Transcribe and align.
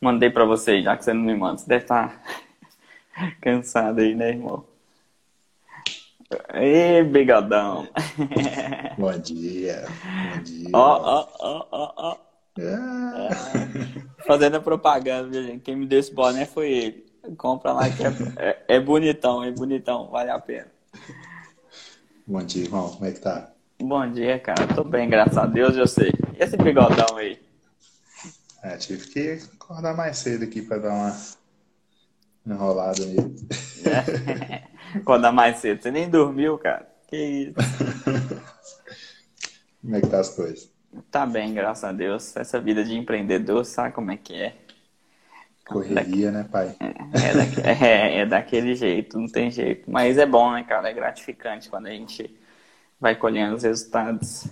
Mandei 0.00 0.30
para 0.30 0.44
você, 0.44 0.80
já 0.82 0.96
que 0.96 1.04
você 1.04 1.12
não 1.12 1.22
me 1.22 1.34
manda. 1.34 1.58
Você 1.58 1.68
deve 1.68 1.84
estar 1.84 2.22
tá 3.14 3.32
cansado 3.42 4.00
aí, 4.00 4.14
né, 4.14 4.30
irmão? 4.30 4.64
Ê, 6.54 7.02
bigodão. 7.02 7.88
Bom 8.98 9.18
dia. 9.18 9.86
Bom 10.34 10.42
dia. 10.42 10.68
Ó, 10.72 11.00
ó, 11.00 11.28
ó, 11.40 11.66
ó, 11.70 11.92
ó. 11.96 12.16
É. 12.58 14.24
Fazendo 14.26 14.60
propaganda, 14.60 15.28
viu, 15.28 15.42
gente? 15.42 15.62
Quem 15.62 15.76
me 15.76 15.86
deu 15.86 15.98
esse 15.98 16.12
boné 16.12 16.44
foi 16.44 16.70
ele. 16.70 17.06
Compra 17.36 17.72
lá 17.72 17.88
que 17.88 18.04
é, 18.04 18.08
é, 18.36 18.76
é 18.76 18.80
bonitão, 18.80 19.42
é 19.42 19.50
bonitão, 19.50 20.08
vale 20.08 20.30
a 20.30 20.38
pena. 20.38 20.68
Bom 22.26 22.42
dia, 22.42 22.64
irmão. 22.64 22.90
Como 22.90 23.06
é 23.06 23.12
que 23.12 23.20
tá? 23.20 23.50
Bom 23.80 24.10
dia, 24.10 24.38
cara. 24.38 24.66
Tô 24.74 24.84
bem, 24.84 25.08
graças 25.08 25.38
a 25.38 25.46
Deus, 25.46 25.76
eu 25.76 25.86
sei. 25.86 26.12
E 26.38 26.42
esse 26.42 26.56
bigodão 26.56 27.16
aí? 27.16 27.38
É, 28.68 28.76
tive 28.76 29.08
que 29.08 29.40
acordar 29.54 29.96
mais 29.96 30.18
cedo 30.18 30.44
aqui 30.44 30.60
para 30.60 30.76
dar 30.76 30.92
uma 30.92 31.16
enrolada 32.46 33.02
nele. 33.06 33.34
É. 33.86 34.64
acordar 34.98 35.32
mais 35.32 35.56
cedo. 35.56 35.82
Você 35.82 35.90
nem 35.90 36.10
dormiu, 36.10 36.58
cara. 36.58 36.86
Que 37.06 37.16
isso. 37.16 37.54
Como 39.80 39.96
é 39.96 40.02
que 40.02 40.08
tá 40.08 40.20
as 40.20 40.28
coisas? 40.28 40.70
Tá 41.10 41.24
bem, 41.24 41.54
graças 41.54 41.84
a 41.84 41.92
Deus. 41.92 42.36
Essa 42.36 42.60
vida 42.60 42.84
de 42.84 42.94
empreendedor, 42.94 43.64
sabe 43.64 43.94
como 43.94 44.10
é 44.10 44.16
que 44.16 44.34
é? 44.34 44.56
Correria, 45.64 46.30
né, 46.30 46.46
pai? 46.50 46.76
É, 46.80 46.88
é, 46.88 47.34
da... 47.34 47.44
é, 47.86 48.18
é, 48.18 48.26
daquele 48.26 48.74
jeito, 48.74 49.18
não 49.18 49.28
tem 49.28 49.50
jeito. 49.50 49.90
Mas 49.90 50.18
é 50.18 50.26
bom, 50.26 50.52
né, 50.52 50.62
cara? 50.64 50.90
É 50.90 50.92
gratificante 50.92 51.70
quando 51.70 51.86
a 51.86 51.90
gente 51.90 52.38
vai 53.00 53.14
colhendo 53.14 53.54
os 53.54 53.62
resultados. 53.62 54.46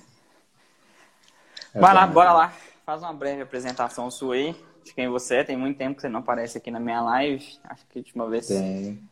É 1.74 1.80
vai 1.80 1.92
lá, 1.92 2.06
bora 2.06 2.32
lá. 2.32 2.54
Faz 2.86 3.02
uma 3.02 3.12
breve 3.12 3.42
apresentação 3.42 4.08
sua 4.12 4.36
aí, 4.36 4.54
de 4.84 4.94
quem 4.94 5.08
você 5.08 5.38
é. 5.38 5.44
Tem 5.44 5.56
muito 5.56 5.76
tempo 5.76 5.96
que 5.96 6.02
você 6.02 6.08
não 6.08 6.20
aparece 6.20 6.56
aqui 6.56 6.70
na 6.70 6.78
minha 6.78 7.00
live. 7.00 7.44
Acho 7.64 7.84
que 7.88 7.98
a 7.98 8.00
última 8.00 8.30
vez. 8.30 8.46
Tem. 8.46 9.02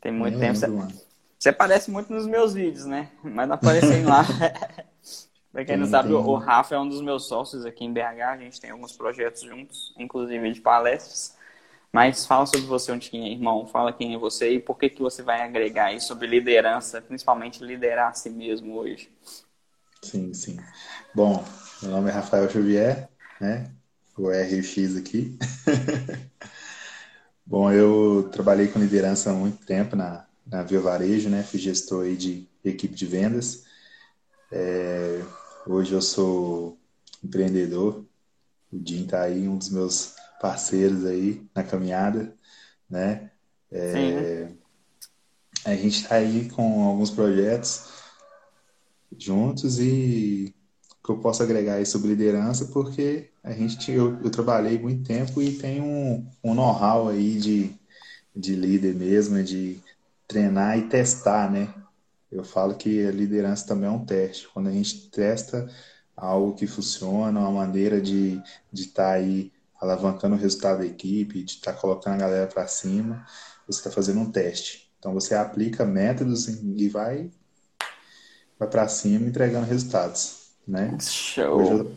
Tem 0.00 0.10
muito 0.10 0.38
tempo. 0.38 0.58
Lembro, 0.58 0.86
você... 0.86 1.04
você 1.38 1.48
aparece 1.50 1.90
muito 1.90 2.10
nos 2.10 2.26
meus 2.26 2.54
vídeos, 2.54 2.86
né? 2.86 3.10
Mas 3.22 3.46
não 3.46 3.56
aparecem 3.56 4.02
lá. 4.02 4.24
pra 5.52 5.62
quem 5.62 5.76
não 5.76 5.84
sabe, 5.84 6.10
o 6.10 6.34
Rafa 6.36 6.74
é 6.74 6.78
um 6.78 6.88
dos 6.88 7.02
meus 7.02 7.28
sócios 7.28 7.66
aqui 7.66 7.84
em 7.84 7.92
BH. 7.92 8.22
A 8.22 8.36
gente 8.38 8.58
tem 8.58 8.70
alguns 8.70 8.92
projetos 8.92 9.42
juntos, 9.42 9.94
inclusive 9.98 10.50
de 10.50 10.62
palestras. 10.62 11.36
Mas 11.92 12.24
fala 12.24 12.46
sobre 12.46 12.64
você 12.66 12.92
um 12.92 12.98
pouquinho, 12.98 13.30
irmão. 13.30 13.66
Fala 13.66 13.92
quem 13.92 14.14
é 14.14 14.18
você 14.18 14.54
e 14.54 14.58
por 14.58 14.78
que, 14.78 14.88
que 14.88 15.02
você 15.02 15.22
vai 15.22 15.42
agregar 15.42 15.86
aí 15.86 16.00
sobre 16.00 16.26
liderança, 16.26 17.02
principalmente 17.02 17.62
liderar 17.62 18.08
a 18.08 18.14
si 18.14 18.30
mesmo 18.30 18.74
hoje. 18.78 19.12
Sim, 20.02 20.32
sim. 20.32 20.56
Bom, 21.14 21.44
meu 21.82 21.90
nome 21.90 22.08
é 22.08 22.12
Rafael 22.12 22.48
Xavier, 22.48 23.08
né? 23.40 23.70
O 24.16 24.28
RX 24.30 24.96
aqui. 24.96 25.38
Bom, 27.46 27.72
eu 27.72 28.28
trabalhei 28.32 28.68
com 28.68 28.78
liderança 28.78 29.30
há 29.30 29.34
muito 29.34 29.64
tempo 29.64 29.96
na, 29.96 30.26
na 30.46 30.62
Via 30.62 30.80
Varejo, 30.80 31.28
né? 31.28 31.42
Fui 31.42 31.58
gestor 31.58 32.04
aí 32.04 32.16
de 32.16 32.46
equipe 32.64 32.94
de 32.94 33.06
vendas. 33.06 33.64
É, 34.50 35.22
hoje 35.66 35.92
eu 35.92 36.02
sou 36.02 36.78
empreendedor. 37.22 38.04
O 38.72 38.80
Jim 38.86 39.06
tá 39.06 39.22
aí, 39.22 39.48
um 39.48 39.56
dos 39.56 39.70
meus 39.70 40.14
parceiros 40.40 41.06
aí 41.06 41.46
na 41.54 41.62
caminhada, 41.62 42.34
né? 42.88 43.30
É, 43.70 44.48
a 45.64 45.74
gente 45.74 46.02
está 46.02 46.16
aí 46.16 46.48
com 46.50 46.84
alguns 46.84 47.10
projetos 47.10 47.92
juntos 49.16 49.78
e 49.78 50.54
que 51.08 51.12
eu 51.12 51.18
posso 51.18 51.42
agregar 51.42 51.74
aí 51.76 51.86
sobre 51.86 52.08
liderança, 52.08 52.66
porque 52.66 53.30
a 53.42 53.52
gente 53.52 53.90
eu, 53.90 54.20
eu 54.22 54.30
trabalhei 54.30 54.78
muito 54.78 55.04
tempo 55.04 55.40
e 55.40 55.56
tenho 55.56 55.82
um, 55.82 56.26
um 56.44 56.54
know-how 56.54 57.08
aí 57.08 57.38
de, 57.38 57.74
de 58.36 58.54
líder 58.54 58.94
mesmo, 58.94 59.42
de 59.42 59.80
treinar 60.26 60.78
e 60.78 60.86
testar, 60.86 61.50
né? 61.50 61.72
Eu 62.30 62.44
falo 62.44 62.74
que 62.74 63.06
a 63.06 63.10
liderança 63.10 63.66
também 63.66 63.88
é 63.88 63.90
um 63.90 64.04
teste. 64.04 64.48
Quando 64.48 64.68
a 64.68 64.72
gente 64.72 65.08
testa 65.08 65.66
algo 66.14 66.54
que 66.54 66.66
funciona, 66.66 67.40
uma 67.40 67.52
maneira 67.52 68.02
de 68.02 68.34
estar 68.34 68.44
de 68.70 68.86
tá 68.88 69.10
aí 69.12 69.52
alavancando 69.80 70.36
o 70.36 70.38
resultado 70.38 70.80
da 70.80 70.86
equipe, 70.86 71.42
de 71.42 71.52
estar 71.52 71.72
tá 71.72 71.80
colocando 71.80 72.16
a 72.16 72.18
galera 72.18 72.46
para 72.48 72.66
cima, 72.66 73.24
você 73.66 73.78
está 73.78 73.90
fazendo 73.90 74.20
um 74.20 74.30
teste. 74.30 74.92
Então 74.98 75.14
você 75.14 75.34
aplica 75.34 75.86
métodos 75.86 76.48
e 76.48 76.88
vai, 76.90 77.30
vai 78.58 78.68
para 78.68 78.86
cima 78.88 79.26
entregando 79.26 79.66
resultados, 79.66 80.37
né? 80.68 80.98
Show. 81.00 81.90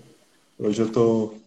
Hoje 0.57 0.81
eu 0.81 0.87
estou 0.87 1.37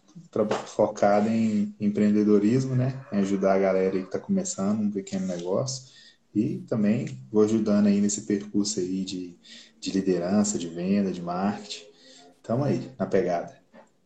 focado 0.67 1.29
em 1.29 1.75
empreendedorismo, 1.81 2.77
né? 2.77 2.95
Em 3.11 3.19
ajudar 3.19 3.55
a 3.55 3.59
galera 3.59 3.93
que 3.93 4.05
está 4.05 4.19
começando 4.19 4.81
um 4.81 4.91
pequeno 4.91 5.27
negócio 5.27 5.93
e 6.35 6.59
também 6.69 7.19
vou 7.33 7.43
ajudando 7.45 7.87
aí 7.87 8.01
nesse 8.01 8.23
percurso 8.23 8.79
aí 8.79 9.05
de, 9.05 9.35
de 9.81 9.91
liderança, 9.91 10.59
de 10.59 10.69
venda, 10.69 11.11
de 11.11 11.23
marketing. 11.23 11.85
Estamos 12.37 12.67
aí 12.67 12.91
na 12.99 13.07
pegada. 13.07 13.55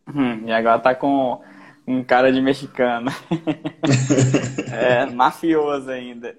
Hum, 0.07 0.47
e 0.47 0.53
agora 0.53 0.79
tá 0.79 0.95
com 0.95 1.41
um 1.87 2.05
cara 2.05 2.33
de 2.33 2.41
mexicano. 2.41 3.11
é, 4.73 5.07
mafioso 5.07 5.91
ainda. 5.91 6.37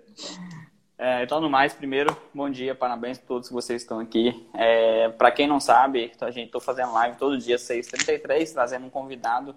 É, 1.01 1.23
então, 1.23 1.39
no 1.39 1.49
mais, 1.49 1.73
primeiro, 1.73 2.13
bom 2.33 2.49
dia, 2.49 2.75
parabéns 2.75 3.17
a 3.17 3.21
todos 3.21 3.47
que 3.47 3.53
vocês 3.53 3.81
estão 3.81 4.01
aqui. 4.01 4.45
É, 4.53 5.07
para 5.07 5.31
quem 5.31 5.47
não 5.47 5.57
sabe, 5.57 6.11
a 6.19 6.29
gente 6.29 6.47
estou 6.47 6.59
fazendo 6.59 6.91
live 6.91 7.15
todo 7.15 7.37
dia, 7.37 7.55
6h33, 7.55 8.51
trazendo 8.51 8.85
um 8.85 8.89
convidado 8.89 9.55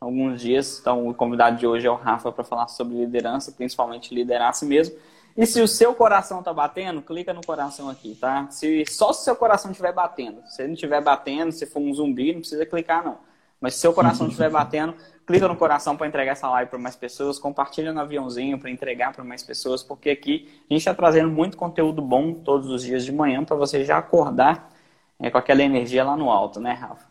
alguns 0.00 0.40
dias. 0.40 0.78
Então, 0.80 1.08
o 1.08 1.12
convidado 1.12 1.56
de 1.56 1.66
hoje 1.66 1.84
é 1.84 1.90
o 1.90 1.96
Rafa 1.96 2.30
para 2.30 2.44
falar 2.44 2.68
sobre 2.68 2.94
liderança, 2.94 3.50
principalmente 3.50 4.14
liderar 4.14 4.50
a 4.50 4.52
si 4.52 4.64
mesmo. 4.66 4.96
E 5.36 5.44
se 5.46 5.60
o 5.60 5.66
seu 5.66 5.96
coração 5.96 6.38
está 6.38 6.52
batendo, 6.52 7.02
clica 7.02 7.34
no 7.34 7.44
coração 7.44 7.90
aqui, 7.90 8.14
tá? 8.14 8.46
Se, 8.52 8.84
só 8.86 9.12
se 9.12 9.22
o 9.22 9.24
seu 9.24 9.34
coração 9.34 9.72
estiver 9.72 9.92
batendo. 9.92 10.44
Se 10.46 10.62
ele 10.62 10.68
não 10.68 10.74
estiver 10.74 11.02
batendo, 11.02 11.50
se 11.50 11.66
for 11.66 11.80
um 11.80 11.92
zumbi, 11.92 12.32
não 12.32 12.38
precisa 12.38 12.64
clicar, 12.64 13.04
não. 13.04 13.18
Mas 13.60 13.74
se 13.74 13.80
seu 13.80 13.92
coração 13.92 14.28
estiver 14.30 14.48
batendo, 14.48 14.94
clica 15.26 15.48
no 15.48 15.56
coração 15.56 15.96
para 15.96 16.06
entregar 16.06 16.32
essa 16.32 16.48
live 16.50 16.70
para 16.70 16.78
mais 16.78 16.96
pessoas, 16.96 17.38
compartilha 17.38 17.92
no 17.92 18.00
aviãozinho 18.00 18.58
para 18.58 18.70
entregar 18.70 19.12
para 19.12 19.24
mais 19.24 19.42
pessoas, 19.42 19.82
porque 19.82 20.10
aqui 20.10 20.48
a 20.70 20.74
gente 20.74 20.80
está 20.80 20.94
trazendo 20.94 21.30
muito 21.30 21.56
conteúdo 21.56 22.02
bom 22.02 22.34
todos 22.34 22.68
os 22.68 22.82
dias 22.82 23.04
de 23.04 23.12
manhã 23.12 23.42
para 23.44 23.56
você 23.56 23.84
já 23.84 23.98
acordar 23.98 24.70
é, 25.18 25.30
com 25.30 25.38
aquela 25.38 25.62
energia 25.62 26.04
lá 26.04 26.16
no 26.16 26.30
alto, 26.30 26.60
né, 26.60 26.72
Rafa? 26.72 27.06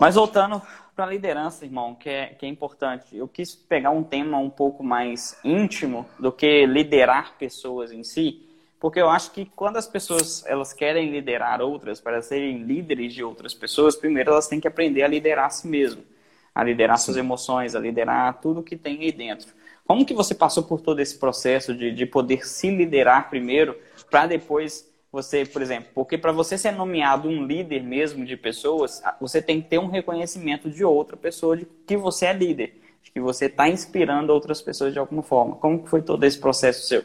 Mas 0.00 0.14
voltando 0.14 0.60
para 0.94 1.04
a 1.04 1.08
liderança, 1.08 1.64
irmão, 1.64 1.94
que 1.94 2.08
é, 2.08 2.26
que 2.28 2.46
é 2.46 2.48
importante. 2.48 3.16
Eu 3.16 3.26
quis 3.26 3.54
pegar 3.54 3.90
um 3.90 4.02
tema 4.02 4.38
um 4.38 4.50
pouco 4.50 4.82
mais 4.82 5.38
íntimo 5.42 6.06
do 6.18 6.30
que 6.30 6.66
liderar 6.66 7.34
pessoas 7.38 7.92
em 7.92 8.04
si, 8.04 8.48
porque 8.78 9.00
eu 9.00 9.08
acho 9.08 9.30
que 9.32 9.46
quando 9.56 9.76
as 9.76 9.86
pessoas 9.86 10.44
elas 10.46 10.72
querem 10.72 11.10
liderar 11.10 11.60
outras, 11.60 12.00
para 12.00 12.20
serem 12.20 12.62
líderes 12.62 13.12
de 13.14 13.22
outras 13.22 13.54
pessoas, 13.54 13.96
primeiro 13.96 14.32
elas 14.32 14.48
têm 14.48 14.60
que 14.60 14.68
aprender 14.68 15.02
a 15.02 15.08
liderar 15.08 15.46
a 15.46 15.50
si 15.50 15.66
mesmo 15.68 16.11
a 16.54 16.62
liderar 16.62 16.98
Sim. 16.98 17.06
suas 17.06 17.16
emoções, 17.16 17.74
a 17.74 17.80
liderar 17.80 18.40
tudo 18.40 18.62
que 18.62 18.76
tem 18.76 19.00
aí 19.00 19.12
dentro. 19.12 19.48
Como 19.86 20.06
que 20.06 20.14
você 20.14 20.34
passou 20.34 20.62
por 20.62 20.80
todo 20.80 21.00
esse 21.00 21.18
processo 21.18 21.74
de, 21.74 21.92
de 21.92 22.06
poder 22.06 22.46
se 22.46 22.70
liderar 22.70 23.28
primeiro, 23.28 23.76
para 24.10 24.26
depois 24.26 24.90
você, 25.10 25.44
por 25.44 25.60
exemplo, 25.60 25.90
porque 25.94 26.16
para 26.16 26.32
você 26.32 26.56
ser 26.56 26.72
nomeado 26.72 27.28
um 27.28 27.44
líder 27.44 27.82
mesmo 27.82 28.24
de 28.24 28.36
pessoas, 28.36 29.02
você 29.20 29.42
tem 29.42 29.60
que 29.60 29.68
ter 29.68 29.78
um 29.78 29.88
reconhecimento 29.88 30.70
de 30.70 30.84
outra 30.84 31.16
pessoa 31.16 31.56
de 31.56 31.66
que 31.86 31.96
você 31.96 32.26
é 32.26 32.32
líder, 32.32 32.80
de 33.02 33.10
que 33.10 33.20
você 33.20 33.46
está 33.46 33.68
inspirando 33.68 34.32
outras 34.32 34.62
pessoas 34.62 34.92
de 34.92 34.98
alguma 34.98 35.22
forma. 35.22 35.56
Como 35.56 35.82
que 35.82 35.90
foi 35.90 36.00
todo 36.00 36.24
esse 36.24 36.38
processo 36.38 36.86
seu? 36.86 37.04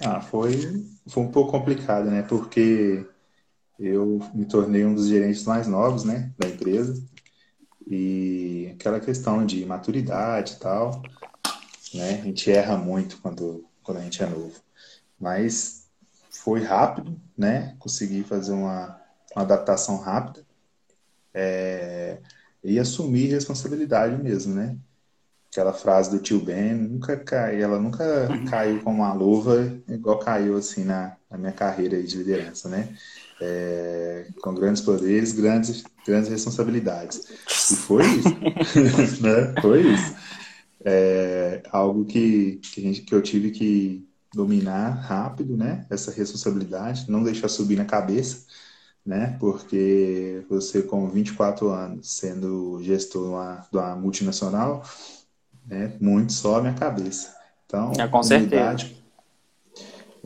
Ah, 0.00 0.20
foi, 0.20 0.58
foi 1.06 1.22
um 1.22 1.30
pouco 1.30 1.52
complicado, 1.52 2.10
né? 2.10 2.22
Porque 2.22 3.06
eu 3.78 4.18
me 4.34 4.44
tornei 4.44 4.84
um 4.84 4.94
dos 4.94 5.08
gerentes 5.08 5.44
mais 5.44 5.68
novos, 5.68 6.04
né, 6.04 6.32
da 6.36 6.48
empresa. 6.48 7.00
E 7.90 8.70
aquela 8.74 9.00
questão 9.00 9.46
de 9.46 9.64
maturidade 9.64 10.54
e 10.54 10.56
tal, 10.56 11.02
né? 11.94 12.20
A 12.20 12.24
gente 12.24 12.50
erra 12.50 12.76
muito 12.76 13.18
quando, 13.18 13.64
quando 13.82 13.98
a 13.98 14.02
gente 14.02 14.22
é 14.22 14.26
novo. 14.26 14.60
Mas 15.18 15.88
foi 16.30 16.62
rápido, 16.62 17.18
né? 17.36 17.74
Consegui 17.78 18.22
fazer 18.22 18.52
uma, 18.52 19.00
uma 19.34 19.42
adaptação 19.42 19.96
rápida 19.98 20.46
é, 21.32 22.18
e 22.62 22.78
assumir 22.78 23.28
responsabilidade 23.28 24.22
mesmo, 24.22 24.54
né? 24.54 24.76
Aquela 25.50 25.72
frase 25.72 26.10
do 26.10 26.18
tio 26.18 26.40
Ben 26.40 26.74
nunca 26.74 27.16
cai, 27.16 27.60
ela 27.60 27.78
nunca 27.78 28.28
caiu 28.50 28.82
com 28.82 28.90
uma 28.90 29.14
luva 29.14 29.80
igual 29.88 30.18
caiu 30.18 30.56
assim 30.58 30.84
na, 30.84 31.16
na 31.30 31.38
minha 31.38 31.52
carreira 31.52 32.02
de 32.02 32.18
liderança, 32.18 32.68
né? 32.68 32.94
É, 33.40 34.26
com 34.42 34.54
grandes 34.54 34.82
poderes, 34.82 35.32
grandes, 35.32 35.84
grandes 36.06 36.28
responsabilidades. 36.28 37.28
E 37.70 37.76
foi 37.76 38.04
isso. 38.04 39.22
né? 39.22 39.54
Foi 39.60 39.82
isso. 39.82 40.14
É, 40.84 41.62
algo 41.70 42.04
que, 42.04 42.60
que, 42.72 42.80
gente, 42.80 43.02
que 43.02 43.14
eu 43.14 43.22
tive 43.22 43.50
que 43.50 44.08
dominar 44.34 44.90
rápido, 44.90 45.56
né? 45.56 45.86
Essa 45.90 46.10
responsabilidade, 46.10 47.10
não 47.10 47.22
deixar 47.22 47.48
subir 47.48 47.76
na 47.76 47.84
cabeça, 47.84 48.46
né? 49.04 49.36
Porque 49.40 50.44
você 50.48 50.82
com 50.82 51.08
24 51.08 51.68
anos, 51.70 52.10
sendo 52.10 52.80
gestor 52.82 53.22
de 53.22 53.28
uma, 53.28 53.66
de 53.70 53.76
uma 53.76 53.96
multinacional, 53.96 54.84
né? 55.66 55.92
Muito 56.00 56.32
sobe 56.32 56.68
a 56.68 56.74
cabeça. 56.74 57.34
Então, 57.66 57.92
é, 57.98 58.08
com 58.08 58.20
humildade, 58.20 58.84
certeza. 58.84 58.97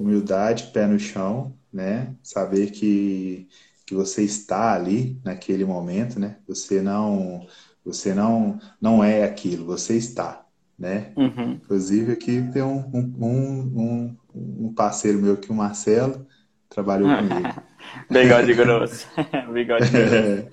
Humildade, 0.03 0.71
pé 0.73 0.87
no 0.87 0.99
chão, 0.99 1.55
né? 1.73 2.15
Saber 2.23 2.71
que, 2.71 3.49
que 3.87 3.95
você 3.95 4.23
está 4.23 4.75
ali 4.75 5.21
naquele 5.25 5.65
momento, 5.65 6.19
né? 6.19 6.37
Você 6.47 6.83
não 6.83 7.47
você 7.85 8.15
não 8.15 8.59
não 8.81 9.03
é 9.03 9.25
aquilo, 9.25 9.67
você 9.67 9.97
está, 9.97 10.45
né? 10.79 11.13
Uhum. 11.17 11.53
Inclusive 11.53 12.13
aqui 12.13 12.43
tem 12.53 12.63
um, 12.63 12.91
um, 12.93 14.17
um, 14.35 14.67
um 14.67 14.75
parceiro 14.75 15.19
meu 15.21 15.35
aqui, 15.35 15.51
o 15.51 15.55
Marcelo, 15.55 16.27
trabalhou 16.69 17.09
comigo. 17.17 17.63
Bigode 18.11 18.55
grosso. 18.55 19.07
Bigode 19.53 19.91
grosso. 19.91 20.49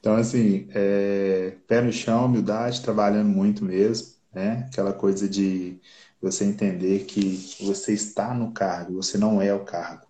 Então, 0.00 0.14
assim, 0.14 0.68
é, 0.70 1.54
pé 1.66 1.80
no 1.80 1.92
chão, 1.92 2.26
humildade, 2.26 2.82
trabalhando 2.82 3.28
muito 3.28 3.64
mesmo, 3.64 4.08
né? 4.32 4.66
Aquela 4.68 4.92
coisa 4.92 5.28
de 5.28 5.80
você 6.20 6.44
entender 6.44 7.04
que 7.04 7.56
você 7.60 7.92
está 7.92 8.34
no 8.34 8.52
cargo, 8.52 8.94
você 8.94 9.16
não 9.16 9.40
é 9.40 9.52
o 9.54 9.64
cargo, 9.64 10.06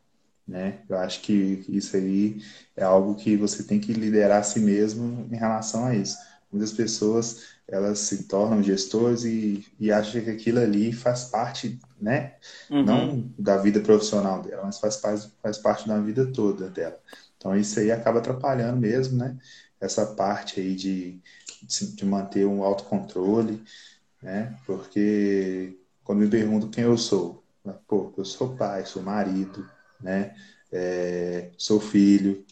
né? 0.46 0.80
Eu 0.88 0.96
acho 0.98 1.20
que 1.20 1.64
isso 1.68 1.96
aí 1.96 2.42
é 2.76 2.84
algo 2.84 3.14
que 3.14 3.36
você 3.36 3.62
tem 3.62 3.78
que 3.78 3.92
liderar 3.92 4.40
a 4.40 4.42
si 4.42 4.60
mesmo 4.60 5.28
em 5.30 5.36
relação 5.36 5.86
a 5.86 5.94
isso. 5.94 6.16
Muitas 6.50 6.72
pessoas, 6.72 7.48
elas 7.66 7.98
se 7.98 8.24
tornam 8.24 8.62
gestores 8.62 9.24
e, 9.24 9.66
e 9.78 9.92
acham 9.92 10.22
que 10.22 10.30
aquilo 10.30 10.60
ali 10.60 10.92
faz 10.92 11.24
parte, 11.24 11.78
né? 12.00 12.36
Uhum. 12.70 12.84
Não 12.84 13.34
da 13.38 13.58
vida 13.58 13.80
profissional 13.80 14.42
dela, 14.42 14.62
mas 14.64 14.78
faz, 14.78 14.96
faz, 14.96 15.30
faz 15.42 15.58
parte 15.58 15.86
da 15.86 16.00
vida 16.00 16.26
toda 16.32 16.70
dela. 16.70 16.98
Então, 17.36 17.56
isso 17.56 17.78
aí 17.78 17.92
acaba 17.92 18.18
atrapalhando 18.18 18.78
mesmo, 18.80 19.18
né? 19.18 19.36
essa 19.80 20.06
parte 20.06 20.60
aí 20.60 20.74
de, 20.74 21.20
de 21.62 22.04
manter 22.04 22.46
um 22.46 22.62
autocontrole, 22.62 23.62
né? 24.22 24.56
Porque 24.66 25.77
quando 26.08 26.20
me 26.20 26.26
perguntam 26.26 26.70
quem 26.70 26.84
eu 26.84 26.96
sou, 26.96 27.44
pô, 27.86 28.14
eu 28.16 28.24
sou 28.24 28.56
pai, 28.56 28.86
sou 28.86 29.02
marido, 29.02 29.68
né? 30.00 30.34
É, 30.72 31.50
sou 31.58 31.78
filho, 31.78 32.46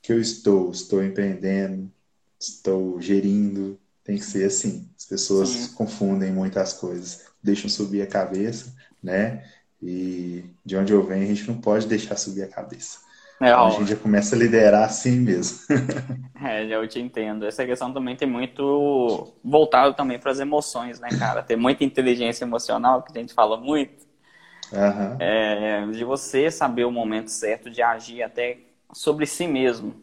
que 0.00 0.12
eu 0.12 0.20
estou, 0.20 0.70
estou 0.70 1.02
empreendendo, 1.02 1.90
estou 2.38 3.00
gerindo, 3.00 3.76
tem 4.04 4.16
que 4.16 4.24
ser 4.24 4.44
assim. 4.44 4.88
As 4.96 5.04
pessoas 5.04 5.48
Sim. 5.48 5.74
confundem 5.74 6.30
muitas 6.30 6.72
coisas, 6.72 7.24
deixam 7.42 7.68
subir 7.68 8.02
a 8.02 8.06
cabeça, 8.06 8.72
né? 9.02 9.44
E 9.82 10.44
de 10.64 10.76
onde 10.76 10.92
eu 10.92 11.04
venho, 11.04 11.24
a 11.24 11.26
gente 11.34 11.48
não 11.48 11.60
pode 11.60 11.88
deixar 11.88 12.16
subir 12.16 12.44
a 12.44 12.48
cabeça. 12.48 13.00
É, 13.40 13.48
então, 13.48 13.66
a 13.66 13.70
gente 13.70 13.88
já 13.88 13.96
começa 13.96 14.36
a 14.36 14.38
liderar 14.38 14.84
assim 14.84 15.18
mesmo. 15.18 15.60
é, 16.44 16.64
eu 16.66 16.86
te 16.86 17.00
entendo. 17.00 17.46
Essa 17.46 17.64
questão 17.64 17.90
também 17.92 18.14
tem 18.14 18.28
muito 18.28 19.32
voltado 19.42 19.94
também 19.94 20.18
para 20.18 20.30
as 20.30 20.38
emoções, 20.40 21.00
né, 21.00 21.08
cara? 21.18 21.42
Tem 21.42 21.56
muita 21.56 21.82
inteligência 21.82 22.44
emocional, 22.44 23.02
que 23.02 23.16
a 23.16 23.20
gente 23.20 23.32
fala 23.32 23.56
muito. 23.56 24.08
Uhum. 24.72 25.16
É, 25.18 25.86
de 25.86 26.04
você 26.04 26.50
saber 26.50 26.84
o 26.84 26.90
momento 26.92 27.28
certo 27.28 27.70
de 27.70 27.82
agir 27.82 28.22
até 28.22 28.58
sobre 28.92 29.26
si 29.26 29.46
mesmo 29.46 29.94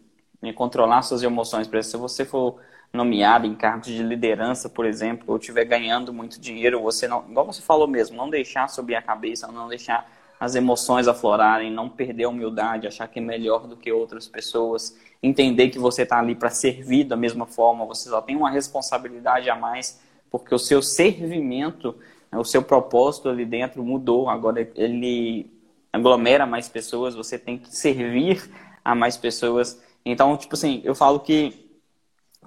e 0.41 0.51
controlar 0.51 1.03
suas 1.03 1.21
emoções. 1.21 1.67
Por 1.67 1.77
exemplo, 1.77 2.09
se 2.09 2.15
você 2.15 2.25
for 2.25 2.59
nomeado 2.91 3.45
em 3.45 3.55
cargos 3.55 3.87
de 3.87 4.01
liderança, 4.01 4.67
por 4.67 4.85
exemplo, 4.85 5.25
ou 5.27 5.37
estiver 5.37 5.65
ganhando 5.65 6.11
muito 6.11 6.39
dinheiro, 6.39 6.81
você 6.81 7.07
não, 7.07 7.23
igual 7.29 7.45
você 7.45 7.61
falou 7.61 7.87
mesmo, 7.87 8.17
não 8.17 8.29
deixar 8.29 8.67
subir 8.67 8.95
a 8.95 9.01
cabeça, 9.01 9.47
não 9.47 9.67
deixar 9.67 10.09
as 10.39 10.55
emoções 10.55 11.07
aflorarem, 11.07 11.71
não 11.71 11.89
perder 11.89 12.25
a 12.25 12.29
humildade, 12.29 12.87
achar 12.87 13.07
que 13.07 13.19
é 13.19 13.21
melhor 13.21 13.67
do 13.67 13.75
que 13.75 13.91
outras 13.91 14.27
pessoas, 14.27 14.97
entender 15.21 15.69
que 15.69 15.79
você 15.79 16.03
está 16.03 16.19
ali 16.19 16.35
para 16.35 16.49
servir 16.49 17.05
da 17.05 17.15
mesma 17.15 17.45
forma, 17.45 17.85
você 17.85 18.09
só 18.09 18.21
tem 18.21 18.35
uma 18.35 18.49
responsabilidade 18.49 19.49
a 19.49 19.55
mais, 19.55 19.99
porque 20.29 20.53
o 20.53 20.59
seu 20.59 20.81
servimento, 20.81 21.95
o 22.31 22.43
seu 22.43 22.61
propósito 22.61 23.29
ali 23.29 23.45
dentro 23.45 23.83
mudou, 23.83 24.29
agora 24.29 24.69
ele 24.75 25.51
aglomera 25.91 26.45
mais 26.45 26.69
pessoas, 26.69 27.15
você 27.15 27.39
tem 27.39 27.57
que 27.57 27.75
servir 27.75 28.49
a 28.83 28.93
mais 28.93 29.17
pessoas. 29.17 29.81
Então, 30.05 30.37
tipo 30.37 30.53
assim, 30.53 30.81
eu 30.83 30.93
falo 30.93 31.19
que 31.19 31.67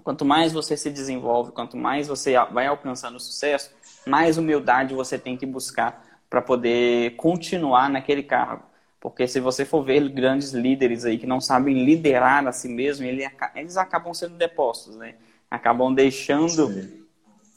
quanto 0.05 0.25
mais 0.25 0.53
você 0.53 0.77
se 0.77 0.91
desenvolve, 0.91 1.51
quanto 1.53 1.77
mais 1.77 2.07
você 2.07 2.35
vai 2.53 2.67
alcançando 2.67 3.19
sucesso, 3.19 3.71
mais 4.07 4.39
humildade 4.39 4.95
você 4.95 5.19
tem 5.19 5.37
que 5.37 5.45
buscar 5.45 6.10
para 6.31 6.41
poder 6.41 7.17
continuar 7.17 7.91
naquele 7.91 8.23
cargo. 8.23 8.63
Porque 9.01 9.27
se 9.27 9.41
você 9.41 9.65
for 9.65 9.83
ver 9.83 10.09
grandes 10.09 10.53
líderes 10.53 11.05
aí 11.05 11.19
que 11.19 11.27
não 11.27 11.41
sabem 11.41 11.85
liderar 11.85 12.47
a 12.47 12.53
si 12.53 12.69
mesmo, 12.69 13.05
eles 13.05 13.77
acabam 13.77 14.15
sendo 14.15 14.37
depostos, 14.37 14.95
né? 14.97 15.17
Acabam 15.51 15.93
deixando 15.93 16.71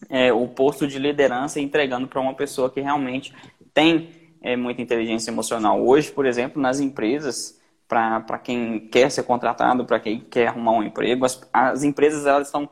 é, 0.09 0.33
o 0.33 0.47
posto 0.47 0.87
de 0.87 0.97
liderança 0.97 1.59
e 1.59 1.63
entregando 1.63 2.07
para 2.07 2.19
uma 2.19 2.33
pessoa 2.33 2.69
que 2.69 2.81
realmente 2.81 3.33
tem 3.73 4.09
é, 4.41 4.55
muita 4.55 4.81
inteligência 4.81 5.29
emocional. 5.29 5.85
Hoje, 5.85 6.11
por 6.11 6.25
exemplo, 6.25 6.61
nas 6.61 6.79
empresas, 6.79 7.59
para 7.87 8.39
quem 8.39 8.87
quer 8.87 9.11
ser 9.11 9.23
contratado, 9.23 9.85
para 9.85 9.99
quem 9.99 10.21
quer 10.21 10.47
arrumar 10.47 10.71
um 10.71 10.83
emprego, 10.83 11.25
as, 11.25 11.47
as 11.51 11.83
empresas 11.83 12.25
elas 12.25 12.47
estão 12.47 12.69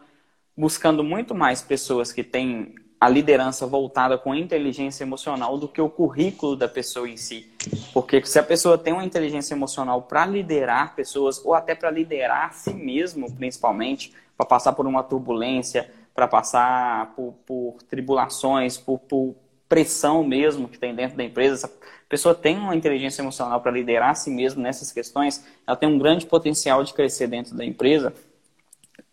buscando 0.57 1.04
muito 1.04 1.36
mais 1.36 1.62
pessoas 1.62 2.12
que 2.12 2.24
têm 2.24 2.74
a 3.01 3.09
liderança 3.09 3.65
voltada 3.65 4.15
com 4.15 4.36
inteligência 4.36 5.03
emocional 5.03 5.57
do 5.57 5.68
que 5.68 5.81
o 5.81 5.89
currículo 5.89 6.56
da 6.56 6.68
pessoa 6.68 7.09
em 7.09 7.18
si. 7.18 7.51
Porque 7.92 8.24
se 8.24 8.38
a 8.38 8.44
pessoa 8.44 8.77
tem 8.77 8.94
uma 8.94 9.03
inteligência 9.03 9.56
emocional 9.56 10.03
para 10.03 10.24
liderar 10.24 10.94
pessoas, 10.94 11.44
ou 11.44 11.56
até 11.56 11.74
para 11.74 11.89
liderar 11.89 12.50
a 12.50 12.51
si 12.51 12.75
mesmo, 12.75 13.33
principalmente, 13.33 14.13
para 14.38 14.45
passar 14.45 14.74
por 14.74 14.86
uma 14.86 15.01
turbulência, 15.01 15.92
para 16.13 16.27
passar 16.27 17.15
por, 17.15 17.33
por 17.44 17.77
tribulações, 17.89 18.77
por, 18.77 19.00
por, 19.00 19.36
pressão 19.68 20.21
mesmo 20.21 20.68
que 20.68 20.77
tem 20.77 20.94
dentro 20.94 21.15
da 21.15 21.24
empresa, 21.24 21.54
essa 21.54 21.74
pessoa 22.09 22.36
tem 22.36 22.57
uma 22.57 22.75
inteligência 22.75 23.21
emocional 23.21 23.62
para 23.62 23.71
liderar 23.71 24.09
a 24.09 24.15
si 24.15 24.30
mesmo 24.30 24.62
nessas 24.62 24.92
questões, 24.92 25.45
ela 25.65 25.77
tem 25.77 25.88
um 25.88 25.97
grande 25.97 26.25
potencial 26.25 26.83
de 26.83 26.94
crescer 26.94 27.27
dentro 27.27 27.56
da 27.56 27.63
empresa 27.63 28.13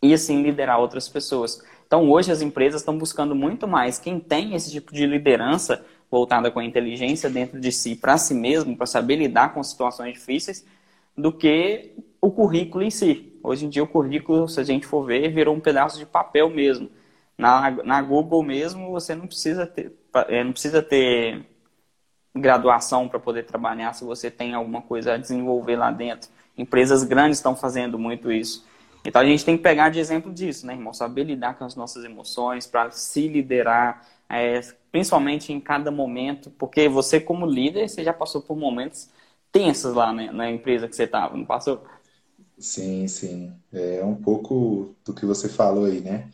e 0.02 0.12
assim 0.12 0.42
liderar 0.42 0.80
outras 0.80 1.08
pessoas. 1.08 1.62
Então, 1.88 2.10
hoje 2.10 2.30
as 2.30 2.42
empresas 2.42 2.82
estão 2.82 2.98
buscando 2.98 3.34
muito 3.34 3.66
mais 3.66 3.98
quem 3.98 4.20
tem 4.20 4.54
esse 4.54 4.70
tipo 4.70 4.92
de 4.92 5.06
liderança 5.06 5.82
voltada 6.10 6.50
com 6.50 6.60
a 6.60 6.64
inteligência 6.64 7.30
dentro 7.30 7.58
de 7.58 7.72
si, 7.72 7.96
para 7.96 8.18
si 8.18 8.34
mesmo, 8.34 8.76
para 8.76 8.84
saber 8.84 9.16
lidar 9.16 9.54
com 9.54 9.62
situações 9.62 10.12
difíceis, 10.12 10.66
do 11.16 11.32
que 11.32 11.94
o 12.20 12.30
currículo 12.30 12.84
em 12.84 12.90
si. 12.90 13.32
Hoje 13.42 13.64
em 13.64 13.70
dia, 13.70 13.82
o 13.82 13.86
currículo, 13.86 14.46
se 14.46 14.60
a 14.60 14.64
gente 14.64 14.86
for 14.86 15.06
ver, 15.06 15.30
virou 15.30 15.56
um 15.56 15.60
pedaço 15.60 15.98
de 15.98 16.04
papel 16.04 16.50
mesmo. 16.50 16.90
Na, 17.38 17.70
na 17.70 18.02
Google 18.02 18.42
mesmo, 18.42 18.90
você 18.90 19.14
não 19.14 19.26
precisa 19.26 19.66
ter, 19.66 19.90
é, 20.28 20.44
não 20.44 20.52
precisa 20.52 20.82
ter 20.82 21.42
graduação 22.36 23.08
para 23.08 23.18
poder 23.18 23.44
trabalhar 23.44 23.94
se 23.94 24.04
você 24.04 24.30
tem 24.30 24.52
alguma 24.52 24.82
coisa 24.82 25.14
a 25.14 25.16
desenvolver 25.16 25.76
lá 25.76 25.90
dentro. 25.90 26.28
Empresas 26.56 27.02
grandes 27.02 27.38
estão 27.38 27.56
fazendo 27.56 27.98
muito 27.98 28.30
isso. 28.30 28.67
Então 29.08 29.22
a 29.22 29.24
gente 29.24 29.42
tem 29.42 29.56
que 29.56 29.62
pegar 29.62 29.88
de 29.88 29.98
exemplo 29.98 30.30
disso, 30.30 30.66
né, 30.66 30.74
irmão? 30.74 30.92
Saber 30.92 31.24
lidar 31.24 31.56
com 31.56 31.64
as 31.64 31.74
nossas 31.74 32.04
emoções, 32.04 32.66
para 32.66 32.90
se 32.90 33.26
liderar, 33.26 34.06
é, 34.28 34.60
principalmente 34.92 35.50
em 35.50 35.58
cada 35.58 35.90
momento, 35.90 36.50
porque 36.50 36.90
você, 36.90 37.18
como 37.18 37.46
líder, 37.46 37.88
você 37.88 38.04
já 38.04 38.12
passou 38.12 38.42
por 38.42 38.54
momentos 38.54 39.08
tensos 39.50 39.94
lá 39.94 40.12
né, 40.12 40.30
na 40.30 40.50
empresa 40.50 40.86
que 40.86 40.94
você 40.94 41.04
estava, 41.04 41.34
não 41.34 41.46
passou? 41.46 41.82
Sim, 42.58 43.08
sim. 43.08 43.50
É 43.72 44.04
um 44.04 44.14
pouco 44.14 44.94
do 45.02 45.14
que 45.14 45.24
você 45.24 45.48
falou 45.48 45.86
aí, 45.86 46.02
né? 46.02 46.28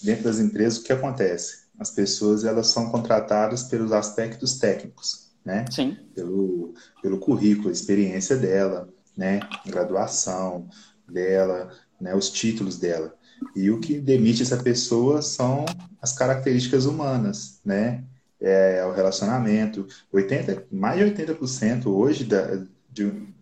Dentro 0.00 0.22
das 0.22 0.38
empresas, 0.38 0.78
o 0.78 0.84
que 0.84 0.92
acontece? 0.92 1.64
As 1.80 1.90
pessoas 1.90 2.44
elas 2.44 2.68
são 2.68 2.92
contratadas 2.92 3.64
pelos 3.64 3.90
aspectos 3.90 4.56
técnicos, 4.56 5.32
né? 5.44 5.64
Sim. 5.68 5.96
Pelo, 6.14 6.74
pelo 7.02 7.18
currículo, 7.18 7.72
experiência 7.72 8.36
dela, 8.36 8.88
né? 9.16 9.40
Graduação 9.66 10.68
dela, 11.08 11.70
né, 12.00 12.14
os 12.14 12.30
títulos 12.30 12.78
dela. 12.78 13.14
E 13.54 13.70
o 13.70 13.80
que 13.80 13.98
demite 13.98 14.42
essa 14.42 14.56
pessoa 14.56 15.22
são 15.22 15.64
as 16.00 16.12
características 16.12 16.84
humanas, 16.84 17.60
né? 17.64 18.04
É, 18.40 18.84
o 18.84 18.92
relacionamento. 18.92 19.86
80, 20.12 20.66
mais 20.70 20.98
de 20.98 21.22
80% 21.22 21.86
hoje 21.86 22.24
da, 22.24 22.64
de 22.90 23.04
um, 23.04 23.32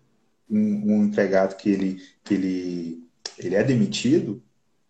um, 0.50 1.05
empregado 1.05 1.57
que 1.57 1.69
ele, 1.69 2.03
que 2.25 2.35
ele, 2.35 3.05
ele 3.38 3.55
é 3.55 3.62
demitido 3.62 4.43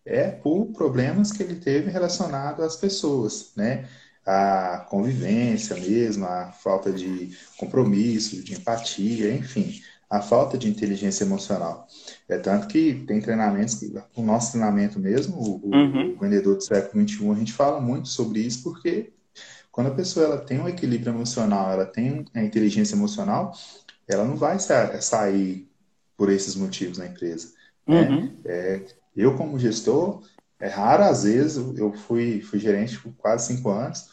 é 0.05 0.29
por 0.29 0.67
problemas 0.67 1.31
que 1.31 1.43
ele 1.43 1.55
teve 1.55 1.91
relacionado 1.91 2.63
às 2.63 2.75
pessoas, 2.75 3.51
né? 3.55 3.87
A 4.25 4.85
convivência 4.89 5.75
mesmo, 5.75 6.25
a 6.25 6.51
falta 6.51 6.91
de 6.91 7.35
compromisso, 7.57 8.43
de 8.43 8.53
empatia, 8.53 9.33
enfim 9.33 9.81
a 10.09 10.21
falta 10.21 10.57
de 10.57 10.67
inteligência 10.67 11.23
emocional. 11.23 11.87
É 12.27 12.37
tanto 12.37 12.67
que 12.67 13.03
tem 13.05 13.21
treinamentos, 13.21 13.75
que, 13.75 13.93
o 14.15 14.23
nosso 14.23 14.51
treinamento 14.51 14.99
mesmo, 14.99 15.37
o, 15.37 15.75
uhum. 15.75 16.15
o 16.15 16.19
vendedor 16.19 16.55
do 16.55 16.63
século 16.63 17.07
XXI, 17.07 17.31
a 17.31 17.35
gente 17.35 17.53
fala 17.53 17.79
muito 17.79 18.07
sobre 18.07 18.39
isso, 18.39 18.63
porque 18.63 19.13
quando 19.71 19.87
a 19.87 19.95
pessoa 19.95 20.25
ela 20.25 20.37
tem 20.39 20.59
um 20.59 20.67
equilíbrio 20.67 21.13
emocional, 21.13 21.71
ela 21.71 21.85
tem 21.85 22.25
a 22.33 22.41
inteligência 22.41 22.95
emocional, 22.95 23.53
ela 24.07 24.25
não 24.25 24.35
vai 24.35 24.57
sa 24.57 24.99
sair 24.99 25.69
por 26.17 26.31
esses 26.31 26.55
motivos 26.55 26.97
na 26.97 27.05
empresa. 27.05 27.53
Né? 27.87 28.09
Uhum. 28.09 28.37
É, 28.45 28.81
eu, 29.15 29.37
como 29.37 29.59
gestor, 29.59 30.23
é 30.59 30.67
raro 30.67 31.03
às 31.03 31.23
vezes, 31.23 31.57
eu 31.77 31.93
fui, 31.93 32.41
fui 32.41 32.57
gerente 32.57 32.99
por 32.99 33.13
quase 33.13 33.47
cinco 33.47 33.69
anos, 33.69 34.09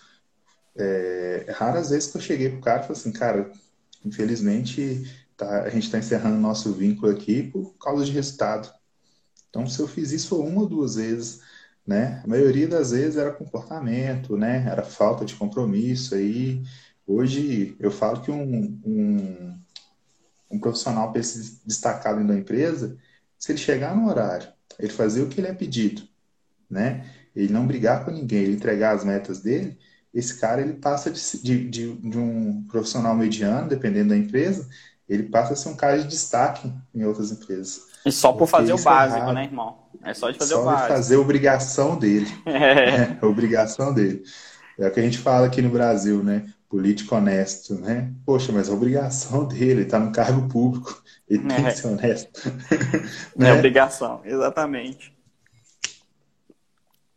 é, 0.76 1.44
é 1.46 1.52
raro 1.52 1.78
às 1.78 1.88
vezes 1.88 2.10
que 2.10 2.18
eu 2.18 2.20
cheguei 2.20 2.50
pro 2.50 2.60
cara 2.60 2.80
e 2.80 2.82
falei 2.82 3.00
assim, 3.00 3.12
cara, 3.12 3.50
infelizmente 4.04 5.25
tá, 5.36 5.62
a 5.62 5.68
gente 5.68 5.84
está 5.84 5.98
encerrando 5.98 6.36
nosso 6.36 6.72
vínculo 6.72 7.12
aqui 7.12 7.44
por 7.44 7.74
causa 7.78 8.04
de 8.04 8.12
resultado. 8.12 8.72
Então, 9.50 9.66
se 9.66 9.80
eu 9.80 9.88
fiz 9.88 10.12
isso 10.12 10.40
uma 10.40 10.62
ou 10.62 10.68
duas 10.68 10.96
vezes, 10.96 11.40
né? 11.86 12.20
A 12.24 12.26
maioria 12.26 12.66
das 12.66 12.90
vezes 12.90 13.16
era 13.16 13.32
comportamento, 13.32 14.36
né? 14.36 14.66
Era 14.68 14.82
falta 14.82 15.24
de 15.24 15.34
compromisso. 15.34 16.14
Aí, 16.14 16.62
hoje, 17.06 17.76
eu 17.78 17.90
falo 17.90 18.20
que 18.20 18.30
um, 18.30 18.80
um, 18.84 19.58
um 20.50 20.58
profissional 20.58 21.12
se 21.22 21.60
destacar 21.64 22.14
dentro 22.14 22.28
da 22.28 22.38
empresa, 22.38 22.96
se 23.38 23.52
ele 23.52 23.58
chegar 23.58 23.96
no 23.96 24.08
horário, 24.08 24.48
ele 24.78 24.92
fazer 24.92 25.22
o 25.22 25.28
que 25.28 25.40
ele 25.40 25.48
é 25.48 25.54
pedido, 25.54 26.02
né? 26.68 27.08
Ele 27.34 27.52
não 27.52 27.66
brigar 27.66 28.04
com 28.04 28.10
ninguém, 28.10 28.42
ele 28.42 28.54
entregar 28.54 28.94
as 28.94 29.04
metas 29.04 29.40
dele, 29.40 29.78
esse 30.12 30.38
cara 30.40 30.62
ele 30.62 30.74
passa 30.74 31.10
de, 31.10 31.68
de, 31.68 31.92
de 31.92 32.18
um 32.18 32.64
profissional 32.64 33.14
mediano, 33.14 33.68
dependendo 33.68 34.10
da 34.10 34.16
empresa, 34.16 34.66
ele 35.08 35.24
passa 35.24 35.52
a 35.52 35.56
ser 35.56 35.68
um 35.68 35.76
cara 35.76 35.98
de 35.98 36.08
destaque 36.08 36.72
em 36.94 37.04
outras 37.04 37.30
empresas. 37.30 37.86
E 38.04 38.12
só 38.12 38.32
por 38.32 38.46
fazer 38.46 38.72
o 38.72 38.78
é 38.78 38.82
básico, 38.82 39.30
é 39.30 39.32
né, 39.32 39.44
irmão? 39.44 39.78
É 40.04 40.14
só 40.14 40.30
de 40.30 40.38
fazer 40.38 40.54
só 40.54 40.62
o 40.62 40.64
básico. 40.64 40.80
Só 40.80 40.86
de 40.86 40.94
fazer 40.94 41.16
a 41.16 41.20
obrigação 41.20 41.98
dele. 41.98 42.26
É. 42.46 42.54
é. 42.54 43.18
A 43.20 43.26
obrigação 43.26 43.92
dele. 43.92 44.22
É 44.78 44.86
o 44.86 44.90
que 44.90 45.00
a 45.00 45.02
gente 45.02 45.18
fala 45.18 45.46
aqui 45.46 45.62
no 45.62 45.70
Brasil, 45.70 46.22
né? 46.22 46.46
Político 46.68 47.14
honesto, 47.14 47.74
né? 47.74 48.12
Poxa, 48.24 48.52
mas 48.52 48.68
a 48.68 48.72
obrigação 48.72 49.46
dele, 49.46 49.80
ele 49.80 49.84
tá 49.84 49.98
no 49.98 50.12
cargo 50.12 50.48
público, 50.48 51.02
ele 51.28 51.44
é. 51.44 51.54
tem 51.54 51.64
que 51.64 51.72
ser 51.72 51.88
honesto. 51.88 52.52
né? 53.36 53.50
É 53.50 53.52
obrigação, 53.54 54.20
exatamente. 54.24 55.16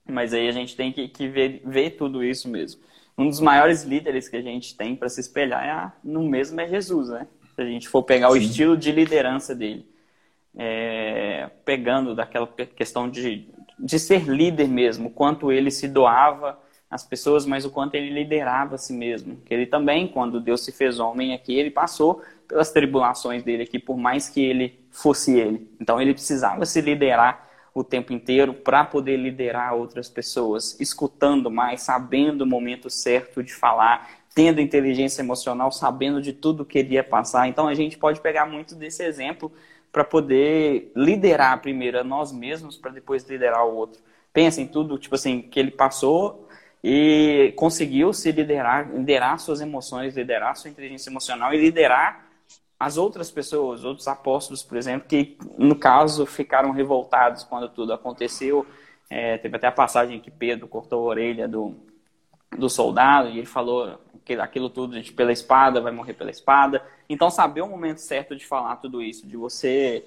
Mas 0.08 0.34
aí 0.34 0.48
a 0.48 0.52
gente 0.52 0.76
tem 0.76 0.92
que, 0.92 1.08
que 1.08 1.28
ver, 1.28 1.62
ver 1.66 1.92
tudo 1.92 2.24
isso 2.24 2.48
mesmo. 2.48 2.82
Um 3.18 3.28
dos 3.28 3.40
maiores 3.40 3.84
líderes 3.84 4.30
que 4.30 4.38
a 4.38 4.42
gente 4.42 4.76
tem 4.76 4.96
para 4.96 5.10
se 5.10 5.20
espelhar 5.20 5.64
é 5.64 5.72
a, 5.72 5.94
no 6.04 6.28
mesmo 6.28 6.60
é 6.62 6.68
Jesus, 6.68 7.10
né? 7.10 7.28
Se 7.60 7.64
a 7.64 7.66
gente 7.66 7.90
for 7.90 8.04
pegar 8.04 8.30
Sim. 8.30 8.34
o 8.34 8.38
estilo 8.38 8.78
de 8.78 8.90
liderança 8.90 9.54
dele 9.54 9.86
é, 10.58 11.50
pegando 11.66 12.16
daquela 12.16 12.48
questão 12.48 13.10
de, 13.10 13.50
de 13.78 14.00
ser 14.00 14.30
líder 14.30 14.70
mesmo, 14.70 15.10
o 15.10 15.12
quanto 15.12 15.52
ele 15.52 15.70
se 15.70 15.86
doava 15.86 16.58
às 16.90 17.04
pessoas, 17.04 17.46
mas 17.46 17.66
o 17.66 17.70
quanto 17.70 17.96
ele 17.96 18.12
liderava 18.12 18.76
a 18.76 18.78
si 18.78 18.94
mesmo. 18.94 19.42
Que 19.46 19.54
ele 19.54 19.66
também, 19.66 20.08
quando 20.08 20.40
Deus 20.40 20.64
se 20.64 20.72
fez 20.72 21.02
homem 21.02 21.34
aqui, 21.34 21.54
ele 21.54 21.70
passou 21.70 22.22
pelas 22.48 22.72
tribulações 22.72 23.44
dele 23.44 23.64
aqui, 23.64 23.78
por 23.78 23.98
mais 23.98 24.30
que 24.30 24.42
ele 24.42 24.80
fosse 24.90 25.38
ele. 25.38 25.70
Então 25.82 26.02
ele 26.02 26.14
precisava 26.14 26.66
se 26.66 26.80
liderar 26.80 27.46
o 27.74 27.84
tempo 27.84 28.14
inteiro 28.14 28.54
para 28.54 28.86
poder 28.86 29.18
liderar 29.18 29.74
outras 29.74 30.08
pessoas, 30.08 30.80
escutando 30.80 31.52
mais, 31.52 31.82
sabendo 31.82 32.44
o 32.44 32.48
momento 32.48 32.90
certo 32.90 33.44
de 33.44 33.54
falar, 33.54 34.10
tendo 34.34 34.62
inteligência 34.62 35.22
emocional, 35.22 35.72
sabendo 35.72 36.22
de 36.22 36.34
tudo 36.34 36.66
que 36.66 36.80
ele 36.80 36.96
ia 36.96 37.04
passar. 37.04 37.48
Então 37.48 37.68
a 37.68 37.74
gente 37.74 37.98
pode 37.98 38.22
pegar 38.22 38.46
muito 38.46 38.76
desse 38.76 39.04
exemplo 39.04 39.52
para 39.92 40.04
poder 40.04 40.92
liderar 40.96 41.60
primeiro 41.62 42.00
a 42.00 42.04
nós 42.04 42.32
mesmos 42.32 42.78
para 42.78 42.92
depois 42.92 43.24
liderar 43.28 43.66
o 43.66 43.76
outro. 43.76 44.02
Pensa 44.32 44.62
em 44.62 44.68
tudo, 44.68 44.98
tipo 44.98 45.16
assim, 45.16 45.42
que 45.42 45.60
ele 45.60 45.72
passou 45.72 46.48
e 46.84 47.54
conseguiu 47.56 48.14
se 48.14 48.32
liderar, 48.32 48.90
liderar 48.94 49.40
suas 49.40 49.60
emoções, 49.62 50.16
liderar 50.16 50.56
sua 50.56 50.70
inteligência 50.70 51.10
emocional 51.10 51.54
e 51.54 51.58
liderar 51.58 52.30
as 52.80 52.96
outras 52.96 53.30
pessoas, 53.30 53.84
outros 53.84 54.08
apóstolos, 54.08 54.64
por 54.64 54.78
exemplo, 54.78 55.08
que 55.08 55.38
no 55.58 55.76
caso 55.76 56.26
ficaram 56.26 56.72
revoltados 56.72 57.44
quando 57.44 57.68
tudo 57.68 57.92
aconteceu. 57.92 58.66
É, 59.10 59.38
teve 59.38 59.58
até 59.58 59.68
a 59.68 59.72
passagem 59.72 60.20
que 60.22 60.32
Pedro 60.32 60.68
cortou 60.68 61.00
a 61.00 61.10
orelha 61.10 61.48
do, 61.48 61.76
do 62.58 62.70
soldado 62.70 63.30
e 63.30 63.38
ele 63.38 63.46
falou 63.46 64.00
que 64.26 64.34
aquilo 64.34 64.70
tudo, 64.70 64.94
gente, 64.96 65.14
pela 65.14 65.32
espada, 65.32 65.82
vai 65.82 65.92
morrer 65.92 66.14
pela 66.14 66.30
espada. 66.30 66.84
Então, 67.10 67.30
saber 67.30 67.62
o 67.62 67.68
momento 67.68 68.00
certo 68.00 68.36
de 68.36 68.46
falar 68.46 68.76
tudo 68.76 69.02
isso, 69.02 69.28
de 69.28 69.36
você 69.36 70.06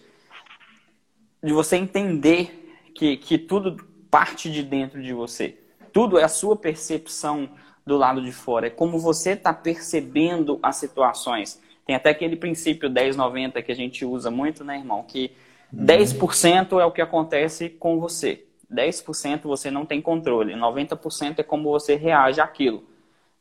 de 1.42 1.52
você 1.52 1.76
entender 1.76 2.90
que, 2.94 3.16
que 3.16 3.36
tudo 3.36 3.76
parte 4.08 4.50
de 4.50 4.62
dentro 4.62 5.02
de 5.02 5.12
você. 5.12 5.58
Tudo 5.92 6.18
é 6.18 6.22
a 6.22 6.28
sua 6.28 6.54
percepção 6.54 7.48
do 7.84 7.96
lado 7.96 8.22
de 8.22 8.30
fora. 8.30 8.68
É 8.68 8.70
como 8.70 8.98
você 8.98 9.32
está 9.32 9.52
percebendo 9.52 10.60
as 10.62 10.76
situações. 10.76 11.60
Tem 11.84 11.96
até 11.96 12.10
aquele 12.10 12.36
princípio 12.36 12.88
10-90 12.88 13.60
que 13.62 13.72
a 13.72 13.74
gente 13.74 14.04
usa 14.04 14.30
muito, 14.30 14.62
né, 14.62 14.78
irmão? 14.78 15.02
Que 15.02 15.32
10% 15.74 16.80
é 16.80 16.84
o 16.84 16.92
que 16.92 17.02
acontece 17.02 17.68
com 17.70 17.98
você. 17.98 18.44
10% 18.72 19.42
você 19.42 19.70
não 19.70 19.84
tem 19.84 20.00
controle. 20.00 20.54
90% 20.54 21.38
é 21.38 21.42
como 21.42 21.70
você 21.70 21.94
reage 21.94 22.40
àquilo. 22.40 22.84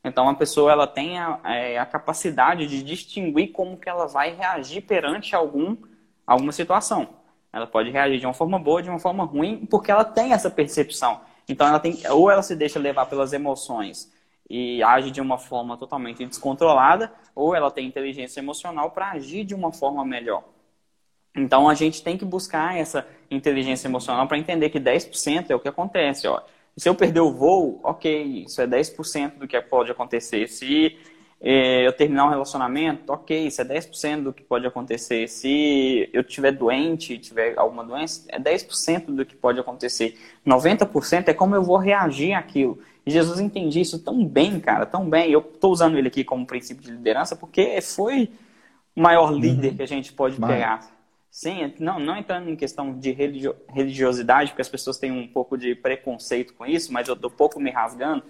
Então 0.04 0.28
a 0.28 0.34
pessoa 0.34 0.72
ela 0.72 0.86
tem 0.86 1.18
a, 1.18 1.38
é, 1.44 1.78
a, 1.78 1.86
capacidade 1.86 2.66
de 2.66 2.82
distinguir 2.82 3.52
como 3.52 3.76
que 3.76 3.88
ela 3.88 4.06
vai 4.06 4.34
reagir 4.34 4.82
perante 4.82 5.34
algum, 5.34 5.76
alguma 6.26 6.52
situação. 6.52 7.08
Ela 7.52 7.66
pode 7.66 7.90
reagir 7.90 8.18
de 8.18 8.26
uma 8.26 8.34
forma 8.34 8.58
boa, 8.58 8.82
de 8.82 8.88
uma 8.88 8.98
forma 8.98 9.24
ruim, 9.24 9.66
porque 9.66 9.90
ela 9.90 10.04
tem 10.04 10.32
essa 10.32 10.50
percepção. 10.50 11.20
Então 11.48 11.66
ela 11.66 11.78
tem, 11.78 11.98
ou 12.10 12.30
ela 12.30 12.42
se 12.42 12.56
deixa 12.56 12.78
levar 12.78 13.06
pelas 13.06 13.32
emoções 13.32 14.10
e 14.50 14.82
age 14.82 15.10
de 15.10 15.20
uma 15.20 15.38
forma 15.38 15.76
totalmente 15.76 16.24
descontrolada, 16.26 17.12
ou 17.34 17.54
ela 17.54 17.70
tem 17.70 17.86
inteligência 17.86 18.40
emocional 18.40 18.90
para 18.90 19.12
agir 19.12 19.44
de 19.44 19.54
uma 19.54 19.72
forma 19.72 20.04
melhor. 20.04 20.44
Então 21.34 21.68
a 21.68 21.74
gente 21.74 22.02
tem 22.02 22.16
que 22.16 22.24
buscar 22.24 22.76
essa 22.78 23.06
inteligência 23.30 23.88
emocional 23.88 24.26
para 24.26 24.38
entender 24.38 24.70
que 24.70 24.78
10% 24.78 25.50
é 25.50 25.54
o 25.54 25.60
que 25.60 25.68
acontece. 25.68 26.26
Ó. 26.26 26.40
Se 26.76 26.88
eu 26.88 26.94
perder 26.94 27.20
o 27.20 27.32
voo, 27.32 27.80
ok, 27.82 28.44
isso 28.46 28.60
é 28.60 28.66
10% 28.66 29.38
do 29.38 29.48
que 29.48 29.60
pode 29.62 29.90
acontecer. 29.90 30.48
Se 30.48 30.96
é, 31.40 31.86
eu 31.86 31.92
terminar 31.92 32.26
um 32.26 32.30
relacionamento, 32.30 33.12
ok, 33.12 33.46
isso 33.46 33.60
é 33.60 33.64
10% 33.64 34.22
do 34.22 34.32
que 34.32 34.42
pode 34.42 34.66
acontecer. 34.66 35.26
Se 35.28 36.08
eu 36.12 36.20
estiver 36.20 36.52
doente, 36.52 37.18
tiver 37.18 37.54
alguma 37.58 37.84
doença, 37.84 38.24
é 38.28 38.38
10% 38.38 39.06
do 39.06 39.26
que 39.26 39.34
pode 39.34 39.58
acontecer. 39.58 40.18
90% 40.46 41.28
é 41.28 41.34
como 41.34 41.54
eu 41.54 41.62
vou 41.62 41.76
reagir 41.78 42.32
àquilo. 42.32 42.78
E 43.04 43.10
Jesus 43.10 43.40
entendia 43.40 43.82
isso 43.82 43.98
tão 43.98 44.24
bem, 44.24 44.60
cara, 44.60 44.86
tão 44.86 45.08
bem. 45.10 45.30
Eu 45.30 45.40
estou 45.40 45.72
usando 45.72 45.98
ele 45.98 46.08
aqui 46.08 46.22
como 46.22 46.46
princípio 46.46 46.82
de 46.84 46.92
liderança 46.92 47.34
porque 47.34 47.80
foi 47.80 48.30
o 48.94 49.02
maior 49.02 49.32
líder 49.32 49.70
uhum. 49.70 49.76
que 49.76 49.82
a 49.82 49.88
gente 49.88 50.12
pode 50.12 50.40
Mas... 50.40 50.50
pegar. 50.50 51.01
Sim, 51.32 51.72
não, 51.78 51.98
não 51.98 52.14
entrando 52.14 52.50
em 52.50 52.54
questão 52.54 52.98
de 52.98 53.10
religio, 53.10 53.56
religiosidade, 53.70 54.50
porque 54.50 54.60
as 54.60 54.68
pessoas 54.68 54.98
têm 54.98 55.10
um 55.10 55.26
pouco 55.26 55.56
de 55.56 55.74
preconceito 55.74 56.52
com 56.52 56.66
isso, 56.66 56.92
mas 56.92 57.08
eu 57.08 57.16
tô 57.16 57.30
pouco 57.30 57.58
me 57.58 57.70
rasgando. 57.70 58.22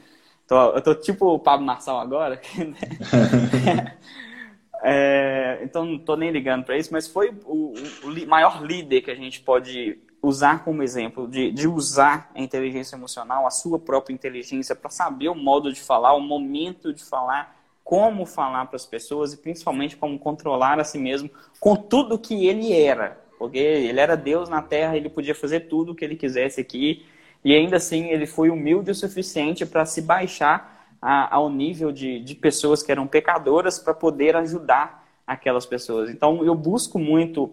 Tô, 0.46 0.70
eu 0.70 0.80
tô 0.80 0.94
tipo 0.94 1.26
o 1.26 1.38
Pablo 1.40 1.66
Marçal 1.66 1.98
agora. 1.98 2.40
Né? 2.56 3.98
é, 4.84 5.58
então 5.64 5.84
não 5.84 5.98
tô 5.98 6.14
nem 6.14 6.30
ligando 6.30 6.64
para 6.64 6.78
isso, 6.78 6.92
mas 6.92 7.08
foi 7.08 7.36
o, 7.44 7.74
o, 8.04 8.26
maior 8.28 8.62
líder 8.62 9.02
que 9.02 9.10
a 9.10 9.16
gente 9.16 9.40
pode 9.40 9.98
usar 10.22 10.62
como 10.62 10.80
exemplo, 10.80 11.26
de, 11.26 11.50
de 11.50 11.66
usar 11.66 12.30
a 12.36 12.40
inteligência 12.40 12.94
emocional, 12.94 13.48
a 13.48 13.50
sua 13.50 13.80
própria 13.80 14.14
inteligência, 14.14 14.76
para 14.76 14.90
saber 14.90 15.28
o 15.28 15.34
modo 15.34 15.72
de 15.72 15.80
falar, 15.80 16.14
o 16.14 16.20
momento 16.20 16.94
de 16.94 17.02
falar 17.02 17.61
como 17.84 18.24
falar 18.24 18.66
para 18.66 18.76
as 18.76 18.86
pessoas 18.86 19.32
e 19.32 19.36
principalmente 19.36 19.96
como 19.96 20.18
controlar 20.18 20.78
a 20.78 20.84
si 20.84 20.98
mesmo 20.98 21.30
com 21.60 21.76
tudo 21.76 22.18
que 22.18 22.46
ele 22.46 22.72
era. 22.72 23.20
Porque 23.38 23.58
ele 23.58 23.98
era 23.98 24.16
Deus 24.16 24.48
na 24.48 24.62
terra, 24.62 24.96
ele 24.96 25.08
podia 25.08 25.34
fazer 25.34 25.60
tudo 25.60 25.92
o 25.92 25.94
que 25.94 26.04
ele 26.04 26.16
quisesse 26.16 26.60
aqui, 26.60 27.04
e 27.44 27.52
ainda 27.54 27.76
assim 27.76 28.10
ele 28.10 28.26
foi 28.26 28.50
humilde 28.50 28.90
o 28.90 28.94
suficiente 28.94 29.66
para 29.66 29.84
se 29.84 30.00
baixar 30.00 30.86
a, 31.00 31.34
ao 31.34 31.50
nível 31.50 31.90
de, 31.90 32.20
de 32.20 32.34
pessoas 32.36 32.82
que 32.82 32.92
eram 32.92 33.06
pecadoras 33.06 33.78
para 33.78 33.92
poder 33.92 34.36
ajudar 34.36 35.04
aquelas 35.26 35.66
pessoas. 35.66 36.08
Então 36.08 36.44
eu 36.44 36.54
busco 36.54 36.98
muito 36.98 37.52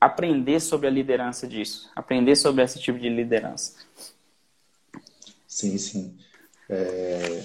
aprender 0.00 0.60
sobre 0.60 0.88
a 0.88 0.90
liderança 0.90 1.46
disso, 1.46 1.90
aprender 1.94 2.34
sobre 2.36 2.64
esse 2.64 2.80
tipo 2.80 2.98
de 2.98 3.08
liderança. 3.08 3.74
Sim, 5.46 5.78
sim. 5.78 6.18
É, 6.68 7.44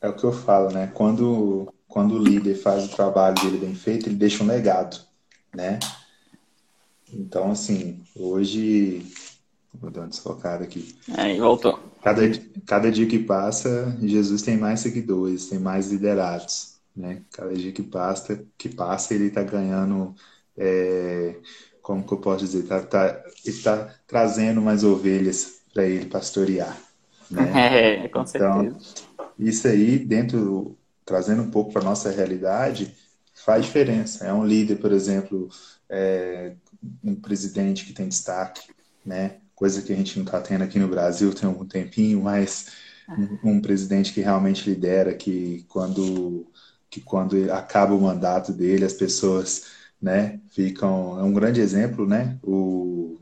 é 0.00 0.08
o 0.08 0.14
que 0.14 0.24
eu 0.24 0.32
falo, 0.32 0.70
né? 0.70 0.90
Quando, 0.94 1.72
quando 1.88 2.14
o 2.14 2.22
líder 2.22 2.54
faz 2.54 2.84
o 2.84 2.94
trabalho 2.94 3.34
dele 3.36 3.58
bem 3.58 3.74
feito, 3.74 4.08
ele 4.08 4.16
deixa 4.16 4.42
um 4.42 4.46
legado, 4.46 4.98
né? 5.54 5.78
Então, 7.12 7.50
assim, 7.50 8.02
hoje. 8.14 9.06
Vou 9.74 9.90
dar 9.90 10.00
uma 10.00 10.08
desfocada 10.08 10.64
aqui. 10.64 10.96
Aí, 11.16 11.38
voltou. 11.38 11.78
Cada, 12.02 12.22
cada 12.66 12.90
dia 12.90 13.06
que 13.06 13.18
passa, 13.18 13.94
Jesus 14.00 14.40
tem 14.40 14.56
mais 14.56 14.80
seguidores, 14.80 15.48
tem 15.48 15.58
mais 15.58 15.90
liderados, 15.90 16.76
né? 16.96 17.22
Cada 17.32 17.52
dia 17.52 17.72
que 17.72 17.82
passa, 17.82 18.42
que 18.56 18.68
passa 18.68 19.14
ele 19.14 19.26
está 19.26 19.42
ganhando. 19.42 20.14
É, 20.56 21.36
como 21.82 22.04
que 22.04 22.12
eu 22.12 22.18
posso 22.18 22.44
dizer? 22.44 22.64
Tá, 22.64 22.80
tá, 22.80 23.22
ele 23.44 23.54
está 23.54 23.94
trazendo 24.06 24.62
mais 24.62 24.82
ovelhas 24.82 25.60
para 25.74 25.84
ele 25.84 26.06
pastorear. 26.06 26.76
Né? 27.30 27.52
É, 28.04 28.08
com 28.08 28.24
certeza. 28.24 28.62
Então, 28.62 29.15
isso 29.38 29.68
aí, 29.68 29.98
dentro, 29.98 30.76
trazendo 31.04 31.42
um 31.42 31.50
pouco 31.50 31.72
para 31.72 31.82
nossa 31.82 32.10
realidade, 32.10 32.94
faz 33.34 33.64
diferença. 33.64 34.24
É 34.24 34.32
um 34.32 34.44
líder, 34.44 34.76
por 34.76 34.92
exemplo, 34.92 35.48
é, 35.88 36.54
um 37.02 37.14
presidente 37.14 37.84
que 37.84 37.92
tem 37.92 38.08
destaque, 38.08 38.68
né? 39.04 39.36
Coisa 39.54 39.82
que 39.82 39.92
a 39.92 39.96
gente 39.96 40.18
não 40.18 40.24
está 40.24 40.40
tendo 40.40 40.64
aqui 40.64 40.78
no 40.78 40.88
Brasil 40.88 41.34
tem 41.34 41.48
algum 41.48 41.64
tempinho, 41.64 42.22
mas 42.22 42.66
um, 43.08 43.52
um 43.52 43.60
presidente 43.60 44.12
que 44.12 44.20
realmente 44.20 44.68
lidera, 44.68 45.14
que 45.14 45.64
quando 45.68 46.46
que 46.90 47.00
quando 47.00 47.52
acaba 47.52 47.94
o 47.94 48.00
mandato 48.00 48.52
dele, 48.52 48.84
as 48.84 48.92
pessoas, 48.92 49.66
né, 50.00 50.40
ficam. 50.48 51.18
É 51.18 51.22
um 51.22 51.32
grande 51.32 51.60
exemplo, 51.60 52.06
né? 52.06 52.38
O 52.42 53.18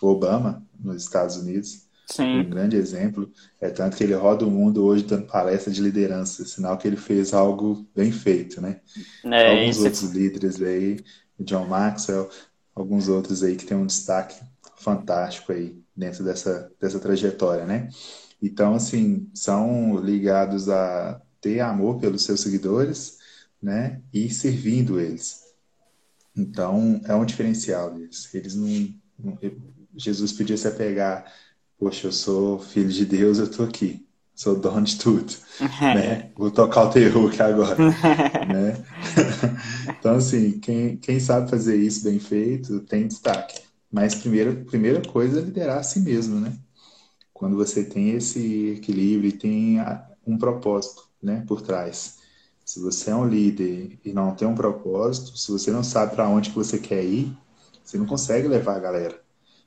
Obama 0.00 0.62
nos 0.78 1.02
Estados 1.02 1.36
Unidos 1.36 1.85
Sim. 2.06 2.40
Um 2.40 2.50
grande 2.50 2.76
exemplo. 2.76 3.30
É 3.60 3.68
tanto 3.68 3.96
que 3.96 4.04
ele 4.04 4.14
roda 4.14 4.46
o 4.46 4.50
mundo 4.50 4.84
hoje 4.84 5.02
dando 5.02 5.26
palestra 5.26 5.72
de 5.72 5.82
liderança, 5.82 6.44
sinal 6.44 6.78
que 6.78 6.86
ele 6.86 6.96
fez 6.96 7.34
algo 7.34 7.84
bem 7.94 8.12
feito, 8.12 8.60
né? 8.60 8.80
É, 9.24 9.50
alguns 9.50 9.76
isso... 9.76 9.84
outros 9.84 10.10
líderes 10.12 10.62
aí, 10.62 11.00
John 11.40 11.66
Maxwell, 11.66 12.30
alguns 12.74 13.08
outros 13.08 13.42
aí 13.42 13.56
que 13.56 13.66
tem 13.66 13.76
um 13.76 13.86
destaque 13.86 14.36
fantástico 14.76 15.50
aí 15.50 15.76
dentro 15.96 16.22
dessa, 16.22 16.70
dessa 16.80 17.00
trajetória, 17.00 17.66
né? 17.66 17.88
Então, 18.40 18.74
assim, 18.74 19.28
são 19.34 19.98
ligados 19.98 20.68
a 20.68 21.20
ter 21.40 21.58
amor 21.60 21.98
pelos 21.98 22.22
seus 22.22 22.40
seguidores, 22.40 23.18
né? 23.60 24.00
E 24.12 24.30
servindo 24.30 25.00
eles. 25.00 25.44
Então, 26.36 27.00
é 27.04 27.14
um 27.14 27.24
diferencial 27.24 27.92
deles. 27.92 28.32
Eles 28.32 28.54
não, 28.54 28.94
não 29.18 29.38
Jesus 29.96 30.32
podia 30.32 30.56
se 30.56 30.68
apegar 30.68 31.32
poxa, 31.78 32.08
eu 32.08 32.12
sou 32.12 32.58
filho 32.58 32.88
de 32.88 33.04
Deus, 33.04 33.38
eu 33.38 33.50
tô 33.50 33.62
aqui, 33.62 34.06
sou 34.34 34.58
dono 34.58 34.82
de 34.82 34.98
tudo, 34.98 35.32
né? 35.80 36.30
Vou 36.36 36.50
tocar 36.50 36.84
o 36.84 36.90
terror 36.90 37.30
aqui 37.30 37.42
agora, 37.42 37.76
né? 38.48 38.84
então, 39.98 40.16
assim, 40.16 40.58
quem, 40.58 40.96
quem 40.96 41.20
sabe 41.20 41.50
fazer 41.50 41.76
isso 41.76 42.04
bem 42.04 42.18
feito 42.18 42.80
tem 42.80 43.06
destaque. 43.06 43.62
Mas 43.90 44.14
primeira, 44.14 44.52
primeira 44.52 45.00
coisa 45.02 45.38
é 45.38 45.42
liderar 45.42 45.78
a 45.78 45.82
si 45.82 46.00
mesmo, 46.00 46.40
né? 46.40 46.52
Quando 47.32 47.56
você 47.56 47.84
tem 47.84 48.10
esse 48.10 48.70
equilíbrio 48.78 49.28
e 49.28 49.32
tem 49.32 49.78
um 50.26 50.38
propósito, 50.38 51.04
né, 51.22 51.44
por 51.46 51.60
trás. 51.62 52.18
Se 52.64 52.80
você 52.80 53.10
é 53.10 53.14
um 53.14 53.28
líder 53.28 53.98
e 54.04 54.12
não 54.12 54.34
tem 54.34 54.48
um 54.48 54.54
propósito, 54.54 55.36
se 55.38 55.52
você 55.52 55.70
não 55.70 55.84
sabe 55.84 56.14
para 56.14 56.28
onde 56.28 56.50
que 56.50 56.56
você 56.56 56.78
quer 56.78 57.04
ir, 57.04 57.36
você 57.84 57.96
não 57.96 58.06
consegue 58.06 58.48
levar 58.48 58.76
a 58.76 58.80
galera 58.80 59.25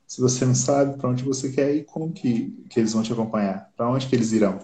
se 0.10 0.20
você 0.20 0.44
não 0.44 0.56
sabe 0.56 0.98
para 0.98 1.08
onde 1.08 1.24
você 1.24 1.52
quer 1.52 1.76
ir, 1.76 1.86
como 1.86 2.12
que, 2.12 2.50
que 2.68 2.80
eles 2.80 2.94
vão 2.94 3.04
te 3.04 3.14
acompanhar? 3.14 3.72
Para 3.78 3.88
onde 3.92 4.08
que 4.08 4.16
eles 4.16 4.32
irão? 4.32 4.58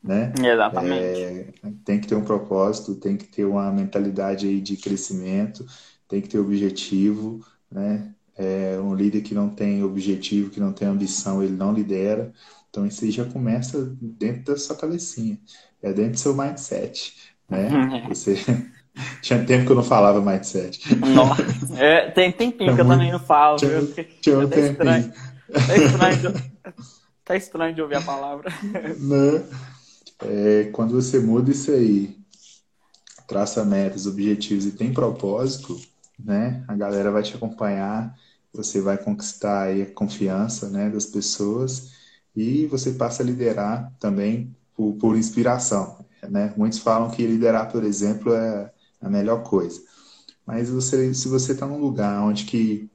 Né? 0.00 0.32
Exatamente. 0.38 1.02
É, 1.02 1.52
tem 1.84 2.00
que 2.00 2.06
ter 2.06 2.14
um 2.14 2.22
propósito, 2.22 2.94
tem 2.94 3.16
que 3.16 3.24
ter 3.24 3.44
uma 3.44 3.72
mentalidade 3.72 4.46
aí 4.46 4.60
de 4.60 4.76
crescimento, 4.76 5.66
tem 6.06 6.20
que 6.20 6.28
ter 6.28 6.38
objetivo, 6.38 7.44
né? 7.68 8.14
É, 8.36 8.78
um 8.78 8.94
líder 8.94 9.22
que 9.22 9.34
não 9.34 9.48
tem 9.48 9.82
objetivo, 9.82 10.50
que 10.50 10.60
não 10.60 10.72
tem 10.72 10.86
ambição, 10.86 11.42
ele 11.42 11.56
não 11.56 11.72
lidera. 11.72 12.32
Então 12.70 12.86
isso 12.86 13.04
aí 13.04 13.10
já 13.10 13.24
começa 13.24 13.92
dentro 14.00 14.52
da 14.52 14.56
sua 14.56 14.76
cabecinha, 14.76 15.36
é 15.82 15.92
dentro 15.92 16.12
do 16.12 16.18
seu 16.18 16.36
mindset, 16.36 17.34
né? 17.48 17.68
Você 18.08 18.36
tinha 19.20 19.44
tempo 19.44 19.66
que 19.66 19.72
eu 19.72 19.76
não 19.76 19.82
falava 19.82 20.20
mindset. 20.20 20.94
Nossa, 20.96 21.42
é, 21.76 22.10
tem 22.10 22.32
tempinho 22.32 22.74
que 22.74 22.80
eu 22.80 22.86
também 22.86 23.12
não 23.12 23.20
falo. 23.20 23.56
Tinha, 23.58 23.82
tinha 24.20 24.38
um 24.38 24.48
tá 24.48 24.58
estranho, 24.58 25.12
tá, 25.52 25.76
estranho 25.76 26.16
de, 26.16 26.44
tá 27.24 27.36
estranho 27.36 27.74
de 27.74 27.82
ouvir 27.82 27.96
a 27.96 28.02
palavra. 28.02 28.52
Né? 28.98 29.44
É, 30.24 30.70
quando 30.72 30.94
você 30.94 31.18
muda 31.18 31.50
isso 31.50 31.70
aí, 31.70 32.16
traça 33.28 33.64
metas, 33.64 34.06
objetivos 34.06 34.64
e 34.64 34.70
tem 34.70 34.92
propósito, 34.92 35.78
né? 36.18 36.64
A 36.66 36.74
galera 36.74 37.10
vai 37.10 37.22
te 37.22 37.36
acompanhar, 37.36 38.16
você 38.50 38.80
vai 38.80 38.96
conquistar 38.96 39.64
aí 39.64 39.82
a 39.82 39.86
confiança, 39.86 40.70
né, 40.70 40.88
das 40.88 41.04
pessoas 41.04 41.90
e 42.34 42.64
você 42.66 42.92
passa 42.92 43.22
a 43.22 43.26
liderar 43.26 43.92
também 44.00 44.56
por, 44.74 44.94
por 44.94 45.18
inspiração, 45.18 46.02
né? 46.22 46.54
Muitos 46.56 46.78
falam 46.78 47.10
que 47.10 47.26
liderar, 47.26 47.70
por 47.70 47.84
exemplo, 47.84 48.32
é 48.32 48.70
a 49.06 49.10
melhor 49.10 49.42
coisa. 49.42 49.80
Mas 50.44 50.68
você, 50.68 51.14
se 51.14 51.28
você 51.28 51.52
está 51.52 51.66
num 51.66 51.78
lugar 51.78 52.20
onde 52.22 52.44
que 52.44 52.90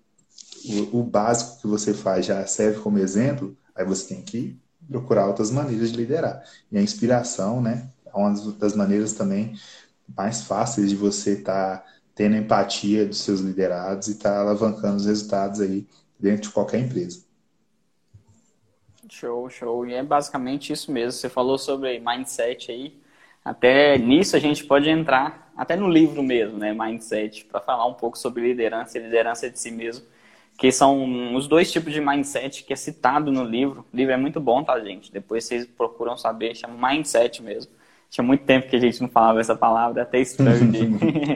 o, 0.91 0.99
o, 0.99 1.03
básico 1.03 1.61
que 1.61 1.67
você 1.67 1.93
faz 1.93 2.25
já 2.25 2.45
serve 2.45 2.79
como 2.79 2.99
exemplo, 2.99 3.57
aí 3.75 3.85
você 3.85 4.13
tem 4.13 4.21
que 4.21 4.59
procurar 4.89 5.27
outras 5.27 5.51
maneiras 5.51 5.91
de 5.91 5.97
liderar. 5.97 6.43
E 6.71 6.77
a 6.77 6.81
inspiração, 6.81 7.61
né, 7.61 7.89
é 8.05 8.15
uma 8.15 8.31
das 8.53 8.75
maneiras 8.75 9.13
também 9.13 9.55
mais 10.15 10.43
fáceis 10.43 10.89
de 10.89 10.95
você 10.95 11.33
estar 11.33 11.77
tá 11.77 11.85
tendo 12.13 12.35
empatia 12.35 13.05
dos 13.05 13.19
seus 13.19 13.39
liderados 13.39 14.07
e 14.07 14.11
estar 14.11 14.31
tá 14.31 14.39
alavancando 14.41 14.97
os 14.97 15.05
resultados 15.05 15.61
aí 15.61 15.87
dentro 16.19 16.43
de 16.43 16.49
qualquer 16.49 16.79
empresa. 16.79 17.23
Show, 19.09 19.49
show. 19.49 19.85
E 19.85 19.93
é 19.93 20.03
basicamente 20.03 20.71
isso 20.71 20.91
mesmo. 20.91 21.11
Você 21.11 21.29
falou 21.29 21.57
sobre 21.57 21.99
mindset 21.99 22.71
aí. 22.71 23.01
Até 23.43 23.97
nisso 23.97 24.35
a 24.35 24.39
gente 24.39 24.63
pode 24.63 24.89
entrar, 24.89 25.50
até 25.61 25.75
no 25.75 25.87
livro 25.87 26.23
mesmo, 26.23 26.57
né, 26.57 26.73
Mindset, 26.73 27.45
para 27.45 27.61
falar 27.61 27.85
um 27.85 27.93
pouco 27.93 28.17
sobre 28.17 28.41
liderança 28.41 28.97
e 28.97 29.01
liderança 29.01 29.47
de 29.47 29.59
si 29.59 29.69
mesmo, 29.69 30.03
que 30.57 30.71
são 30.71 31.35
os 31.35 31.47
dois 31.47 31.71
tipos 31.71 31.93
de 31.93 32.01
mindset 32.01 32.63
que 32.63 32.73
é 32.73 32.75
citado 32.75 33.31
no 33.31 33.43
livro. 33.43 33.85
O 33.93 33.95
livro 33.95 34.11
é 34.11 34.17
muito 34.17 34.39
bom, 34.39 34.63
tá, 34.63 34.79
gente? 34.79 35.11
Depois 35.11 35.45
vocês 35.45 35.67
procuram 35.67 36.17
saber, 36.17 36.55
chama 36.55 36.89
Mindset 36.89 37.43
mesmo. 37.43 37.71
Tinha 38.09 38.23
muito 38.23 38.43
tempo 38.43 38.69
que 38.69 38.75
a 38.75 38.79
gente 38.79 38.99
não 39.01 39.07
falava 39.07 39.39
essa 39.39 39.55
palavra, 39.55 40.01
é 40.01 40.03
até 40.03 40.19
estranho. 40.19 40.71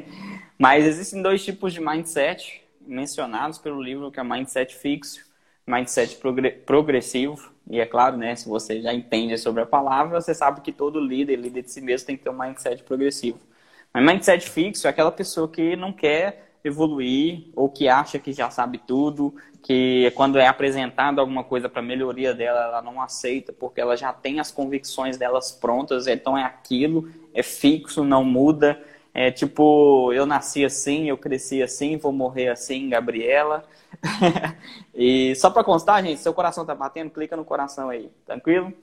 Mas 0.58 0.86
existem 0.86 1.22
dois 1.22 1.46
tipos 1.46 1.72
de 1.72 1.80
mindset 1.80 2.64
mencionados 2.82 3.60
pelo 3.60 3.80
livro, 3.80 4.12
que 4.12 4.20
é 4.20 4.24
mindset 4.24 4.76
fixo, 4.76 5.24
mindset 5.68 6.20
progressivo 6.66 7.54
e 7.70 7.80
é 7.80 7.86
claro, 7.86 8.18
né, 8.18 8.36
se 8.36 8.48
você 8.48 8.82
já 8.82 8.94
entende 8.94 9.38
sobre 9.38 9.62
a 9.62 9.66
palavra, 9.66 10.20
você 10.20 10.34
sabe 10.34 10.62
que 10.62 10.72
todo 10.72 11.00
líder, 11.00 11.36
líder 11.36 11.64
de 11.64 11.72
si 11.72 11.82
mesmo, 11.82 12.08
tem 12.08 12.18
que 12.18 12.24
ter 12.24 12.30
um 12.30 12.38
mindset 12.38 12.84
progressivo. 12.84 13.40
Mas 13.96 14.04
mindset 14.04 14.50
fixo 14.50 14.88
é 14.88 14.90
aquela 14.90 15.10
pessoa 15.12 15.48
que 15.48 15.74
não 15.78 15.94
quer 15.94 16.50
evoluir 16.66 17.46
ou 17.56 17.70
que 17.70 17.88
acha 17.88 18.20
que 18.20 18.34
já 18.34 18.50
sabe 18.50 18.78
tudo, 18.78 19.34
que 19.64 20.12
quando 20.16 20.38
é 20.38 20.46
apresentado 20.46 21.20
alguma 21.20 21.46
coisa 21.46 21.70
para 21.70 21.82
melhoria 21.82 22.34
dela, 22.34 22.60
ela 22.62 22.82
não 22.82 23.02
aceita 23.02 23.54
porque 23.54 23.80
ela 23.80 23.96
já 23.96 24.12
tem 24.12 24.42
as 24.42 24.52
convicções 24.52 25.18
delas 25.18 25.54
prontas, 25.54 26.08
então 26.08 26.38
é 26.38 26.44
aquilo, 26.44 27.10
é 27.34 27.42
fixo, 27.42 28.04
não 28.04 28.26
muda. 28.26 28.84
É 29.14 29.32
tipo, 29.32 30.12
eu 30.12 30.26
nasci 30.26 30.66
assim, 30.66 31.08
eu 31.08 31.18
cresci 31.18 31.64
assim, 31.64 31.96
vou 31.96 32.12
morrer 32.12 32.50
assim, 32.50 32.90
Gabriela. 32.90 33.64
e 34.94 35.34
só 35.36 35.50
para 35.50 35.64
constar, 35.64 36.04
gente, 36.04 36.20
seu 36.20 36.34
coração 36.34 36.66
tá 36.66 36.76
batendo, 36.76 37.12
clica 37.12 37.38
no 37.38 37.46
coração 37.46 37.90
aí, 37.90 38.10
tranquilo? 38.26 38.74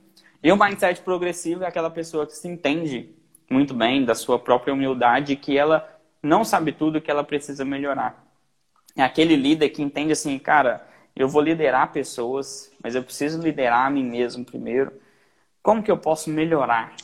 E 0.41 0.51
o 0.51 0.57
mindset 0.57 1.01
progressivo 1.01 1.63
é 1.63 1.67
aquela 1.67 1.91
pessoa 1.91 2.25
que 2.25 2.35
se 2.35 2.47
entende 2.47 3.13
muito 3.49 3.73
bem 3.73 4.03
da 4.03 4.15
sua 4.15 4.39
própria 4.39 4.73
humildade, 4.73 5.35
que 5.35 5.57
ela 5.57 5.87
não 6.21 6.43
sabe 6.43 6.71
tudo 6.71 7.01
que 7.01 7.11
ela 7.11 7.23
precisa 7.23 7.65
melhorar. 7.65 8.23
É 8.95 9.03
aquele 9.03 9.35
líder 9.35 9.69
que 9.69 9.81
entende 9.81 10.11
assim, 10.11 10.37
cara, 10.39 10.87
eu 11.15 11.27
vou 11.27 11.41
liderar 11.41 11.91
pessoas, 11.91 12.71
mas 12.81 12.95
eu 12.95 13.03
preciso 13.03 13.41
liderar 13.41 13.87
a 13.87 13.89
mim 13.89 14.03
mesmo 14.03 14.45
primeiro. 14.45 14.91
Como 15.61 15.83
que 15.83 15.91
eu 15.91 15.97
posso 15.97 16.29
melhorar? 16.29 16.95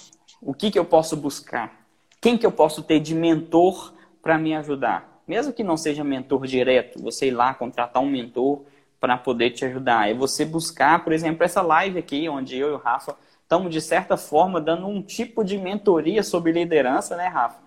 O 0.41 0.54
que 0.54 0.71
que 0.71 0.80
eu 0.80 0.86
posso 0.86 1.15
buscar? 1.15 1.86
Quem 2.21 2.38
que 2.38 2.45
eu 2.45 2.52
posso 2.52 2.84
ter 2.84 2.99
de 2.99 3.13
mentor 3.13 3.93
para 4.21 4.38
me 4.38 4.56
ajudar? 4.56 5.21
Mesmo 5.28 5.54
que 5.54 5.63
não 5.63 5.78
seja 5.78 6.04
mentor 6.04 6.45
direto, 6.47 7.02
você 7.02 7.28
ir 7.28 7.32
lá 7.32 7.54
contratar 7.54 8.02
um 8.02 8.10
mentor 8.10 8.63
para 8.99 9.17
poder 9.17 9.52
te 9.52 9.63
ajudar. 9.65 10.10
É 10.10 10.13
você 10.13 10.43
buscar, 10.43 11.04
por 11.04 11.13
exemplo, 11.13 11.43
essa 11.43 11.62
live 11.62 11.99
aqui, 11.99 12.28
onde 12.28 12.58
eu 12.58 12.69
e 12.69 12.73
o 12.73 12.78
Rafa 12.78 13.15
estamos, 13.50 13.74
de 13.74 13.82
certa 13.82 14.16
forma, 14.16 14.62
dando 14.62 14.86
um 14.86 15.02
tipo 15.02 15.44
de 15.44 15.58
mentoria 15.58 16.22
sobre 16.22 16.52
liderança, 16.52 17.18
né, 17.18 17.26
Rafa? 17.26 17.58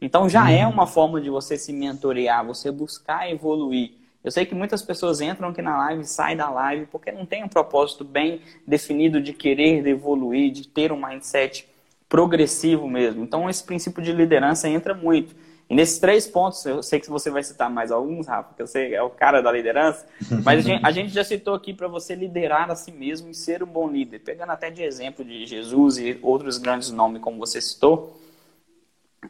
Então 0.00 0.28
já 0.28 0.48
é 0.48 0.64
uhum. 0.64 0.72
uma 0.72 0.86
forma 0.86 1.20
de 1.20 1.28
você 1.28 1.58
se 1.58 1.72
mentorear, 1.72 2.46
você 2.46 2.70
buscar 2.70 3.28
evoluir. 3.28 3.90
Eu 4.22 4.30
sei 4.30 4.46
que 4.46 4.54
muitas 4.54 4.82
pessoas 4.82 5.20
entram 5.20 5.48
aqui 5.48 5.60
na 5.60 5.76
live 5.76 6.02
e 6.02 6.06
saem 6.06 6.36
da 6.36 6.48
live 6.48 6.86
porque 6.86 7.10
não 7.10 7.26
tem 7.26 7.42
um 7.42 7.48
propósito 7.48 8.04
bem 8.04 8.40
definido 8.64 9.20
de 9.20 9.32
querer 9.32 9.84
evoluir, 9.84 10.52
de 10.52 10.68
ter 10.68 10.92
um 10.92 10.96
mindset 11.04 11.68
progressivo 12.08 12.86
mesmo. 12.86 13.24
Então, 13.24 13.50
esse 13.50 13.64
princípio 13.64 14.00
de 14.00 14.12
liderança 14.12 14.68
entra 14.68 14.94
muito. 14.94 15.34
E 15.72 15.74
nesses 15.74 15.98
três 15.98 16.26
pontos, 16.26 16.62
eu 16.66 16.82
sei 16.82 17.00
que 17.00 17.08
você 17.08 17.30
vai 17.30 17.42
citar 17.42 17.70
mais 17.70 17.90
alguns, 17.90 18.26
Rafa, 18.26 18.50
porque 18.50 18.66
você 18.66 18.92
é 18.92 19.02
o 19.02 19.08
cara 19.08 19.40
da 19.40 19.50
liderança, 19.50 20.06
mas 20.44 20.58
a 20.58 20.68
gente, 20.68 20.84
a 20.86 20.90
gente 20.90 21.08
já 21.08 21.24
citou 21.24 21.54
aqui 21.54 21.72
para 21.72 21.88
você 21.88 22.14
liderar 22.14 22.70
a 22.70 22.74
si 22.74 22.92
mesmo 22.92 23.30
e 23.30 23.34
ser 23.34 23.62
um 23.62 23.66
bom 23.66 23.88
líder. 23.88 24.18
Pegando 24.18 24.52
até 24.52 24.68
de 24.68 24.82
exemplo 24.82 25.24
de 25.24 25.46
Jesus 25.46 25.96
e 25.96 26.18
outros 26.20 26.58
grandes 26.58 26.90
nomes, 26.90 27.22
como 27.22 27.38
você 27.38 27.58
citou, 27.58 28.20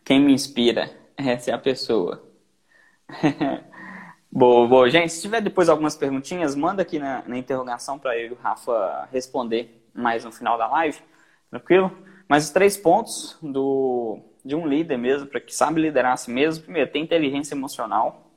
quem 0.02 0.18
me 0.18 0.32
inspira? 0.32 0.90
Essa 1.16 1.52
é 1.52 1.54
a 1.54 1.58
pessoa. 1.58 2.20
boa, 4.28 4.66
boa. 4.66 4.90
Gente, 4.90 5.12
se 5.12 5.22
tiver 5.22 5.40
depois 5.40 5.68
algumas 5.68 5.94
perguntinhas, 5.94 6.56
manda 6.56 6.82
aqui 6.82 6.98
na, 6.98 7.22
na 7.24 7.38
interrogação 7.38 8.00
para 8.00 8.18
eu 8.18 8.30
e 8.30 8.32
o 8.32 8.38
Rafa 8.42 9.08
responder 9.12 9.86
mais 9.94 10.24
no 10.24 10.32
final 10.32 10.58
da 10.58 10.66
live. 10.66 10.98
Tranquilo? 11.50 11.96
Mas 12.26 12.46
os 12.46 12.50
três 12.50 12.76
pontos 12.76 13.38
do, 13.40 14.18
de 14.44 14.54
um 14.54 14.66
líder 14.66 14.96
mesmo, 14.96 15.26
para 15.26 15.40
que 15.40 15.54
sabe 15.54 15.80
liderar 15.80 16.12
a 16.12 16.16
si 16.16 16.30
mesmo, 16.30 16.64
primeiro, 16.64 16.90
tem 16.90 17.02
inteligência 17.02 17.54
emocional. 17.54 18.30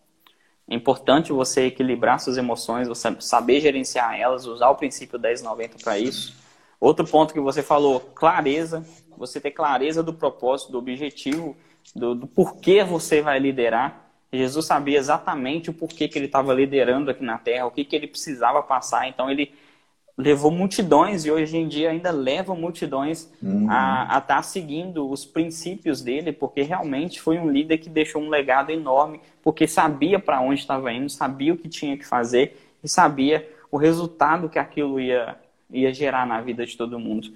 É 0.68 0.74
importante 0.74 1.32
você 1.32 1.68
equilibrar 1.68 2.20
suas 2.20 2.38
emoções, 2.38 2.88
você 2.88 3.16
saber 3.20 3.60
gerenciar 3.60 4.20
elas, 4.20 4.46
usar 4.46 4.70
o 4.70 4.76
princípio 4.76 5.20
1090 5.20 5.78
para 5.84 6.00
isso. 6.00 6.36
Outro 6.80 7.06
ponto 7.06 7.34
que 7.34 7.40
você 7.40 7.62
falou, 7.62 8.00
clareza. 8.00 8.86
Você 9.18 9.40
ter 9.40 9.52
clareza 9.52 10.04
do 10.04 10.14
propósito, 10.14 10.72
do 10.72 10.78
objetivo, 10.78 11.56
do, 11.96 12.16
do 12.16 12.28
porquê 12.28 12.84
você 12.84 13.22
vai 13.22 13.40
liderar. 13.40 14.10
Jesus 14.34 14.66
sabia 14.66 14.98
exatamente 14.98 15.70
o 15.70 15.74
porquê 15.74 16.08
que 16.08 16.18
ele 16.18 16.26
estava 16.26 16.54
liderando 16.54 17.12
aqui 17.12 17.24
na 17.24 17.38
Terra, 17.38 17.66
o 17.66 17.72
que, 17.72 17.86
que 17.86 17.96
ele 17.96 18.08
precisava 18.08 18.62
passar. 18.62 19.08
Então 19.08 19.30
ele 19.30 19.54
levou 20.18 20.50
multidões 20.50 21.26
e 21.26 21.32
hoje 21.32 21.58
em 21.58 21.68
dia 21.68 21.92
ainda 21.92 22.10
leva 22.10 22.56
multidões 22.56 23.32
uhum. 23.44 23.70
a 23.70 24.04
estar 24.04 24.22
tá 24.22 24.42
seguindo 24.42 25.10
os 25.10 25.26
princípios 25.26 26.02
dele, 26.02 26.32
porque 26.32 26.62
realmente 26.62 27.20
foi 27.20 27.38
um 27.38 27.50
líder 27.50 27.80
que 27.80 27.90
deixou 27.90 28.22
um 28.22 28.30
legado 28.30 28.72
enorme, 28.72 29.20
porque 29.42 29.68
sabia 29.68 30.18
para 30.18 30.40
onde 30.40 30.62
estava 30.62 30.92
indo, 30.94 31.10
sabia 31.10 31.54
o 31.54 31.58
que 31.58 31.68
tinha 31.68 31.98
que 31.98 32.06
fazer 32.06 32.58
e 32.84 32.88
sabia 32.88 33.50
o 33.70 33.78
resultado 33.78 34.48
que 34.48 34.58
aquilo 34.58 35.00
ia, 35.00 35.36
ia 35.70 35.94
gerar 35.94 36.26
na 36.26 36.40
vida 36.40 36.66
de 36.66 36.78
todo 36.78 36.98
mundo. 36.98 37.30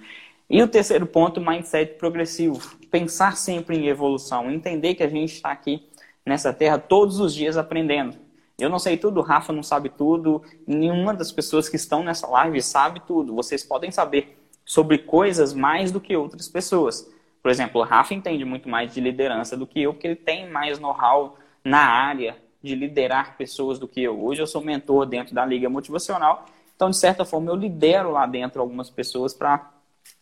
E 0.49 0.63
o 0.63 0.67
terceiro 0.67 1.05
ponto, 1.05 1.41
mindset 1.41 1.95
progressivo. 1.95 2.59
Pensar 2.89 3.35
sempre 3.35 3.77
em 3.77 3.87
evolução, 3.87 4.49
entender 4.49 4.95
que 4.95 5.03
a 5.03 5.09
gente 5.09 5.33
está 5.33 5.51
aqui 5.51 5.87
nessa 6.25 6.53
terra 6.53 6.79
todos 6.79 7.19
os 7.19 7.35
dias 7.35 7.57
aprendendo. 7.57 8.28
Eu 8.59 8.69
não 8.69 8.79
sei 8.79 8.97
tudo, 8.97 9.19
o 9.19 9.23
Rafa 9.23 9.53
não 9.53 9.63
sabe 9.63 9.89
tudo, 9.89 10.41
nenhuma 10.67 11.13
das 11.13 11.31
pessoas 11.31 11.69
que 11.69 11.75
estão 11.75 12.03
nessa 12.03 12.27
live 12.27 12.61
sabe 12.61 13.01
tudo. 13.05 13.33
Vocês 13.35 13.63
podem 13.63 13.91
saber 13.91 14.37
sobre 14.65 14.99
coisas 14.99 15.53
mais 15.53 15.91
do 15.91 15.99
que 15.99 16.15
outras 16.15 16.47
pessoas. 16.47 17.09
Por 17.41 17.49
exemplo, 17.49 17.81
o 17.81 17.83
Rafa 17.83 18.13
entende 18.13 18.43
muito 18.43 18.67
mais 18.67 18.93
de 18.93 18.99
liderança 18.99 19.55
do 19.55 19.65
que 19.65 19.81
eu, 19.81 19.93
porque 19.93 20.07
ele 20.07 20.15
tem 20.15 20.49
mais 20.49 20.79
know-how 20.79 21.37
na 21.63 21.79
área 21.79 22.37
de 22.61 22.75
liderar 22.75 23.37
pessoas 23.37 23.79
do 23.79 23.87
que 23.87 24.01
eu. 24.01 24.21
Hoje 24.23 24.41
eu 24.41 24.47
sou 24.47 24.61
mentor 24.61 25.05
dentro 25.05 25.33
da 25.33 25.45
Liga 25.45 25.69
Motivacional, 25.69 26.45
então, 26.79 26.89
de 26.89 26.95
certa 26.95 27.25
forma, 27.25 27.51
eu 27.51 27.55
lidero 27.57 28.09
lá 28.09 28.25
dentro 28.25 28.61
algumas 28.61 28.89
pessoas 28.89 29.33
para 29.33 29.69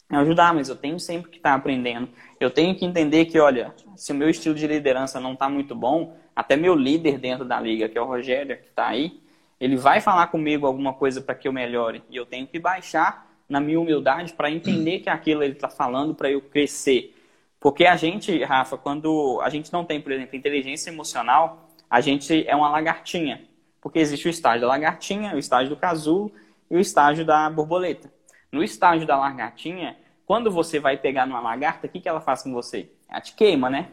ajudar, 0.09 0.55
mas 0.55 0.69
eu 0.69 0.75
tenho 0.75 0.99
sempre 0.99 1.29
que 1.29 1.37
estar 1.37 1.51
tá 1.51 1.55
aprendendo. 1.55 2.09
Eu 2.39 2.49
tenho 2.49 2.73
que 2.75 2.83
entender 2.83 3.25
que, 3.25 3.39
olha, 3.39 3.75
se 3.95 4.11
o 4.11 4.15
meu 4.15 4.27
estilo 4.27 4.55
de 4.55 4.65
liderança 4.65 5.19
não 5.19 5.33
está 5.33 5.47
muito 5.47 5.75
bom, 5.75 6.17
até 6.37 6.55
meu 6.55 6.75
líder 6.75 7.17
dentro 7.17 7.43
da 7.43 7.59
liga, 7.59 7.89
que 7.89 7.97
é 7.97 8.01
o 8.01 8.05
Rogério, 8.05 8.55
que 8.57 8.67
está 8.67 8.89
aí, 8.89 9.19
ele 9.59 9.75
vai 9.75 9.99
falar 9.99 10.27
comigo 10.27 10.67
alguma 10.67 10.93
coisa 10.93 11.19
para 11.19 11.33
que 11.33 11.47
eu 11.47 11.51
melhore. 11.51 12.03
E 12.11 12.15
eu 12.15 12.27
tenho 12.27 12.45
que 12.45 12.59
baixar 12.59 13.27
na 13.49 13.59
minha 13.59 13.79
humildade 13.79 14.33
para 14.33 14.51
entender 14.51 14.99
que 14.99 15.09
aquilo 15.09 15.41
ele 15.41 15.53
está 15.53 15.67
falando 15.67 16.13
para 16.13 16.29
eu 16.29 16.39
crescer. 16.39 17.15
Porque 17.59 17.87
a 17.87 17.95
gente, 17.95 18.43
Rafa, 18.43 18.77
quando 18.77 19.41
a 19.41 19.49
gente 19.49 19.73
não 19.73 19.83
tem, 19.83 19.99
por 19.99 20.11
exemplo, 20.11 20.35
inteligência 20.35 20.91
emocional, 20.91 21.71
a 21.89 22.01
gente 22.01 22.47
é 22.47 22.55
uma 22.55 22.69
lagartinha. 22.69 23.41
Porque 23.81 23.97
existe 23.97 24.27
o 24.27 24.29
estágio 24.29 24.61
da 24.61 24.67
lagartinha, 24.67 25.33
o 25.33 25.39
estágio 25.39 25.71
do 25.71 25.75
casulo 25.75 26.31
e 26.69 26.77
o 26.77 26.79
estágio 26.79 27.25
da 27.25 27.49
borboleta. 27.49 28.13
No 28.51 28.63
estágio 28.63 29.07
da 29.07 29.17
lagartinha, 29.17 29.97
quando 30.23 30.51
você 30.51 30.79
vai 30.79 30.97
pegar 30.97 31.25
numa 31.25 31.41
lagarta, 31.41 31.87
o 31.87 31.89
que, 31.89 31.99
que 31.99 32.07
ela 32.07 32.21
faz 32.21 32.43
com 32.43 32.53
você? 32.53 32.91
Ela 33.09 33.21
te 33.21 33.33
queima, 33.33 33.71
né? 33.71 33.89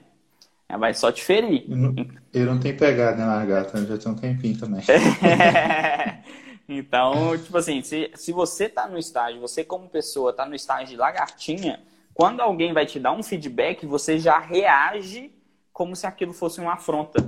Ela 0.69 0.79
vai 0.79 0.95
só 0.95 1.13
te 1.13 1.23
ferir. 1.23 1.65
Eu 1.69 1.77
não, 1.77 1.95
eu 2.33 2.47
não 2.47 2.59
tenho 2.59 2.77
pegado 2.77 3.19
na 3.19 3.27
lagarta, 3.27 3.85
já 3.85 3.99
tem 3.99 4.13
um 4.13 4.17
tempinho 4.17 4.59
também. 4.59 4.83
então, 6.69 7.37
tipo 7.39 7.57
assim, 7.59 7.83
se, 7.83 8.11
se 8.15 8.33
você 8.33 8.69
tá 8.69 8.89
no 8.89 8.99
estágio, 8.99 9.41
você 9.41 9.63
como 9.65 9.89
pessoa 9.89 10.33
tá 10.33 10.47
no 10.47 10.55
estágio 10.55 10.89
de 10.89 10.97
lagartinha, 10.97 11.81
quando 12.15 12.41
alguém 12.41 12.73
vai 12.73 12.87
te 12.87 12.99
dar 12.99 13.13
um 13.13 13.23
feedback, 13.23 13.85
você 13.87 14.19
já 14.19 14.39
reage 14.39 15.33
como 15.73 15.97
se 15.97 16.07
aquilo 16.07 16.33
fosse 16.33 16.61
uma 16.61 16.75
afronta. 16.75 17.19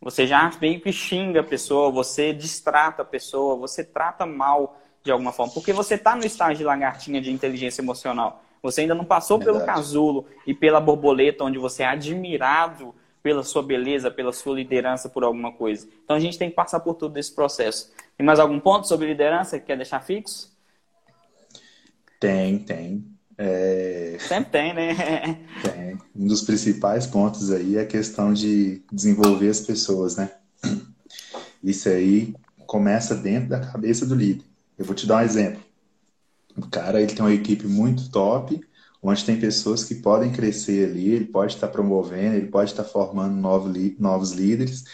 Você 0.00 0.26
já 0.26 0.50
meio 0.60 0.80
que 0.80 0.92
xinga 0.92 1.40
a 1.40 1.44
pessoa, 1.44 1.90
você 1.90 2.32
distrata 2.32 3.02
a 3.02 3.04
pessoa, 3.04 3.56
você 3.56 3.84
trata 3.84 4.26
mal 4.26 4.76
de 5.04 5.12
alguma 5.12 5.32
forma. 5.32 5.52
Porque 5.52 5.72
você 5.72 5.94
está 5.94 6.16
no 6.16 6.26
estágio 6.26 6.58
de 6.58 6.64
lagartinha 6.64 7.20
de 7.20 7.30
inteligência 7.30 7.80
emocional. 7.80 8.42
Você 8.62 8.82
ainda 8.82 8.94
não 8.94 9.04
passou 9.04 9.38
Verdade. 9.38 9.58
pelo 9.58 9.66
casulo 9.66 10.26
e 10.46 10.54
pela 10.54 10.80
borboleta, 10.80 11.44
onde 11.44 11.58
você 11.58 11.82
é 11.82 11.86
admirado 11.86 12.94
pela 13.22 13.42
sua 13.42 13.62
beleza, 13.62 14.10
pela 14.10 14.32
sua 14.32 14.56
liderança 14.56 15.08
por 15.08 15.24
alguma 15.24 15.52
coisa. 15.52 15.86
Então 16.04 16.16
a 16.16 16.20
gente 16.20 16.38
tem 16.38 16.50
que 16.50 16.56
passar 16.56 16.80
por 16.80 16.94
todo 16.94 17.16
esse 17.16 17.32
processo. 17.32 17.90
Tem 18.16 18.26
mais 18.26 18.40
algum 18.40 18.58
ponto 18.58 18.86
sobre 18.86 19.06
liderança 19.06 19.58
que 19.58 19.66
quer 19.66 19.76
deixar 19.76 20.00
fixo? 20.00 20.52
Tem, 22.18 22.58
tem. 22.58 23.04
É... 23.38 24.16
Sempre 24.20 24.50
tem, 24.50 24.74
né? 24.74 24.94
Tem. 25.62 25.98
Um 26.14 26.26
dos 26.26 26.42
principais 26.42 27.06
pontos 27.06 27.50
aí 27.50 27.76
é 27.76 27.80
a 27.80 27.86
questão 27.86 28.32
de 28.32 28.82
desenvolver 28.92 29.48
as 29.48 29.60
pessoas, 29.60 30.16
né? 30.16 30.30
Isso 31.62 31.88
aí 31.88 32.34
começa 32.66 33.14
dentro 33.14 33.48
da 33.48 33.60
cabeça 33.60 34.04
do 34.04 34.14
líder. 34.14 34.44
Eu 34.78 34.84
vou 34.84 34.94
te 34.94 35.06
dar 35.06 35.16
um 35.16 35.20
exemplo. 35.24 35.62
O 36.56 36.66
cara 36.68 37.00
ele 37.00 37.12
tem 37.14 37.24
uma 37.24 37.32
equipe 37.32 37.66
muito 37.66 38.10
top, 38.10 38.60
onde 39.02 39.24
tem 39.24 39.38
pessoas 39.40 39.84
que 39.84 39.96
podem 39.96 40.32
crescer 40.32 40.88
ali, 40.90 41.10
ele 41.10 41.24
pode 41.26 41.54
estar 41.54 41.68
promovendo, 41.68 42.36
ele 42.36 42.46
pode 42.48 42.70
estar 42.70 42.84
formando 42.84 43.34
novos 43.98 44.32
líderes, 44.32 44.84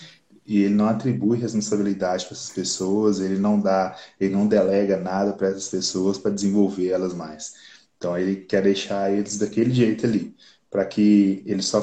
e 0.47 0.62
ele 0.62 0.75
não 0.75 0.88
atribui 0.88 1.38
responsabilidade 1.38 2.25
para 2.25 2.35
essas 2.35 2.51
pessoas, 2.51 3.21
ele 3.21 3.38
não 3.38 3.61
dá, 3.61 3.94
ele 4.18 4.35
não 4.35 4.47
delega 4.47 4.97
nada 4.97 5.35
para 5.35 5.49
essas 5.49 5.68
pessoas 5.68 6.16
para 6.16 6.31
desenvolver 6.31 6.88
elas 6.88 7.12
mais. 7.12 7.55
Então 7.99 8.16
ele 8.16 8.37
quer 8.37 8.62
deixar 8.62 9.12
eles 9.12 9.37
daquele 9.37 9.75
jeito 9.75 10.07
ali, 10.07 10.35
para 10.71 10.87
que 10.87 11.42
eles 11.44 11.66
só 11.66 11.83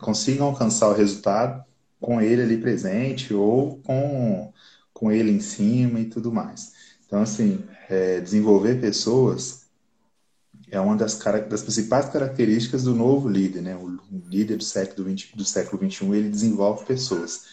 consigam 0.00 0.46
alcançar 0.46 0.88
o 0.88 0.94
resultado 0.94 1.64
com 2.00 2.20
ele 2.20 2.42
ali 2.42 2.56
presente 2.58 3.32
ou 3.34 3.78
com, 3.84 4.52
com 4.92 5.12
ele 5.12 5.30
em 5.30 5.40
cima 5.40 6.00
e 6.00 6.06
tudo 6.06 6.32
mais. 6.32 6.72
Então, 7.06 7.22
assim, 7.22 7.64
é, 7.90 8.20
desenvolver 8.20 8.80
pessoas 8.80 9.68
é 10.70 10.80
uma 10.80 10.96
das, 10.96 11.18
das, 11.48 11.62
principais 11.62 12.08
características 12.08 12.84
do 12.84 12.94
novo 12.94 13.28
líder, 13.28 13.60
né? 13.60 13.74
O, 13.74 13.98
líder 14.28 14.56
do 14.56 14.62
século, 14.62 15.08
20, 15.08 15.36
do 15.36 15.44
século 15.44 15.90
XXI, 15.90 16.06
ele 16.14 16.28
desenvolve 16.28 16.84
pessoas. 16.84 17.46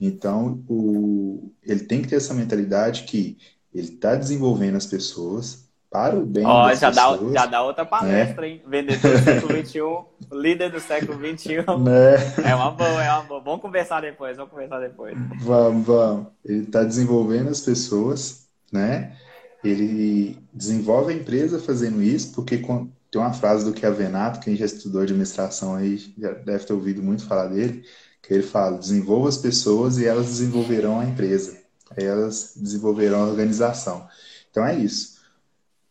Então, 0.00 0.64
o, 0.68 1.52
ele 1.62 1.84
tem 1.84 2.02
que 2.02 2.08
ter 2.08 2.16
essa 2.16 2.34
mentalidade 2.34 3.04
que 3.04 3.38
ele 3.72 3.90
está 3.90 4.16
desenvolvendo 4.16 4.76
as 4.76 4.86
pessoas 4.86 5.68
para 5.88 6.16
o 6.16 6.26
bem 6.26 6.44
oh, 6.44 6.66
das 6.66 6.80
já 6.80 6.90
pessoas. 6.90 7.20
Dá, 7.20 7.40
já 7.40 7.46
dá 7.46 7.62
outra 7.62 7.86
palestra, 7.86 8.42
né? 8.42 8.48
hein? 8.48 8.62
Vendedor 8.66 9.12
do 9.12 9.18
século 9.24 9.64
XXI, 9.64 9.80
líder 10.36 10.72
do 10.72 10.80
século 10.80 11.18
XXI. 11.18 11.56
Né? 11.78 12.50
É 12.50 12.54
uma 12.56 12.72
boa, 12.72 13.04
é 13.04 13.12
uma 13.12 13.22
boa. 13.22 13.40
Vamos 13.40 13.60
conversar 13.60 14.00
depois, 14.00 14.36
vamos 14.36 14.50
conversar 14.50 14.80
depois. 14.80 15.16
Vamos, 15.40 15.86
vamos. 15.86 16.26
Ele 16.44 16.64
está 16.64 16.82
desenvolvendo 16.82 17.50
as 17.50 17.60
pessoas, 17.60 18.48
né? 18.72 19.16
Ele 19.64 20.38
desenvolve 20.52 21.12
a 21.12 21.16
empresa 21.16 21.58
fazendo 21.58 22.02
isso, 22.02 22.32
porque 22.32 22.58
tem 22.58 23.20
uma 23.20 23.32
frase 23.32 23.64
do 23.64 23.72
Kevenato, 23.72 24.40
quem 24.40 24.54
já 24.54 24.66
estudou 24.66 25.00
administração 25.00 25.74
aí 25.74 25.96
já 26.18 26.32
deve 26.32 26.64
ter 26.64 26.72
ouvido 26.74 27.02
muito 27.02 27.26
falar 27.26 27.46
dele, 27.46 27.84
que 28.22 28.34
ele 28.34 28.42
fala, 28.42 28.78
desenvolva 28.78 29.28
as 29.28 29.38
pessoas 29.38 29.98
e 29.98 30.06
elas 30.06 30.26
desenvolverão 30.26 31.00
a 31.00 31.06
empresa, 31.06 31.58
elas 31.96 32.52
desenvolverão 32.56 33.22
a 33.22 33.26
organização. 33.26 34.06
Então 34.50 34.64
é 34.64 34.76
isso. 34.78 35.14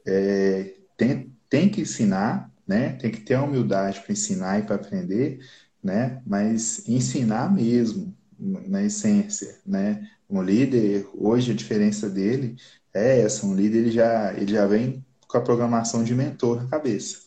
É, 0.05 0.73
tem, 0.95 1.31
tem 1.49 1.69
que 1.69 1.81
ensinar, 1.81 2.51
né? 2.67 2.93
Tem 2.93 3.11
que 3.11 3.21
ter 3.21 3.35
a 3.35 3.43
humildade 3.43 4.01
para 4.01 4.13
ensinar 4.13 4.59
e 4.59 4.63
para 4.63 4.75
aprender, 4.75 5.39
né? 5.83 6.21
Mas 6.25 6.87
ensinar 6.87 7.53
mesmo, 7.53 8.15
na 8.39 8.83
essência, 8.83 9.59
né? 9.65 10.07
Um 10.29 10.41
líder, 10.41 11.07
hoje 11.13 11.51
a 11.51 11.55
diferença 11.55 12.09
dele 12.09 12.55
é 12.93 13.21
essa, 13.21 13.45
um 13.45 13.55
líder 13.55 13.79
ele 13.79 13.91
já, 13.91 14.33
ele 14.33 14.53
já 14.53 14.67
vem 14.67 15.05
com 15.27 15.37
a 15.37 15.41
programação 15.41 16.03
de 16.03 16.13
mentor 16.13 16.61
na 16.61 16.69
cabeça. 16.69 17.17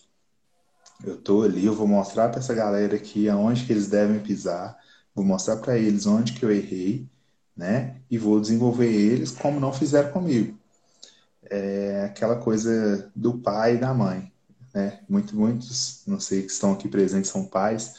Eu 1.05 1.17
tô 1.17 1.43
ali, 1.43 1.67
eu 1.67 1.75
vou 1.75 1.87
mostrar 1.87 2.29
para 2.29 2.39
essa 2.39 2.55
galera 2.55 2.97
aqui 2.97 3.29
aonde 3.29 3.65
que 3.65 3.73
eles 3.73 3.89
devem 3.89 4.21
pisar, 4.21 4.79
vou 5.15 5.25
mostrar 5.25 5.57
para 5.57 5.77
eles 5.77 6.07
onde 6.07 6.33
que 6.33 6.45
eu 6.45 6.51
errei, 6.51 7.09
né? 7.57 8.01
E 8.11 8.17
vou 8.19 8.41
desenvolver 8.41 8.91
eles 8.91 9.31
como 9.31 9.61
não 9.61 9.73
fizeram 9.73 10.13
comigo. 10.13 10.59
É 11.43 12.05
aquela 12.05 12.37
coisa 12.37 13.11
do 13.15 13.39
pai 13.39 13.75
e 13.75 13.79
da 13.79 13.93
mãe, 13.93 14.33
né? 14.75 15.01
Muito, 15.09 15.37
muitos, 15.37 16.03
não 16.07 16.21
sei 16.21 16.43
que 16.43 16.53
estão 16.53 16.73
aqui 16.73 16.89
presentes 16.89 17.31
são 17.31 17.45
pais, 17.45 17.95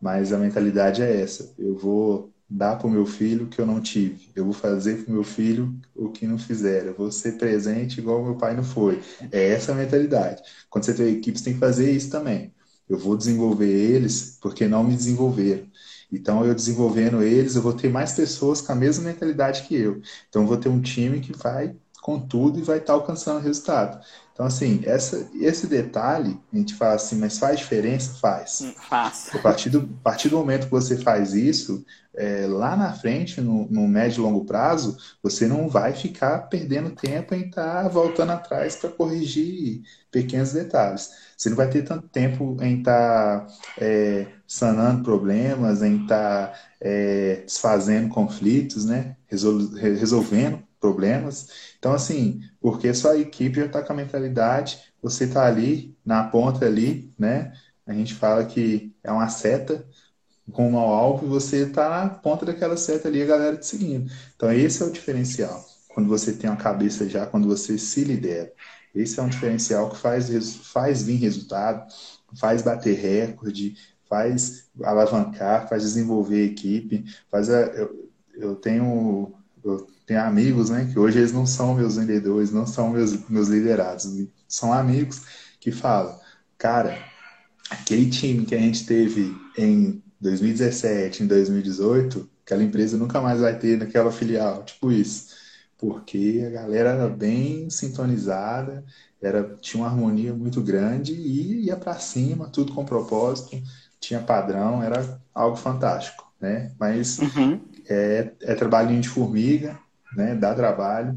mas 0.00 0.32
a 0.32 0.38
mentalidade 0.38 1.02
é 1.02 1.20
essa. 1.20 1.52
Eu 1.58 1.76
vou 1.76 2.32
dar 2.48 2.76
para 2.76 2.86
o 2.86 2.90
meu 2.90 3.04
filho 3.06 3.44
o 3.44 3.48
que 3.48 3.60
eu 3.60 3.66
não 3.66 3.80
tive. 3.80 4.30
Eu 4.34 4.44
vou 4.44 4.52
fazer 4.54 5.04
para 5.04 5.10
o 5.10 5.14
meu 5.14 5.24
filho 5.24 5.78
o 5.94 6.10
que 6.10 6.26
não 6.26 6.38
fizeram. 6.38 6.88
Eu 6.88 6.94
vou 6.94 7.12
ser 7.12 7.32
presente 7.38 8.00
igual 8.00 8.22
meu 8.24 8.36
pai 8.36 8.54
não 8.56 8.64
foi. 8.64 9.00
É 9.32 9.48
essa 9.50 9.72
a 9.72 9.74
mentalidade. 9.74 10.42
Quando 10.70 10.84
você 10.84 10.94
tem 10.94 11.08
equipe, 11.14 11.38
você 11.38 11.44
tem 11.44 11.54
que 11.54 11.60
fazer 11.60 11.90
isso 11.92 12.10
também. 12.10 12.54
Eu 12.88 12.98
vou 12.98 13.16
desenvolver 13.16 13.68
eles 13.70 14.38
porque 14.40 14.66
não 14.66 14.82
me 14.84 14.94
desenvolveram. 14.96 15.68
Então, 16.10 16.44
eu 16.44 16.54
desenvolvendo 16.54 17.22
eles, 17.22 17.54
eu 17.54 17.62
vou 17.62 17.74
ter 17.74 17.88
mais 17.90 18.12
pessoas 18.14 18.60
com 18.62 18.72
a 18.72 18.74
mesma 18.74 19.04
mentalidade 19.04 19.62
que 19.64 19.74
eu. 19.74 20.00
Então, 20.28 20.42
eu 20.42 20.48
vou 20.48 20.56
ter 20.56 20.68
um 20.70 20.80
time 20.80 21.20
que 21.20 21.36
vai 21.36 21.76
com 22.08 22.18
tudo 22.18 22.58
e 22.58 22.62
vai 22.62 22.78
estar 22.78 22.94
tá 22.94 22.98
alcançando 22.98 23.36
o 23.36 23.42
resultado. 23.42 24.02
Então, 24.32 24.46
assim, 24.46 24.80
essa, 24.86 25.28
esse 25.34 25.66
detalhe, 25.66 26.40
a 26.50 26.56
gente 26.56 26.74
fala 26.74 26.94
assim, 26.94 27.16
mas 27.18 27.38
faz 27.38 27.58
diferença? 27.58 28.14
Faz. 28.18 28.62
Hum, 28.62 28.72
faz. 28.88 29.28
A 29.34 29.38
partir 29.40 29.68
do, 29.68 29.80
a 30.00 30.02
partir 30.04 30.30
do 30.30 30.38
momento 30.38 30.64
que 30.64 30.70
você 30.70 30.96
faz 30.96 31.34
isso, 31.34 31.84
é, 32.16 32.46
lá 32.46 32.74
na 32.74 32.94
frente, 32.94 33.42
no, 33.42 33.68
no, 33.70 33.86
médio 33.86 34.20
e 34.20 34.22
longo 34.22 34.46
prazo, 34.46 34.96
você 35.22 35.46
não 35.46 35.68
vai 35.68 35.92
ficar 35.92 36.48
perdendo 36.48 36.88
tempo 36.92 37.34
em 37.34 37.48
estar 37.48 37.82
tá 37.82 37.88
voltando 37.90 38.32
atrás 38.32 38.74
para 38.74 38.88
corrigir 38.88 39.82
pequenos 40.10 40.52
detalhes. 40.52 41.10
Você 41.36 41.50
não 41.50 41.58
vai 41.58 41.68
ter 41.68 41.82
tanto 41.82 42.08
tempo 42.08 42.56
em 42.62 42.78
estar 42.78 43.40
tá, 43.40 43.54
é, 43.78 44.28
sanando 44.46 45.04
problemas, 45.04 45.82
em 45.82 46.04
estar 46.04 46.52
tá, 46.52 46.58
é, 46.80 47.42
desfazendo 47.44 48.08
conflitos, 48.08 48.86
né? 48.86 49.14
Resol, 49.26 49.68
resolvendo 49.74 50.67
problemas. 50.80 51.48
Então, 51.78 51.92
assim, 51.92 52.42
porque 52.60 52.92
sua 52.94 53.18
equipe 53.18 53.60
já 53.60 53.66
está 53.66 53.82
com 53.82 53.92
a 53.92 53.96
mentalidade, 53.96 54.78
você 55.02 55.24
está 55.24 55.46
ali, 55.46 55.96
na 56.04 56.24
ponta 56.24 56.66
ali, 56.66 57.12
né? 57.18 57.52
A 57.86 57.92
gente 57.92 58.14
fala 58.14 58.44
que 58.44 58.94
é 59.02 59.10
uma 59.10 59.28
seta 59.28 59.86
rumo 60.50 60.78
ao 60.78 60.92
alvo 60.92 61.26
e 61.26 61.28
você 61.28 61.66
está 61.66 61.88
na 61.88 62.08
ponta 62.10 62.46
daquela 62.46 62.76
seta 62.76 63.08
ali, 63.08 63.22
a 63.22 63.26
galera 63.26 63.56
te 63.56 63.66
seguindo. 63.66 64.10
Então, 64.36 64.52
esse 64.52 64.82
é 64.82 64.86
o 64.86 64.92
diferencial. 64.92 65.64
Quando 65.88 66.08
você 66.08 66.32
tem 66.32 66.48
uma 66.48 66.56
cabeça 66.56 67.08
já, 67.08 67.26
quando 67.26 67.48
você 67.48 67.78
se 67.78 68.04
lidera. 68.04 68.52
Esse 68.94 69.20
é 69.20 69.22
um 69.22 69.28
diferencial 69.28 69.90
que 69.90 69.96
faz, 69.96 70.28
faz 70.72 71.02
vir 71.02 71.16
resultado, 71.16 71.92
faz 72.38 72.62
bater 72.62 72.96
recorde, 72.96 73.76
faz 74.08 74.68
alavancar, 74.82 75.68
faz 75.68 75.82
desenvolver 75.82 76.44
equipe, 76.46 77.04
faz 77.30 77.50
a, 77.50 77.60
eu, 77.60 78.10
eu 78.34 78.56
tenho 78.56 79.34
eu 79.64 79.86
tenho 80.08 80.22
amigos, 80.22 80.70
né, 80.70 80.88
que 80.90 80.98
hoje 80.98 81.18
eles 81.18 81.32
não 81.34 81.44
são 81.44 81.74
meus 81.74 81.96
vendedores, 81.96 82.50
não 82.50 82.66
são 82.66 82.88
meus, 82.88 83.28
meus 83.28 83.48
liderados, 83.48 84.08
são 84.48 84.72
amigos 84.72 85.20
que 85.60 85.70
falam, 85.70 86.18
cara, 86.56 86.98
aquele 87.68 88.08
time 88.08 88.46
que 88.46 88.54
a 88.54 88.58
gente 88.58 88.86
teve 88.86 89.36
em 89.58 90.02
2017, 90.18 91.22
em 91.22 91.26
2018, 91.26 92.26
aquela 92.42 92.64
empresa 92.64 92.96
nunca 92.96 93.20
mais 93.20 93.40
vai 93.40 93.58
ter 93.58 93.76
naquela 93.76 94.10
filial, 94.10 94.64
tipo 94.64 94.90
isso, 94.90 95.26
porque 95.76 96.42
a 96.46 96.50
galera 96.50 96.90
era 96.92 97.08
bem 97.08 97.68
sintonizada, 97.68 98.82
era 99.20 99.58
tinha 99.60 99.82
uma 99.82 99.90
harmonia 99.90 100.32
muito 100.32 100.62
grande 100.62 101.12
e 101.12 101.66
ia 101.66 101.76
para 101.76 101.98
cima, 101.98 102.48
tudo 102.48 102.72
com 102.72 102.82
propósito, 102.82 103.62
tinha 104.00 104.20
padrão, 104.20 104.82
era 104.82 105.20
algo 105.34 105.56
fantástico, 105.58 106.32
né? 106.40 106.72
Mas 106.80 107.18
uhum. 107.18 107.60
é, 107.86 108.32
é 108.40 108.54
trabalhinho 108.54 109.02
de 109.02 109.08
formiga, 109.08 109.78
né? 110.18 110.34
Dá 110.34 110.54
trabalho, 110.54 111.16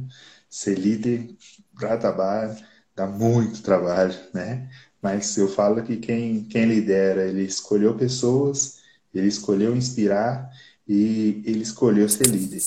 ser 0.50 0.78
líder 0.78 1.36
dá 1.80 1.98
trabalho, 1.98 2.56
dá 2.96 3.08
muito 3.08 3.62
trabalho, 3.62 4.14
né? 4.34 4.70
Mas 5.02 5.36
eu 5.38 5.48
falo 5.48 5.82
que 5.84 5.98
quem, 5.98 6.44
quem 6.44 6.66
lidera, 6.66 7.26
ele 7.26 7.44
escolheu 7.44 7.96
pessoas, 7.98 8.80
ele 9.14 9.28
escolheu 9.28 9.76
inspirar 9.76 10.50
e 10.88 11.42
ele 11.46 11.62
escolheu 11.62 12.08
ser 12.08 12.28
líder. 12.28 12.62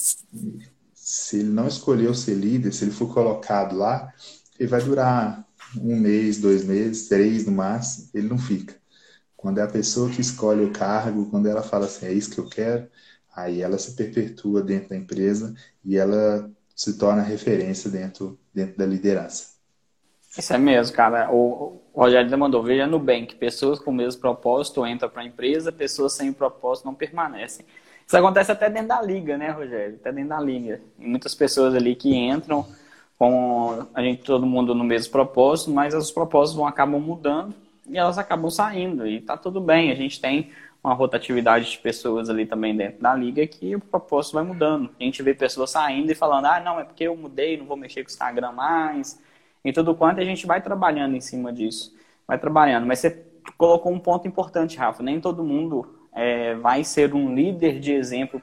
Se 0.93 1.39
ele 1.39 1.51
não 1.51 1.69
escolheu 1.69 2.13
ser 2.15 2.35
líder, 2.35 2.73
se 2.73 2.85
ele 2.85 2.91
for 2.91 3.13
colocado 3.13 3.77
lá, 3.77 4.13
ele 4.59 4.69
vai 4.69 4.83
durar 4.83 5.47
um 5.77 5.97
mês, 5.97 6.39
dois 6.39 6.65
meses, 6.65 7.09
três 7.09 7.47
no 7.47 7.53
máximo, 7.53 8.09
ele 8.15 8.29
não 8.29 8.39
fica. 8.39 8.75
Quando 9.37 9.59
é 9.59 9.63
a 9.63 9.69
pessoa 9.69 10.11
que 10.11 10.21
escolhe 10.21 10.65
o 10.65 10.73
cargo, 10.73 11.27
quando 11.31 11.47
ela 11.47 11.63
fala 11.63 11.87
assim, 11.87 12.07
é 12.07 12.13
isso 12.13 12.31
que 12.31 12.39
eu 12.39 12.49
quero, 12.49 12.89
aí 13.35 13.63
ela 13.63 13.79
se 13.79 13.95
perpetua 13.95 14.63
dentro 14.63 14.91
da 14.91 14.97
empresa 14.97 15.55
e 15.85 15.97
ela 15.97 16.51
se 16.75 16.99
torna 16.99 17.23
referência 17.23 17.91
dentro, 17.91 18.39
dentro 18.53 18.77
da 18.77 18.87
liderança. 18.87 19.55
Isso 20.37 20.53
é 20.53 20.59
mesmo, 20.59 20.97
cara. 20.97 21.31
O, 21.33 21.81
Rogério 21.95 22.29
já 22.29 22.37
mandou, 22.37 22.63
veja 22.63 22.87
no 22.89 22.99
Bank, 22.99 23.37
pessoas 23.37 23.79
com 23.79 23.93
o 23.93 23.95
mesmo 23.95 24.21
propósito 24.21 24.85
entram 24.85 25.09
para 25.09 25.23
a 25.23 25.27
empresa, 25.27 25.71
pessoas 25.71 26.13
sem 26.15 26.33
propósito 26.33 26.87
não 26.87 26.95
permanecem. 26.95 27.65
Isso 28.05 28.17
acontece 28.17 28.51
até 28.51 28.69
dentro 28.69 28.89
da 28.89 29.01
liga, 29.01 29.39
né, 29.39 29.51
Rogério? 29.51 29.95
Até 29.95 30.13
dentro 30.13 30.31
da 30.31 30.41
liga. 30.41 30.81
Tem 30.99 31.07
muitas 31.07 31.35
pessoas 31.35 31.75
ali 31.75 31.95
que 31.95 32.13
entram 32.15 32.67
com 33.17 33.87
a 33.95 34.03
gente, 34.03 34.25
todo 34.25 34.45
mundo 34.45 34.75
no 34.75 34.83
mesmo 34.83 35.13
propósito, 35.13 35.71
mas 35.71 35.95
os 35.95 36.11
propósitos 36.11 36.57
vão 36.57 36.67
acabam 36.67 37.01
mudando 37.01 37.55
e 37.89 37.97
elas 37.97 38.19
acabam 38.19 38.51
saindo. 38.51 39.07
E 39.07 39.21
tá 39.21 39.37
tudo 39.37 39.61
bem, 39.61 39.93
a 39.93 39.95
gente 39.95 40.21
tem 40.21 40.51
uma 40.85 40.93
rotatividade 40.93 41.71
de 41.71 41.79
pessoas 41.79 42.29
ali 42.29 42.45
também 42.45 42.77
dentro 42.77 43.01
da 43.01 43.15
liga 43.15 43.47
que 43.47 43.75
o 43.75 43.81
propósito 43.81 44.35
vai 44.35 44.45
mudando. 44.45 44.91
A 45.01 45.03
gente 45.03 45.23
vê 45.23 45.33
pessoas 45.33 45.71
saindo 45.71 46.13
e 46.13 46.15
falando, 46.15 46.45
ah, 46.45 46.61
não, 46.61 46.79
é 46.79 46.85
porque 46.85 47.05
eu 47.05 47.17
mudei, 47.17 47.57
não 47.57 47.65
vou 47.65 47.77
mexer 47.77 48.03
com 48.03 48.11
o 48.11 48.13
Instagram 48.13 48.53
mais, 48.53 49.19
e 49.65 49.73
tudo 49.73 49.95
quanto, 49.95 50.21
a 50.21 50.25
gente 50.25 50.47
vai 50.47 50.61
trabalhando 50.61 51.17
em 51.17 51.23
cima 51.23 51.51
disso. 51.51 51.97
Vai 52.29 52.39
trabalhando. 52.39 52.87
Mas 52.87 52.99
você 52.99 53.25
colocou 53.57 53.91
um 53.91 53.99
ponto 53.99 54.29
importante, 54.29 54.77
Rafa, 54.77 55.03
nem 55.03 55.19
todo 55.21 55.43
mundo 55.43 55.97
é, 56.13 56.55
vai 56.57 56.85
ser 56.85 57.15
um 57.15 57.35
líder 57.35 57.81
de 57.81 57.93
exemplo 57.93 58.43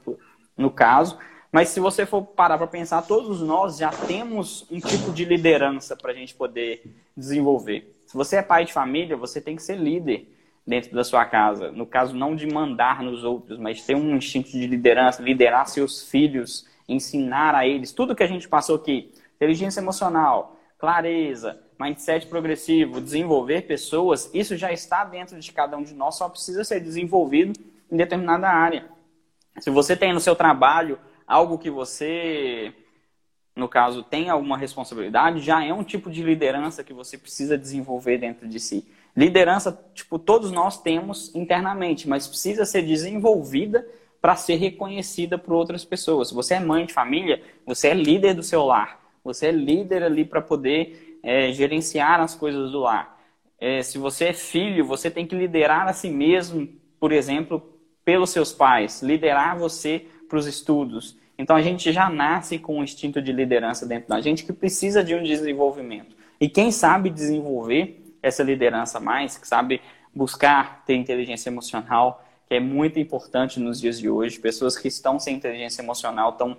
no 0.57 0.71
caso, 0.71 1.19
mas 1.51 1.69
se 1.69 1.79
você 1.79 2.05
for 2.05 2.23
parar 2.23 2.57
para 2.57 2.65
pensar, 2.65 3.01
todos 3.03 3.41
nós 3.41 3.77
já 3.77 3.89
temos 3.89 4.65
um 4.71 4.79
tipo 4.79 5.11
de 5.11 5.25
liderança 5.25 5.95
para 5.95 6.11
a 6.11 6.15
gente 6.15 6.33
poder 6.33 6.95
desenvolver. 7.15 7.93
Se 8.07 8.15
você 8.15 8.37
é 8.37 8.41
pai 8.41 8.65
de 8.65 8.73
família, 8.73 9.17
você 9.17 9.39
tem 9.41 9.55
que 9.55 9.61
ser 9.61 9.75
líder 9.75 10.27
dentro 10.65 10.93
da 10.93 11.03
sua 11.03 11.25
casa. 11.25 11.71
No 11.71 11.85
caso, 11.85 12.15
não 12.15 12.35
de 12.35 12.47
mandar 12.47 13.01
nos 13.01 13.23
outros, 13.23 13.57
mas 13.57 13.85
ter 13.85 13.95
um 13.95 14.15
instinto 14.15 14.51
de 14.51 14.67
liderança, 14.67 15.21
liderar 15.21 15.67
seus 15.67 16.09
filhos, 16.09 16.67
ensinar 16.87 17.55
a 17.55 17.67
eles 17.67 17.91
tudo 17.91 18.15
que 18.15 18.23
a 18.23 18.27
gente 18.27 18.47
passou 18.47 18.75
aqui: 18.75 19.11
inteligência 19.35 19.79
emocional, 19.79 20.57
clareza, 20.77 21.61
mindset 21.79 22.27
progressivo, 22.27 23.01
desenvolver 23.01 23.63
pessoas. 23.63 24.29
Isso 24.33 24.55
já 24.55 24.71
está 24.71 25.03
dentro 25.03 25.39
de 25.39 25.51
cada 25.51 25.77
um 25.77 25.83
de 25.83 25.93
nós, 25.93 26.15
só 26.15 26.29
precisa 26.29 26.63
ser 26.63 26.79
desenvolvido 26.79 27.59
em 27.91 27.97
determinada 27.97 28.47
área. 28.47 28.85
Se 29.59 29.69
você 29.69 29.95
tem 29.97 30.13
no 30.13 30.19
seu 30.19 30.35
trabalho 30.35 30.97
algo 31.27 31.57
que 31.57 31.69
você, 31.69 32.73
no 33.55 33.67
caso, 33.67 34.03
tem 34.03 34.29
alguma 34.29 34.57
responsabilidade, 34.57 35.39
já 35.39 35.63
é 35.63 35.73
um 35.73 35.83
tipo 35.83 36.09
de 36.09 36.23
liderança 36.23 36.83
que 36.83 36.93
você 36.93 37.17
precisa 37.17 37.57
desenvolver 37.57 38.17
dentro 38.17 38.47
de 38.47 38.59
si. 38.59 38.87
Liderança, 39.15 39.77
tipo, 39.93 40.17
todos 40.17 40.51
nós 40.51 40.81
temos 40.81 41.33
internamente, 41.35 42.07
mas 42.07 42.27
precisa 42.27 42.65
ser 42.65 42.81
desenvolvida 42.83 43.85
para 44.21 44.35
ser 44.35 44.55
reconhecida 44.55 45.37
por 45.37 45.53
outras 45.53 45.83
pessoas. 45.83 46.29
Se 46.29 46.33
você 46.33 46.53
é 46.53 46.59
mãe 46.59 46.85
de 46.85 46.93
família, 46.93 47.41
você 47.65 47.89
é 47.89 47.93
líder 47.93 48.35
do 48.35 48.43
seu 48.43 48.63
lar. 48.63 49.01
Você 49.23 49.47
é 49.47 49.51
líder 49.51 50.03
ali 50.03 50.23
para 50.23 50.41
poder 50.41 51.19
é, 51.23 51.51
gerenciar 51.51 52.19
as 52.21 52.35
coisas 52.35 52.71
do 52.71 52.79
lar. 52.79 53.19
É, 53.59 53.81
se 53.83 53.97
você 53.97 54.25
é 54.25 54.33
filho, 54.33 54.85
você 54.85 55.11
tem 55.11 55.27
que 55.27 55.35
liderar 55.35 55.87
a 55.87 55.93
si 55.93 56.09
mesmo, 56.09 56.67
por 56.99 57.11
exemplo, 57.11 57.61
pelos 58.03 58.29
seus 58.31 58.51
pais, 58.51 59.01
liderar 59.01 59.57
você 59.57 60.05
para 60.27 60.37
os 60.37 60.47
estudos. 60.47 61.17
Então 61.37 61.55
a 61.55 61.61
gente 61.61 61.91
já 61.91 62.09
nasce 62.09 62.57
com 62.57 62.79
um 62.79 62.83
instinto 62.83 63.21
de 63.21 63.31
liderança 63.31 63.85
dentro 63.85 64.09
da 64.09 64.21
gente 64.21 64.45
que 64.45 64.53
precisa 64.53 65.03
de 65.03 65.13
um 65.13 65.23
desenvolvimento. 65.23 66.15
E 66.39 66.49
quem 66.49 66.71
sabe 66.71 67.09
desenvolver 67.09 68.00
essa 68.21 68.43
liderança 68.43 68.99
mais, 68.99 69.37
que 69.37 69.47
sabe 69.47 69.81
buscar 70.13 70.83
ter 70.85 70.95
inteligência 70.95 71.49
emocional, 71.49 72.23
que 72.47 72.55
é 72.55 72.59
muito 72.59 72.99
importante 72.99 73.59
nos 73.59 73.79
dias 73.79 73.97
de 73.97 74.09
hoje. 74.09 74.39
Pessoas 74.39 74.77
que 74.77 74.87
estão 74.87 75.19
sem 75.19 75.35
inteligência 75.35 75.81
emocional 75.81 76.31
estão 76.31 76.57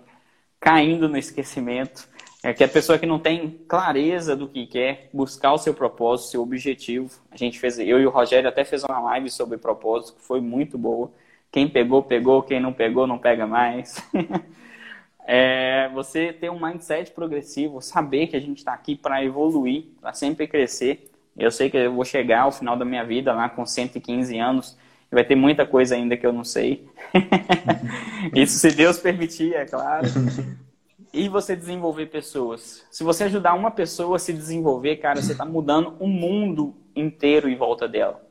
caindo 0.58 1.08
no 1.08 1.18
esquecimento. 1.18 2.08
É 2.44 2.52
que 2.52 2.64
a 2.64 2.68
pessoa 2.68 2.98
que 2.98 3.06
não 3.06 3.20
tem 3.20 3.50
clareza 3.68 4.34
do 4.34 4.48
que 4.48 4.66
quer, 4.66 5.08
buscar 5.12 5.52
o 5.52 5.58
seu 5.58 5.72
propósito, 5.72 6.30
seu 6.30 6.42
objetivo. 6.42 7.08
A 7.30 7.36
gente 7.36 7.58
fez, 7.60 7.78
eu 7.78 8.00
e 8.00 8.06
o 8.06 8.10
Rogério 8.10 8.48
até 8.48 8.64
fez 8.64 8.82
uma 8.82 8.98
live 9.00 9.30
sobre 9.30 9.58
propósito, 9.58 10.16
que 10.16 10.22
foi 10.22 10.40
muito 10.40 10.76
boa. 10.76 11.12
Quem 11.52 11.68
pegou, 11.68 12.02
pegou. 12.02 12.42
Quem 12.42 12.58
não 12.58 12.72
pegou, 12.72 13.06
não 13.06 13.18
pega 13.18 13.46
mais. 13.46 14.02
é, 15.24 15.88
você 15.92 16.32
ter 16.32 16.50
um 16.50 16.58
mindset 16.58 17.12
progressivo, 17.12 17.80
saber 17.80 18.26
que 18.26 18.36
a 18.36 18.40
gente 18.40 18.58
está 18.58 18.72
aqui 18.72 18.96
para 18.96 19.22
evoluir, 19.22 19.84
para 20.00 20.12
sempre 20.12 20.48
crescer. 20.48 21.11
Eu 21.36 21.50
sei 21.50 21.70
que 21.70 21.76
eu 21.76 21.92
vou 21.92 22.04
chegar 22.04 22.42
ao 22.42 22.52
final 22.52 22.76
da 22.76 22.84
minha 22.84 23.04
vida 23.04 23.32
lá 23.32 23.48
com 23.48 23.64
115 23.64 24.38
anos 24.38 24.76
e 25.10 25.14
vai 25.14 25.24
ter 25.24 25.34
muita 25.34 25.66
coisa 25.66 25.94
ainda 25.94 26.16
que 26.16 26.26
eu 26.26 26.32
não 26.32 26.44
sei. 26.44 26.86
Isso 28.34 28.58
se 28.58 28.70
Deus 28.70 28.98
permitir, 28.98 29.54
é 29.54 29.64
claro. 29.64 30.06
E 31.14 31.28
você 31.28 31.54
desenvolver 31.54 32.06
pessoas. 32.06 32.86
Se 32.90 33.04
você 33.04 33.24
ajudar 33.24 33.52
uma 33.52 33.70
pessoa 33.70 34.16
a 34.16 34.18
se 34.18 34.32
desenvolver, 34.32 34.96
cara, 34.96 35.20
você 35.20 35.32
está 35.32 35.44
mudando 35.44 35.94
o 36.00 36.06
mundo 36.06 36.74
inteiro 36.96 37.50
em 37.50 37.54
volta 37.54 37.86
dela. 37.86 38.26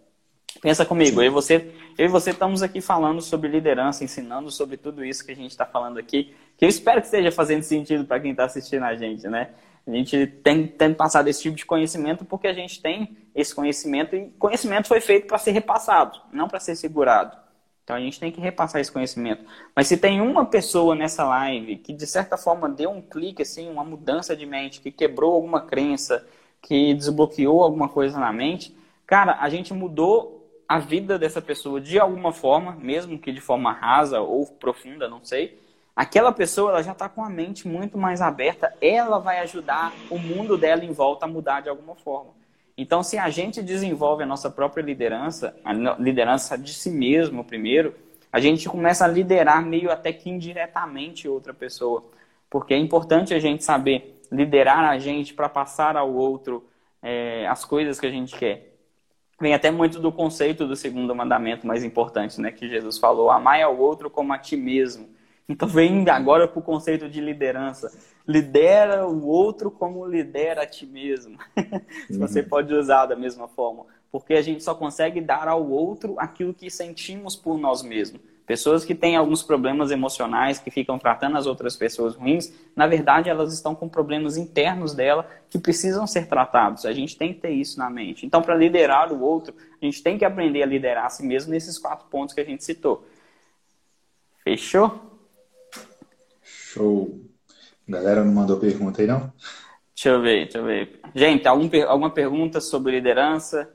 Pensa 0.60 0.84
comigo, 0.84 1.22
eu 1.22 1.28
e, 1.28 1.30
você, 1.30 1.72
eu 1.96 2.06
e 2.06 2.08
você 2.08 2.32
estamos 2.32 2.64
aqui 2.64 2.82
falando 2.82 3.22
sobre 3.22 3.50
liderança, 3.50 4.04
ensinando 4.04 4.50
sobre 4.50 4.78
tudo 4.78 5.06
isso 5.06 5.24
que 5.24 5.32
a 5.32 5.36
gente 5.36 5.52
está 5.52 5.66
falando 5.66 6.00
aqui, 6.00 6.34
que 6.58 6.66
eu 6.66 6.70
espero 6.70 7.02
que 7.02 7.06
esteja 7.06 7.32
fazendo 7.32 7.62
sentido 7.62 8.04
para 8.04 8.20
quem 8.20 8.32
está 8.32 8.46
assistindo 8.46 8.84
a 8.84 8.96
gente, 8.96 9.28
né? 9.28 9.50
A 9.86 9.92
gente 9.92 10.28
tem, 10.28 10.68
tem 10.68 10.94
passado 10.94 11.28
esse 11.28 11.42
tipo 11.42 11.56
de 11.56 11.66
conhecimento 11.66 12.24
porque 12.24 12.48
a 12.48 12.54
gente 12.54 12.82
tem 12.82 13.18
esse 13.34 13.54
conhecimento 13.54 14.16
e 14.16 14.30
conhecimento 14.38 14.88
foi 14.88 15.02
feito 15.02 15.28
para 15.28 15.38
ser 15.38 15.52
repassado, 15.52 16.20
não 16.32 16.48
para 16.48 16.60
ser 16.60 16.76
segurado. 16.76 17.36
Então 17.84 17.96
a 17.96 18.00
gente 18.00 18.20
tem 18.20 18.32
que 18.32 18.40
repassar 18.40 18.80
esse 18.80 18.92
conhecimento. 18.92 19.44
Mas 19.76 19.88
se 19.88 19.98
tem 19.98 20.22
uma 20.22 20.46
pessoa 20.46 20.96
nessa 20.96 21.24
live 21.24 21.78
que 21.78 21.94
de 21.94 22.06
certa 22.06 22.38
forma 22.38 22.70
deu 22.70 22.92
um 22.92 23.02
clique, 23.02 23.42
assim, 23.42 23.70
uma 23.70 23.84
mudança 23.84 24.36
de 24.36 24.46
mente, 24.46 24.82
que 24.82 24.92
quebrou 24.92 25.34
alguma 25.34 25.62
crença, 25.62 26.26
que 26.62 26.94
desbloqueou 26.94 27.64
alguma 27.64 27.90
coisa 27.90 28.20
na 28.20 28.32
mente, 28.32 28.76
cara, 29.06 29.38
a 29.40 29.50
gente 29.50 29.74
mudou 29.74 30.42
a 30.68 30.80
vida 30.80 31.20
dessa 31.20 31.42
pessoa 31.42 31.82
de 31.82 32.00
alguma 32.00 32.32
forma, 32.32 32.78
mesmo 32.80 33.20
que 33.20 33.32
de 33.32 33.42
forma 33.42 33.74
rasa 33.74 34.22
ou 34.22 34.46
profunda, 34.46 35.10
não 35.10 35.22
sei. 35.22 35.60
Aquela 35.96 36.32
pessoa 36.32 36.72
ela 36.72 36.84
já 36.84 36.94
está 36.94 37.10
com 37.10 37.24
a 37.24 37.30
mente 37.30 37.68
muito 37.68 37.98
mais 37.98 38.22
aberta, 38.22 38.74
ela 38.82 39.20
vai 39.20 39.40
ajudar 39.40 39.94
o 40.10 40.18
mundo 40.18 40.58
dela 40.58 40.86
em 40.86 40.92
volta 40.92 41.26
a 41.26 41.28
mudar 41.30 41.62
de 41.62 41.70
alguma 41.70 41.96
forma. 41.96 42.32
Então, 42.78 43.04
se 43.04 43.18
a 43.18 43.30
gente 43.30 43.62
desenvolve 43.62 44.24
a 44.24 44.26
nossa 44.26 44.50
própria 44.50 44.82
liderança, 44.82 45.56
a 45.64 45.74
liderança 45.74 46.58
de 46.58 46.74
si 46.74 46.90
mesmo 46.90 47.44
primeiro, 47.44 47.94
a 48.32 48.40
gente 48.40 48.68
começa 48.70 49.04
a 49.04 49.08
liderar 49.08 49.64
meio 49.64 49.92
até 49.92 50.14
que 50.14 50.30
indiretamente 50.30 51.28
outra 51.28 51.54
pessoa. 51.54 52.04
Porque 52.50 52.74
é 52.74 52.78
importante 52.78 53.34
a 53.34 53.40
gente 53.40 53.64
saber 53.64 54.22
liderar 54.32 54.90
a 54.90 54.98
gente 54.98 55.34
para 55.34 55.50
passar 55.50 55.98
ao 55.98 56.14
outro 56.14 56.66
é, 57.02 57.46
as 57.48 57.66
coisas 57.66 58.00
que 58.00 58.06
a 58.06 58.12
gente 58.12 58.36
quer. 58.38 58.72
Vem 59.40 59.54
até 59.54 59.70
muito 59.72 60.00
do 60.00 60.12
conceito 60.12 60.68
do 60.68 60.76
segundo 60.76 61.14
mandamento 61.14 61.68
mais 61.68 61.84
importante, 61.84 62.40
né? 62.40 62.52
Que 62.52 62.70
Jesus 62.70 62.98
falou: 62.98 63.30
amai 63.30 63.62
ao 63.62 63.78
outro 63.78 64.10
como 64.10 64.32
a 64.34 64.38
ti 64.38 64.56
mesmo. 64.56 65.10
Então 65.48 65.68
vem 65.68 66.08
agora 66.10 66.48
para 66.48 66.60
o 66.60 66.64
conceito 66.64 67.10
de 67.10 67.20
liderança. 67.20 67.92
Lidera 68.28 69.08
o 69.08 69.28
outro 69.28 69.70
como 69.70 70.06
lidera 70.06 70.64
a 70.64 70.66
ti 70.68 70.86
mesmo. 70.86 71.38
Se 72.08 72.18
você 72.18 72.42
uhum. 72.42 72.50
pode 72.50 72.74
usar 72.74 73.06
da 73.06 73.16
mesma 73.16 73.48
forma. 73.48 73.86
Porque 74.12 74.34
a 74.34 74.42
gente 74.42 74.64
só 74.64 74.76
consegue 74.76 75.22
dar 75.22 75.48
ao 75.48 75.70
outro 75.70 76.16
aquilo 76.18 76.54
que 76.54 76.70
sentimos 76.70 77.36
por 77.36 77.58
nós 77.58 77.82
mesmos. 77.82 78.22
Pessoas 78.46 78.84
que 78.84 78.94
têm 78.94 79.16
alguns 79.16 79.44
problemas 79.44 79.92
emocionais, 79.92 80.60
que 80.60 80.70
ficam 80.70 81.00
tratando 81.00 81.38
as 81.38 81.46
outras 81.46 81.78
pessoas 81.78 82.16
ruins, 82.16 82.52
na 82.76 82.86
verdade 82.86 83.30
elas 83.30 83.54
estão 83.54 83.74
com 83.74 83.88
problemas 83.88 84.36
internos 84.36 84.94
dela 84.94 85.26
que 85.50 85.58
precisam 85.58 86.06
ser 86.06 86.28
tratados. 86.28 86.86
A 86.86 86.92
gente 86.92 87.18
tem 87.18 87.34
que 87.34 87.40
ter 87.40 87.52
isso 87.52 87.80
na 87.80 87.90
mente. 87.90 88.26
Então, 88.26 88.42
para 88.42 88.54
liderar 88.56 89.14
o 89.14 89.22
outro, 89.22 89.56
a 89.82 89.86
gente 89.86 90.04
tem 90.04 90.18
que 90.18 90.26
aprender 90.26 90.64
a 90.64 90.66
liderar 90.66 91.06
a 91.06 91.10
si 91.10 91.26
mesmo 91.26 91.52
nesses 91.52 91.78
quatro 91.78 92.08
pontos 92.10 92.36
que 92.36 92.42
a 92.42 92.44
gente 92.46 92.64
citou. 92.64 93.06
Fechou? 94.44 95.11
Show. 96.72 97.20
Galera 97.86 98.24
não 98.24 98.34
mandou 98.34 98.58
pergunta 98.58 99.02
aí, 99.02 99.08
não? 99.08 99.34
Deixa 99.94 100.10
eu 100.10 100.22
ver, 100.22 100.44
deixa 100.44 100.58
eu 100.60 100.64
ver. 100.64 101.02
Gente, 101.14 101.46
algum, 101.46 101.70
alguma 101.86 102.10
pergunta 102.10 102.62
sobre 102.62 102.94
liderança? 102.94 103.70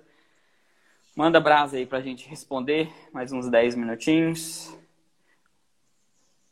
Manda 1.15 1.39
brasa 1.39 1.77
aí 1.77 1.85
pra 1.85 2.01
gente 2.01 2.27
responder, 2.27 2.91
mais 3.13 3.33
uns 3.33 3.51
10 3.51 3.75
minutinhos. 3.75 4.75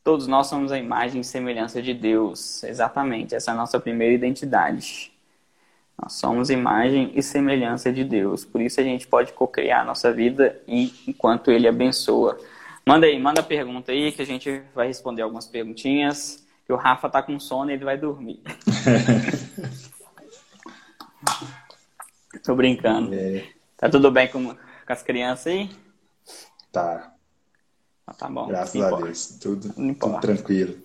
Todos 0.03 0.27
nós 0.27 0.45
somos 0.45 0.71
a 0.71 0.77
imagem 0.77 1.21
e 1.21 1.23
semelhança 1.23 1.81
de 1.81 1.95
Deus. 1.95 2.63
Exatamente, 2.63 3.33
essa 3.33 3.49
é 3.49 3.53
a 3.53 3.57
nossa 3.57 3.79
primeira 3.79 4.13
identidade. 4.13 5.11
Nós 5.99 6.13
somos 6.13 6.51
imagem 6.51 7.11
e 7.15 7.23
semelhança 7.23 7.91
de 7.91 8.03
Deus. 8.03 8.45
Por 8.45 8.61
isso 8.61 8.79
a 8.79 8.83
gente 8.83 9.07
pode 9.07 9.33
cocriar 9.33 9.81
a 9.81 9.85
nossa 9.85 10.13
vida 10.13 10.61
enquanto 10.67 11.49
Ele 11.49 11.67
abençoa. 11.67 12.37
Manda 12.87 13.07
aí, 13.07 13.19
manda 13.19 13.41
pergunta 13.41 13.91
aí 13.91 14.11
que 14.11 14.21
a 14.21 14.25
gente 14.25 14.61
vai 14.73 14.87
responder 14.87 15.23
algumas 15.23 15.47
perguntinhas. 15.47 16.45
Que 16.65 16.73
o 16.73 16.75
Rafa 16.75 17.09
tá 17.09 17.21
com 17.21 17.39
sono 17.39 17.71
e 17.71 17.73
ele 17.73 17.85
vai 17.85 17.97
dormir. 17.97 18.41
Tô 22.43 22.55
brincando. 22.55 23.13
É. 23.13 23.47
Tá 23.77 23.89
tudo 23.89 24.11
bem 24.11 24.27
com, 24.27 24.53
com 24.53 24.57
as 24.87 25.01
crianças 25.01 25.47
aí? 25.47 25.69
Tá. 26.71 27.13
Ah, 28.05 28.13
tá 28.13 28.29
bom. 28.29 28.47
Graças 28.47 28.79
a 28.81 28.95
Deus. 28.95 29.39
Tudo, 29.39 29.73
tudo 29.73 30.19
tranquilo. 30.19 30.77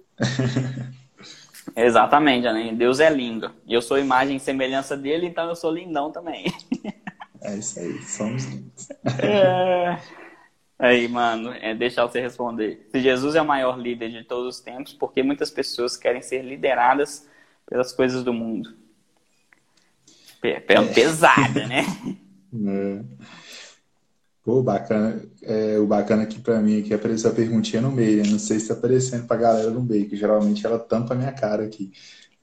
Exatamente, 1.76 2.50
né? 2.50 2.72
Deus 2.72 3.00
é 3.00 3.10
lindo. 3.10 3.52
E 3.66 3.74
eu 3.74 3.82
sou 3.82 3.98
imagem 3.98 4.36
e 4.36 4.40
semelhança 4.40 4.96
dele, 4.96 5.26
então 5.26 5.48
eu 5.48 5.56
sou 5.56 5.70
lindão 5.70 6.10
também. 6.10 6.44
É 7.42 7.56
isso 7.56 7.78
aí, 7.78 8.02
somos 8.02 8.44
lindos. 8.44 8.88
É... 9.22 9.98
Aí, 10.80 11.06
mano, 11.06 11.52
é 11.52 11.74
deixar 11.74 12.06
você 12.06 12.22
responder. 12.22 12.88
Se 12.90 13.00
Jesus 13.00 13.34
é 13.34 13.42
o 13.42 13.46
maior 13.46 13.78
líder 13.78 14.08
de 14.08 14.24
todos 14.24 14.56
os 14.56 14.60
tempos, 14.62 14.94
por 14.94 15.12
que 15.12 15.22
muitas 15.22 15.50
pessoas 15.50 15.94
querem 15.94 16.22
ser 16.22 16.42
lideradas 16.42 17.28
pelas 17.68 17.92
coisas 17.92 18.24
do 18.24 18.32
mundo? 18.32 18.74
É. 20.42 20.58
Pesada, 20.58 21.66
né? 21.66 21.84
É. 22.52 23.04
Pô, 24.42 24.60
bacana. 24.60 25.22
É, 25.40 25.78
o 25.78 25.86
bacana 25.86 26.24
aqui 26.24 26.40
pra 26.40 26.58
mim 26.58 26.80
é 26.80 26.82
que 26.82 26.92
apareceu 26.92 27.30
a 27.30 27.32
perguntinha 27.32 27.80
no 27.80 27.92
meio. 27.92 28.24
Né? 28.24 28.28
Não 28.28 28.40
sei 28.40 28.58
se 28.58 28.66
tá 28.66 28.74
aparecendo 28.74 29.24
pra 29.24 29.36
galera 29.36 29.70
no 29.70 29.80
meio, 29.80 30.08
que 30.08 30.16
geralmente 30.16 30.66
ela 30.66 30.76
tampa 30.76 31.14
a 31.14 31.16
minha 31.16 31.30
cara 31.30 31.62
aqui. 31.62 31.92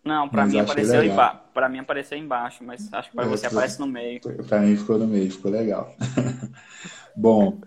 Não, 0.06 0.30
pra 0.30 0.46
mim 0.46 0.60
apareceu 0.60 1.04
embaixo. 1.04 1.40
Pra 1.54 1.68
mim 1.68 1.80
apareceu 1.80 2.18
embaixo, 2.18 2.64
mas 2.64 2.88
acho 2.94 3.10
que 3.10 3.18
pra 3.18 3.26
é, 3.26 3.28
você 3.28 3.48
aparece 3.48 3.82
no 3.82 3.88
meio. 3.88 4.22
Pra 4.22 4.62
mim 4.62 4.78
ficou 4.78 4.98
no 4.98 5.08
meio, 5.08 5.30
ficou 5.30 5.52
legal. 5.52 5.94
Bom, 7.14 7.60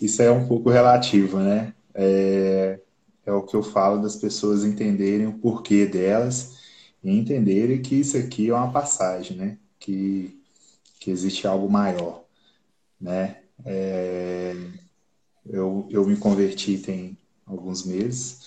isso 0.00 0.22
é 0.22 0.30
um 0.30 0.46
pouco 0.46 0.70
relativo, 0.70 1.38
né? 1.38 1.74
É, 1.94 2.78
é 3.24 3.32
o 3.32 3.42
que 3.42 3.56
eu 3.56 3.62
falo 3.62 4.02
das 4.02 4.16
pessoas 4.16 4.64
entenderem 4.64 5.26
o 5.26 5.38
porquê 5.38 5.86
delas 5.86 6.58
e 7.02 7.10
entenderem 7.10 7.80
que 7.80 7.94
isso 7.96 8.16
aqui 8.16 8.50
é 8.50 8.54
uma 8.54 8.70
passagem, 8.70 9.36
né? 9.36 9.58
Que, 9.78 10.38
que 11.00 11.10
existe 11.10 11.46
algo 11.46 11.70
maior, 11.70 12.24
né? 13.00 13.38
É, 13.64 14.54
eu, 15.46 15.86
eu 15.90 16.06
me 16.06 16.16
converti 16.16 16.78
tem 16.78 17.16
alguns 17.46 17.84
meses, 17.84 18.40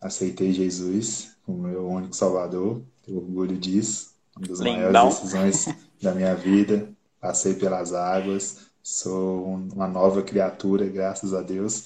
aceitei 0.00 0.52
Jesus 0.52 1.32
como 1.44 1.66
meu 1.66 1.88
único 1.88 2.14
salvador, 2.14 2.82
tenho 3.04 3.18
orgulho 3.18 3.56
disso, 3.56 4.14
uma 4.36 4.46
das 4.46 4.60
Lindão. 4.60 4.92
maiores 4.92 5.20
decisões 5.20 5.68
da 6.00 6.14
minha 6.14 6.34
vida, 6.34 6.88
passei 7.20 7.54
pelas 7.54 7.92
águas, 7.92 8.71
sou 8.82 9.44
uma 9.46 9.88
nova 9.88 10.22
criatura, 10.22 10.86
graças 10.86 11.34
a 11.34 11.42
Deus, 11.42 11.84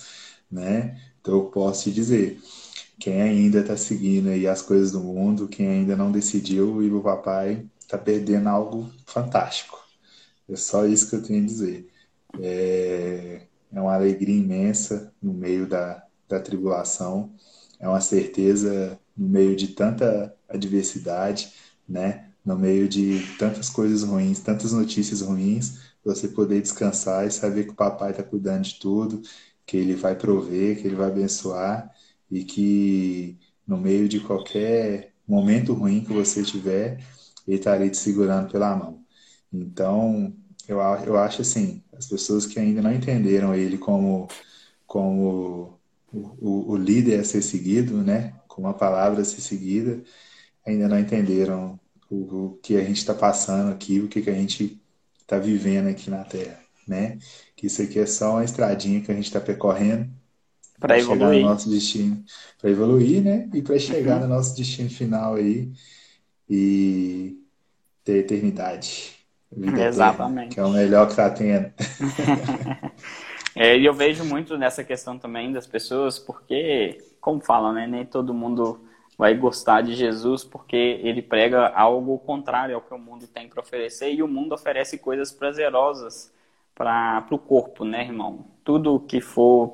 né? 0.51 1.01
Então 1.21 1.35
eu 1.35 1.45
posso 1.47 1.85
te 1.85 1.93
dizer, 1.93 2.41
quem 2.99 3.21
ainda 3.21 3.61
está 3.61 3.77
seguindo 3.77 4.29
aí 4.31 4.47
as 4.47 4.63
coisas 4.63 4.93
do 4.93 5.01
mundo, 5.01 5.49
quem 5.49 5.69
ainda 5.69 5.97
não 5.97 6.11
decidiu 6.13 6.83
ir 6.83 6.93
o 6.93 7.03
papai, 7.03 7.67
está 7.81 7.99
perdendo 7.99 8.49
algo 8.49 8.91
fantástico. 9.07 9.79
É 10.49 10.57
só 10.57 10.87
isso 10.87 11.11
que 11.11 11.17
eu 11.17 11.23
tenho 11.23 11.43
a 11.43 11.47
dizer. 11.47 11.89
É, 12.41 13.43
é 13.73 13.81
uma 13.81 13.95
alegria 13.95 14.37
imensa 14.37 15.13
no 15.23 15.33
meio 15.35 15.67
da, 15.69 16.05
da 16.29 16.41
tribulação, 16.41 17.33
é 17.79 17.89
uma 17.89 18.01
certeza 18.01 18.99
no 19.17 19.29
meio 19.29 19.57
de 19.57 19.69
tanta 19.69 20.35
adversidade, 20.49 21.53
né? 21.89 22.31
No 22.45 22.57
meio 22.59 22.89
de 22.89 23.21
tantas 23.39 23.69
coisas 23.69 24.03
ruins, 24.03 24.41
tantas 24.41 24.73
notícias 24.73 25.21
ruins, 25.21 25.79
você 26.07 26.29
poder 26.29 26.63
descansar 26.63 27.27
e 27.27 27.31
saber 27.31 27.65
que 27.65 27.73
o 27.73 27.75
papai 27.77 28.11
está 28.13 28.23
cuidando 28.23 28.63
de 28.65 28.79
tudo, 28.79 29.23
que 29.67 29.77
ele 29.77 29.95
vai 29.95 30.17
prover, 30.17 30.81
que 30.81 30.87
ele 30.87 30.97
vai 30.97 31.09
abençoar 31.09 31.93
e 32.31 32.45
que 32.45 33.39
no 33.67 33.77
meio 33.77 34.09
de 34.09 34.21
qualquer 34.21 35.13
momento 35.27 35.75
ruim 35.75 36.05
que 36.05 36.13
você 36.13 36.43
tiver, 36.43 37.05
ele 37.47 37.57
estaria 37.57 37.87
tá 37.87 37.93
te 37.93 37.99
segurando 37.99 38.51
pela 38.51 38.77
mão. 38.77 39.05
Então, 39.53 40.35
eu, 40.69 40.79
eu 40.79 41.17
acho 41.19 41.43
assim, 41.43 41.83
as 41.93 42.07
pessoas 42.07 42.47
que 42.47 42.59
ainda 42.59 42.83
não 42.83 42.93
entenderam 42.93 43.55
ele 43.55 43.79
como, 43.79 44.29
como 44.87 45.81
o, 46.13 46.19
o, 46.41 46.73
o 46.73 46.77
líder 46.77 47.21
a 47.21 47.25
ser 47.25 47.43
seguido, 47.43 48.03
né? 48.03 48.35
Como 48.49 48.69
a 48.69 48.75
palavra 48.75 49.23
a 49.23 49.25
ser 49.25 49.41
seguida, 49.41 50.03
ainda 50.67 50.89
não 50.89 50.99
entenderam 50.99 51.79
o, 52.11 52.47
o 52.47 52.59
que 52.63 52.77
a 52.77 52.85
gente 52.85 52.99
está 52.99 53.15
passando 53.15 53.73
aqui, 53.73 54.01
o 54.01 54.09
que, 54.09 54.23
que 54.23 54.31
a 54.31 54.35
gente 54.35 54.81
está 55.27 55.39
vivendo 55.39 55.89
aqui 55.89 56.09
na 56.09 56.23
Terra, 56.25 56.59
né? 56.87 57.19
Que 57.57 57.67
isso 57.67 57.83
aqui 57.83 57.99
é 57.99 58.07
só 58.07 58.33
uma 58.33 58.45
estradinha 58.45 59.01
que 59.01 59.11
a 59.11 59.15
gente 59.15 59.27
está 59.27 59.41
percorrendo 59.41 60.09
para 60.79 60.99
chegar 61.01 61.33
no 61.33 61.41
nosso 61.41 61.69
destino, 61.69 62.25
para 62.61 62.71
evoluir, 62.71 63.23
né? 63.23 63.49
E 63.53 63.61
para 63.61 63.79
chegar 63.79 64.17
uhum. 64.17 64.29
no 64.29 64.35
nosso 64.35 64.57
destino 64.57 64.89
final 64.89 65.35
aí 65.35 65.73
e 66.49 67.37
ter 68.05 68.19
eternidade. 68.19 69.17
Exatamente. 69.53 70.53
Eterna, 70.53 70.55
que 70.55 70.61
é 70.61 70.65
o 70.65 70.71
melhor 70.71 71.07
que 71.07 71.13
está 71.13 71.29
tendo. 71.29 71.73
é, 73.57 73.77
e 73.77 73.85
eu 73.85 73.95
vejo 73.95 74.25
muito 74.25 74.57
nessa 74.57 74.85
questão 74.85 75.19
também 75.19 75.53
das 75.53 75.67
pessoas, 75.67 76.19
porque, 76.19 76.99
como 77.21 77.41
falam, 77.41 77.73
né? 77.73 77.87
Nem 77.87 78.05
todo 78.05 78.33
mundo 78.33 78.86
vai 79.17 79.35
gostar 79.35 79.83
de 79.83 79.95
Jesus 79.95 80.45
porque 80.45 80.77
ele 80.77 81.23
prega 81.23 81.69
algo 81.69 82.19
contrário 82.19 82.75
ao 82.75 82.83
que 82.83 82.93
o 82.95 82.99
mundo 82.99 83.27
tem 83.27 83.49
para 83.49 83.61
oferecer 83.61 84.13
e 84.13 84.23
o 84.23 84.29
mundo 84.29 84.55
oferece 84.55 84.99
coisas 84.99 85.33
prazerosas 85.33 86.33
para 86.75 87.27
o 87.31 87.39
corpo, 87.39 87.85
né, 87.85 88.03
irmão? 88.03 88.47
Tudo 88.63 89.01
que 89.01 89.21
for 89.21 89.73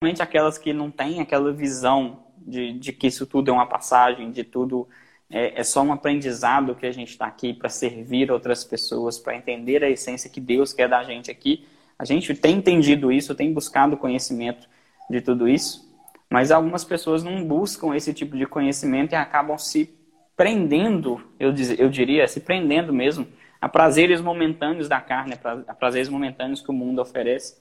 principalmente 0.00 0.22
aquelas 0.22 0.58
que 0.58 0.72
não 0.72 0.90
têm 0.90 1.20
aquela 1.20 1.52
visão 1.52 2.24
de, 2.38 2.72
de 2.72 2.92
que 2.92 3.06
isso 3.08 3.26
tudo 3.26 3.50
é 3.50 3.52
uma 3.52 3.66
passagem, 3.66 4.30
de 4.30 4.44
tudo 4.44 4.88
é, 5.30 5.60
é 5.60 5.64
só 5.64 5.82
um 5.82 5.92
aprendizado 5.92 6.74
que 6.74 6.86
a 6.86 6.92
gente 6.92 7.10
está 7.10 7.26
aqui 7.26 7.52
para 7.52 7.68
servir 7.68 8.30
outras 8.30 8.64
pessoas, 8.64 9.18
para 9.18 9.36
entender 9.36 9.84
a 9.84 9.90
essência 9.90 10.30
que 10.30 10.40
Deus 10.40 10.72
quer 10.72 10.88
da 10.88 11.04
gente 11.04 11.30
aqui. 11.30 11.66
A 11.98 12.04
gente 12.04 12.34
tem 12.34 12.56
entendido 12.56 13.10
isso, 13.10 13.34
tem 13.34 13.52
buscado 13.52 13.96
conhecimento 13.96 14.68
de 15.10 15.20
tudo 15.20 15.48
isso, 15.48 15.88
mas 16.30 16.50
algumas 16.50 16.84
pessoas 16.84 17.24
não 17.24 17.44
buscam 17.44 17.94
esse 17.94 18.12
tipo 18.12 18.36
de 18.36 18.46
conhecimento 18.46 19.12
e 19.12 19.16
acabam 19.16 19.58
se 19.58 19.94
prendendo, 20.36 21.20
eu, 21.40 21.52
diz, 21.52 21.76
eu 21.78 21.88
diria, 21.88 22.28
se 22.28 22.40
prendendo 22.40 22.92
mesmo 22.92 23.26
a 23.60 23.68
prazeres 23.68 24.20
momentâneos 24.20 24.88
da 24.88 25.00
carne, 25.00 25.34
a 25.66 25.74
prazeres 25.74 26.08
momentâneos 26.08 26.60
que 26.60 26.70
o 26.70 26.74
mundo 26.74 27.00
oferece. 27.00 27.60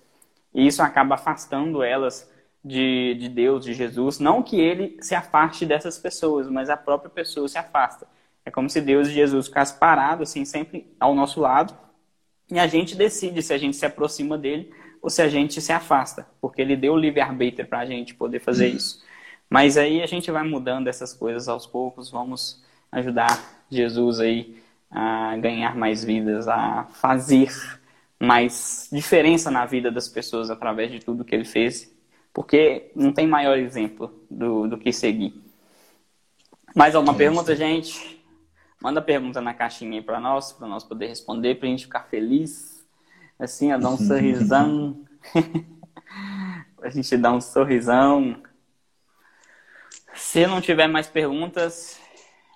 E 0.53 0.67
isso 0.67 0.83
acaba 0.83 1.15
afastando 1.15 1.81
elas 1.81 2.31
de, 2.63 3.15
de 3.15 3.29
Deus, 3.29 3.65
de 3.65 3.73
Jesus. 3.73 4.19
Não 4.19 4.43
que 4.43 4.59
ele 4.59 4.97
se 5.01 5.15
afaste 5.15 5.65
dessas 5.65 5.97
pessoas, 5.97 6.47
mas 6.49 6.69
a 6.69 6.77
própria 6.77 7.09
pessoa 7.09 7.47
se 7.47 7.57
afasta. 7.57 8.07
É 8.45 8.51
como 8.51 8.69
se 8.69 8.79
Deus 8.79 9.07
e 9.07 9.11
Jesus 9.11 9.47
ficassem 9.47 9.79
parados, 9.79 10.29
assim, 10.29 10.45
sempre 10.45 10.93
ao 10.99 11.15
nosso 11.15 11.39
lado. 11.39 11.75
E 12.49 12.59
a 12.59 12.67
gente 12.67 12.95
decide 12.95 13.41
se 13.41 13.53
a 13.53 13.57
gente 13.57 13.75
se 13.75 13.85
aproxima 13.85 14.37
dele 14.37 14.71
ou 15.01 15.09
se 15.09 15.21
a 15.21 15.27
gente 15.27 15.61
se 15.61 15.71
afasta. 15.71 16.27
Porque 16.39 16.61
ele 16.61 16.75
deu 16.75 16.93
o 16.93 16.97
livre-arbítrio 16.97 17.67
para 17.67 17.79
a 17.79 17.85
gente 17.85 18.13
poder 18.13 18.39
fazer 18.39 18.67
isso. 18.67 19.03
Mas 19.49 19.77
aí 19.77 20.01
a 20.01 20.05
gente 20.05 20.31
vai 20.31 20.43
mudando 20.43 20.87
essas 20.87 21.13
coisas 21.13 21.47
aos 21.47 21.65
poucos. 21.65 22.09
Vamos 22.09 22.63
ajudar 22.91 23.65
Jesus 23.69 24.19
aí 24.19 24.55
a 24.89 25.35
ganhar 25.37 25.75
mais 25.75 26.03
vidas, 26.03 26.47
a 26.47 26.85
fazer 26.93 27.49
mais 28.19 28.89
diferença 28.91 29.51
na 29.51 29.65
vida 29.65 29.91
das 29.91 30.07
pessoas 30.07 30.49
através 30.49 30.91
de 30.91 30.99
tudo 30.99 31.25
que 31.25 31.35
ele 31.35 31.45
fez, 31.45 31.93
porque 32.33 32.91
não 32.95 33.11
tem 33.11 33.27
maior 33.27 33.57
exemplo 33.57 34.13
do, 34.29 34.67
do 34.67 34.77
que 34.77 34.91
seguir. 34.91 35.33
Mais 36.75 36.95
alguma 36.95 37.13
é 37.13 37.17
pergunta, 37.17 37.55
gente? 37.55 38.16
Manda 38.81 39.01
pergunta 39.01 39.41
na 39.41 39.53
caixinha 39.53 39.99
aí 39.99 40.01
para 40.01 40.19
nós, 40.19 40.53
para 40.53 40.67
nós 40.67 40.83
poder 40.83 41.07
responder, 41.07 41.55
para 41.55 41.67
a 41.67 41.71
gente 41.71 41.85
ficar 41.85 42.03
feliz. 42.03 42.85
Assim, 43.39 43.71
a 43.71 43.77
dar 43.77 43.89
um 43.89 43.97
sorrisão. 43.97 45.05
a 46.81 46.89
gente 46.89 47.17
dar 47.17 47.33
um 47.33 47.41
sorrisão. 47.41 48.41
Se 50.13 50.45
não 50.45 50.61
tiver 50.61 50.87
mais 50.87 51.07
perguntas, 51.07 51.99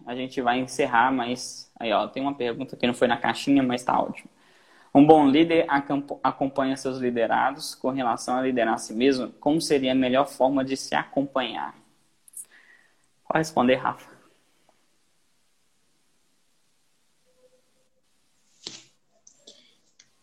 a 0.05 0.15
gente 0.15 0.41
vai 0.41 0.59
encerrar, 0.59 1.11
mas 1.11 1.71
aí 1.79 1.91
ó, 1.91 2.07
tem 2.07 2.21
uma 2.21 2.33
pergunta 2.33 2.75
que 2.75 2.87
não 2.87 2.93
foi 2.93 3.07
na 3.07 3.17
caixinha, 3.17 3.63
mas 3.63 3.83
tá 3.83 3.99
ótimo. 3.99 4.29
Um 4.93 5.05
bom 5.05 5.27
líder 5.27 5.65
acompanha 6.21 6.75
seus 6.75 6.97
liderados 6.97 7.73
com 7.73 7.91
relação 7.91 8.35
a 8.35 8.41
liderar 8.41 8.73
a 8.73 8.77
si 8.77 8.93
mesmo. 8.93 9.31
Como 9.39 9.61
seria 9.61 9.93
a 9.93 9.95
melhor 9.95 10.27
forma 10.27 10.65
de 10.65 10.75
se 10.75 10.93
acompanhar? 10.93 11.73
Pode 13.25 13.39
responder, 13.39 13.75
Rafa. 13.75 14.20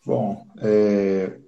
Bom, 0.09 0.47
é, 0.63 1.39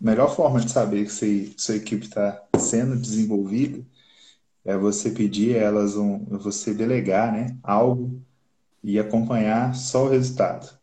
melhor 0.00 0.34
forma 0.34 0.60
de 0.60 0.72
saber 0.72 1.04
que 1.04 1.54
sua 1.58 1.76
equipe 1.76 2.06
está 2.06 2.42
sendo 2.58 2.96
desenvolvida 2.96 3.84
é 4.64 4.78
você 4.78 5.10
pedir 5.10 5.56
a 5.56 5.58
elas 5.64 5.94
um, 5.94 6.24
você 6.38 6.72
delegar, 6.72 7.30
né, 7.30 7.58
algo 7.62 8.18
e 8.82 8.98
acompanhar 8.98 9.74
só 9.74 10.06
o 10.06 10.08
resultado. 10.08 10.74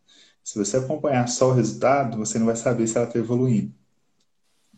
Se 0.44 0.60
você 0.60 0.78
acompanhar 0.78 1.28
só 1.28 1.50
o 1.50 1.54
resultado, 1.54 2.16
você 2.16 2.38
não 2.38 2.46
vai 2.46 2.56
saber 2.56 2.88
se 2.88 2.96
ela 2.96 3.08
está 3.08 3.18
evoluindo. 3.18 3.74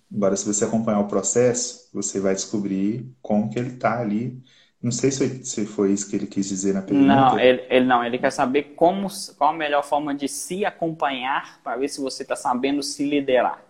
Agora, 0.10 0.38
se 0.38 0.46
você 0.46 0.64
acompanhar 0.64 1.02
o 1.02 1.08
processo, 1.10 1.90
você 1.94 2.22
vai 2.22 2.34
descobrir 2.34 3.14
como 3.22 3.50
que 3.50 3.60
ele 3.60 3.74
está 3.74 4.00
ali. 4.00 4.42
Não 4.82 4.92
sei 4.92 5.12
se 5.12 5.66
foi 5.66 5.92
isso 5.92 6.10
que 6.10 6.16
ele 6.16 6.26
quis 6.26 6.48
dizer 6.48 6.74
na 6.74 6.82
pergunta. 6.82 7.06
Não, 7.06 7.38
ele, 7.40 7.66
ele 7.70 7.86
não. 7.86 8.04
Ele 8.04 8.18
quer 8.18 8.32
saber 8.32 8.76
como, 8.76 9.08
qual 9.38 9.50
a 9.50 9.54
melhor 9.54 9.84
forma 9.84 10.16
de 10.16 10.30
se 10.30 10.64
acompanhar 10.64 11.60
para 11.62 11.76
ver 11.76 11.90
se 11.90 12.00
você 12.00 12.24
está 12.24 12.36
sabendo 12.36 12.82
se 12.82 13.06
liderar. 13.06 13.62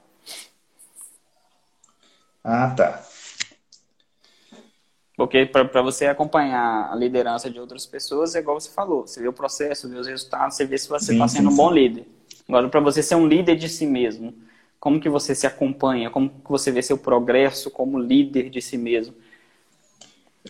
Ah, 2.44 2.74
tá. 2.76 3.04
Porque 5.18 5.46
para 5.48 5.82
você 5.82 6.06
acompanhar 6.06 6.90
a 6.92 6.96
liderança 6.96 7.50
de 7.50 7.60
outras 7.60 7.86
pessoas, 7.86 8.36
é 8.36 8.40
igual 8.40 8.58
você 8.58 8.70
falou, 8.70 9.06
você 9.06 9.20
vê 9.20 9.28
o 9.28 9.34
processo, 9.34 9.90
vê 9.90 9.98
os 9.98 10.08
resultados, 10.08 10.56
você 10.56 10.66
vê 10.66 10.78
se 10.78 10.88
você 10.88 11.12
está 11.12 11.28
sendo 11.28 11.50
sim, 11.50 11.54
um 11.54 11.58
bom 11.58 11.72
líder. 11.72 12.06
Agora, 12.48 12.70
para 12.70 12.80
você 12.80 13.04
ser 13.04 13.16
um 13.16 13.28
líder 13.28 13.58
de 13.58 13.68
si 13.68 13.86
mesmo, 13.86 14.34
como 14.80 15.00
que 15.00 15.10
você 15.10 15.36
se 15.36 15.46
acompanha? 15.46 16.10
Como 16.10 16.30
que 16.30 16.50
você 16.50 16.72
vê 16.72 16.82
seu 16.82 16.98
progresso 16.98 17.70
como 17.70 18.00
líder 18.00 18.50
de 18.50 18.62
si 18.62 18.78
mesmo? 18.78 19.14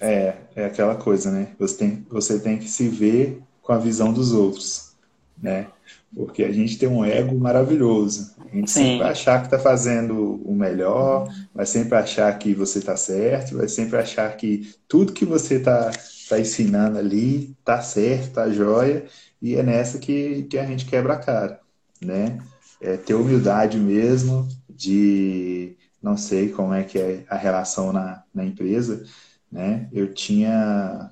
É, 0.02 0.36
é 0.56 0.66
aquela 0.66 0.96
coisa, 0.96 1.32
né? 1.32 1.50
Você 1.60 1.78
tem, 1.78 2.06
você 2.10 2.40
tem 2.40 2.58
que 2.58 2.68
se 2.68 2.88
ver 2.88 3.42
com 3.62 3.74
a 3.74 3.78
visão 3.78 4.14
dos 4.14 4.32
outros, 4.32 4.94
né? 5.42 5.68
Porque 6.16 6.44
a 6.44 6.52
gente 6.52 6.78
tem 6.78 6.90
um 6.90 7.06
ego 7.06 7.38
maravilhoso. 7.38 8.34
A 8.40 8.56
gente 8.56 8.72
Sim. 8.72 8.80
sempre 8.80 8.98
vai 9.00 9.12
achar 9.12 9.40
que 9.40 9.48
está 9.48 9.60
fazendo 9.60 10.42
o 10.44 10.56
melhor, 10.56 11.28
vai 11.54 11.66
sempre 11.66 11.96
achar 11.96 12.36
que 12.38 12.54
você 12.54 12.80
está 12.80 12.98
certo, 12.98 13.58
vai 13.58 13.68
sempre 13.68 13.98
achar 13.98 14.36
que 14.36 14.74
tudo 14.88 15.14
que 15.14 15.26
você 15.26 15.56
está 15.56 15.92
tá 16.28 16.40
ensinando 16.40 16.98
ali 16.98 17.56
está 17.60 17.82
certo, 17.82 18.24
está 18.24 18.50
jóia, 18.50 19.06
e 19.42 19.56
é 19.56 19.64
nessa 19.64 20.00
que, 20.00 20.44
que 20.44 20.58
a 20.58 20.66
gente 20.66 20.86
quebra 20.86 21.14
a 21.14 21.18
cara, 21.18 21.60
né? 22.02 22.40
É 22.82 22.98
ter 22.98 23.14
humildade 23.14 23.78
mesmo 23.78 24.48
de 24.70 25.76
não 26.02 26.16
sei 26.16 26.50
como 26.50 26.74
é 26.74 26.84
que 26.84 26.98
é 26.98 27.24
a 27.30 27.36
relação 27.36 27.92
na, 27.92 28.24
na 28.34 28.46
empresa, 28.46 29.04
né? 29.52 29.88
Eu 29.92 30.14
tinha 30.14 31.12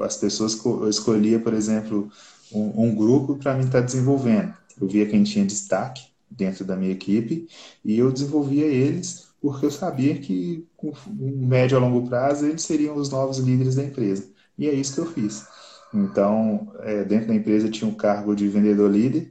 as 0.00 0.16
pessoas 0.16 0.54
que 0.54 0.66
eu 0.66 0.88
escolhia, 0.88 1.38
por 1.38 1.54
exemplo, 1.54 2.10
um, 2.52 2.84
um 2.84 2.94
grupo 2.94 3.36
para 3.36 3.54
mim 3.54 3.64
estar 3.64 3.80
tá 3.80 3.84
desenvolvendo. 3.84 4.54
Eu 4.80 4.88
via 4.88 5.06
quem 5.06 5.22
tinha 5.24 5.44
destaque 5.44 6.02
dentro 6.30 6.64
da 6.64 6.76
minha 6.76 6.92
equipe 6.92 7.48
e 7.84 7.98
eu 7.98 8.12
desenvolvia 8.12 8.66
eles 8.66 9.28
porque 9.40 9.66
eu 9.66 9.70
sabia 9.70 10.18
que 10.18 10.66
com 10.74 10.90
médio 11.18 11.76
a 11.76 11.80
longo 11.80 12.08
prazo 12.08 12.46
eles 12.46 12.62
seriam 12.62 12.96
os 12.96 13.10
novos 13.10 13.36
líderes 13.38 13.74
da 13.74 13.84
empresa. 13.84 14.26
E 14.56 14.66
é 14.66 14.72
isso 14.72 14.94
que 14.94 15.00
eu 15.00 15.12
fiz. 15.12 15.44
Então, 15.92 16.72
é, 16.80 17.04
dentro 17.04 17.28
da 17.28 17.34
empresa 17.34 17.68
tinha 17.68 17.88
um 17.88 17.94
cargo 17.94 18.34
de 18.34 18.48
vendedor 18.48 18.90
líder 18.90 19.30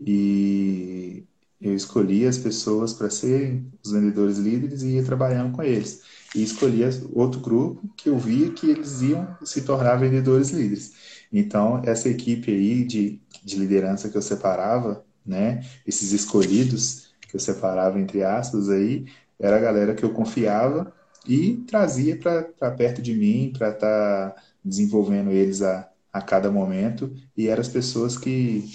e 0.00 1.24
eu 1.60 1.74
escolhia 1.74 2.28
as 2.28 2.38
pessoas 2.38 2.92
para 2.92 3.10
serem 3.10 3.72
os 3.84 3.90
vendedores 3.90 4.38
líderes 4.38 4.82
e 4.82 4.90
ia 4.90 5.04
trabalhando 5.04 5.50
com 5.52 5.64
eles. 5.64 6.02
E 6.34 6.42
escolhia 6.42 6.90
outro 7.12 7.40
grupo 7.40 7.88
que 7.96 8.08
eu 8.08 8.18
via 8.18 8.50
que 8.50 8.68
eles 8.68 9.02
iam 9.02 9.36
se 9.44 9.62
tornar 9.62 9.96
vendedores 9.96 10.50
líderes. 10.50 10.92
Então, 11.32 11.82
essa 11.84 12.08
equipe 12.08 12.50
aí 12.50 12.84
de, 12.84 13.20
de 13.42 13.56
liderança 13.56 14.08
que 14.08 14.16
eu 14.16 14.22
separava, 14.22 15.04
né, 15.24 15.64
esses 15.86 16.12
escolhidos 16.12 17.14
que 17.28 17.36
eu 17.36 17.40
separava 17.40 17.98
entre 17.98 18.22
aspas 18.22 18.68
aí, 18.68 19.06
era 19.38 19.56
a 19.56 19.60
galera 19.60 19.94
que 19.94 20.04
eu 20.04 20.12
confiava 20.12 20.92
e 21.26 21.56
trazia 21.66 22.16
para 22.16 22.70
perto 22.72 23.00
de 23.02 23.14
mim, 23.14 23.52
para 23.56 23.70
estar 23.70 24.30
tá 24.30 24.42
desenvolvendo 24.64 25.30
eles 25.30 25.62
a, 25.62 25.88
a 26.12 26.22
cada 26.22 26.50
momento, 26.50 27.12
e 27.36 27.48
eram 27.48 27.60
as 27.60 27.68
pessoas 27.68 28.16
que, 28.16 28.70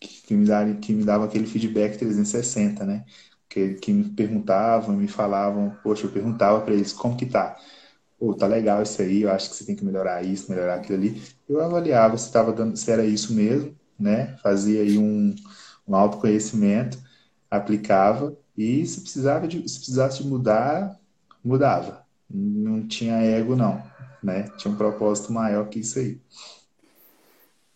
que, 0.00 0.34
me 0.34 0.44
davam, 0.46 0.74
que 0.76 0.92
me 0.92 1.10
aquele 1.10 1.46
feedback 1.46 1.98
360, 1.98 2.84
né? 2.84 3.04
Que, 3.48 3.74
que 3.74 3.92
me 3.92 4.04
perguntavam, 4.10 4.94
me 4.94 5.08
falavam, 5.08 5.74
poxa, 5.82 6.06
eu 6.06 6.10
perguntava 6.10 6.60
para 6.60 6.74
eles 6.74 6.92
como 6.92 7.16
que 7.16 7.26
tá 7.26 7.56
pô, 8.18 8.34
tá 8.34 8.46
legal 8.46 8.82
isso 8.82 9.00
aí, 9.00 9.22
eu 9.22 9.30
acho 9.30 9.50
que 9.50 9.56
você 9.56 9.64
tem 9.64 9.76
que 9.76 9.84
melhorar 9.84 10.22
isso, 10.22 10.50
melhorar 10.50 10.76
aquilo 10.76 10.98
ali. 10.98 11.22
Eu 11.48 11.60
avaliava 11.62 12.18
se 12.18 12.26
estava 12.26 12.52
dando, 12.52 12.76
se 12.76 12.90
era 12.90 13.04
isso 13.04 13.32
mesmo, 13.32 13.74
né? 13.98 14.36
Fazia 14.42 14.82
aí 14.82 14.98
um, 14.98 15.34
um 15.86 15.94
autoconhecimento, 15.94 16.98
aplicava 17.50 18.36
e 18.56 18.84
se 18.84 19.00
precisava 19.00 19.46
de, 19.46 19.66
se 19.68 19.78
precisasse 19.78 20.26
mudar, 20.26 20.98
mudava. 21.44 22.04
Não 22.28 22.86
tinha 22.86 23.14
ego 23.22 23.54
não, 23.54 23.82
né? 24.22 24.44
Tinha 24.56 24.72
um 24.72 24.76
propósito 24.76 25.32
maior 25.32 25.68
que 25.68 25.78
isso 25.80 25.98
aí. 25.98 26.20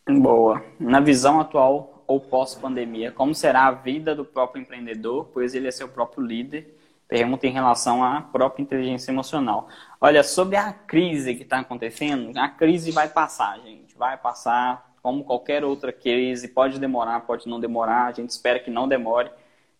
Boa. 0.09 0.63
Na 0.81 1.01
visão 1.01 1.41
atual 1.41 1.92
ou 2.07 2.21
pós-pandemia, 2.21 3.13
como 3.13 3.35
será 3.35 3.67
a 3.67 3.71
vida 3.73 4.15
do 4.15 4.25
próprio 4.25 4.63
empreendedor, 4.63 5.31
pois 5.33 5.55
ele 5.55 5.69
é 5.69 5.71
seu 5.71 5.89
próprio 5.89 6.25
líder? 6.25 6.79
Pergunta 7.09 7.47
em 7.47 7.51
relação 7.51 8.03
à 8.03 8.23
própria 8.23 8.63
inteligência 8.63 9.11
emocional. 9.11 9.69
Olha, 10.01 10.23
sobre 10.23 10.57
a 10.57 10.73
crise 10.73 11.35
que 11.35 11.43
está 11.43 11.59
acontecendo, 11.59 12.37
a 12.39 12.49
crise 12.49 12.91
vai 12.91 13.09
passar, 13.09 13.61
gente. 13.61 13.95
Vai 13.97 14.17
passar, 14.17 14.95
como 15.03 15.23
qualquer 15.23 15.63
outra 15.63 15.93
crise. 15.93 16.49
Pode 16.49 16.79
demorar, 16.79 17.21
pode 17.21 17.47
não 17.47 17.61
demorar. 17.61 18.07
A 18.07 18.13
gente 18.13 18.31
espera 18.31 18.59
que 18.59 18.71
não 18.71 18.89
demore, 18.89 19.31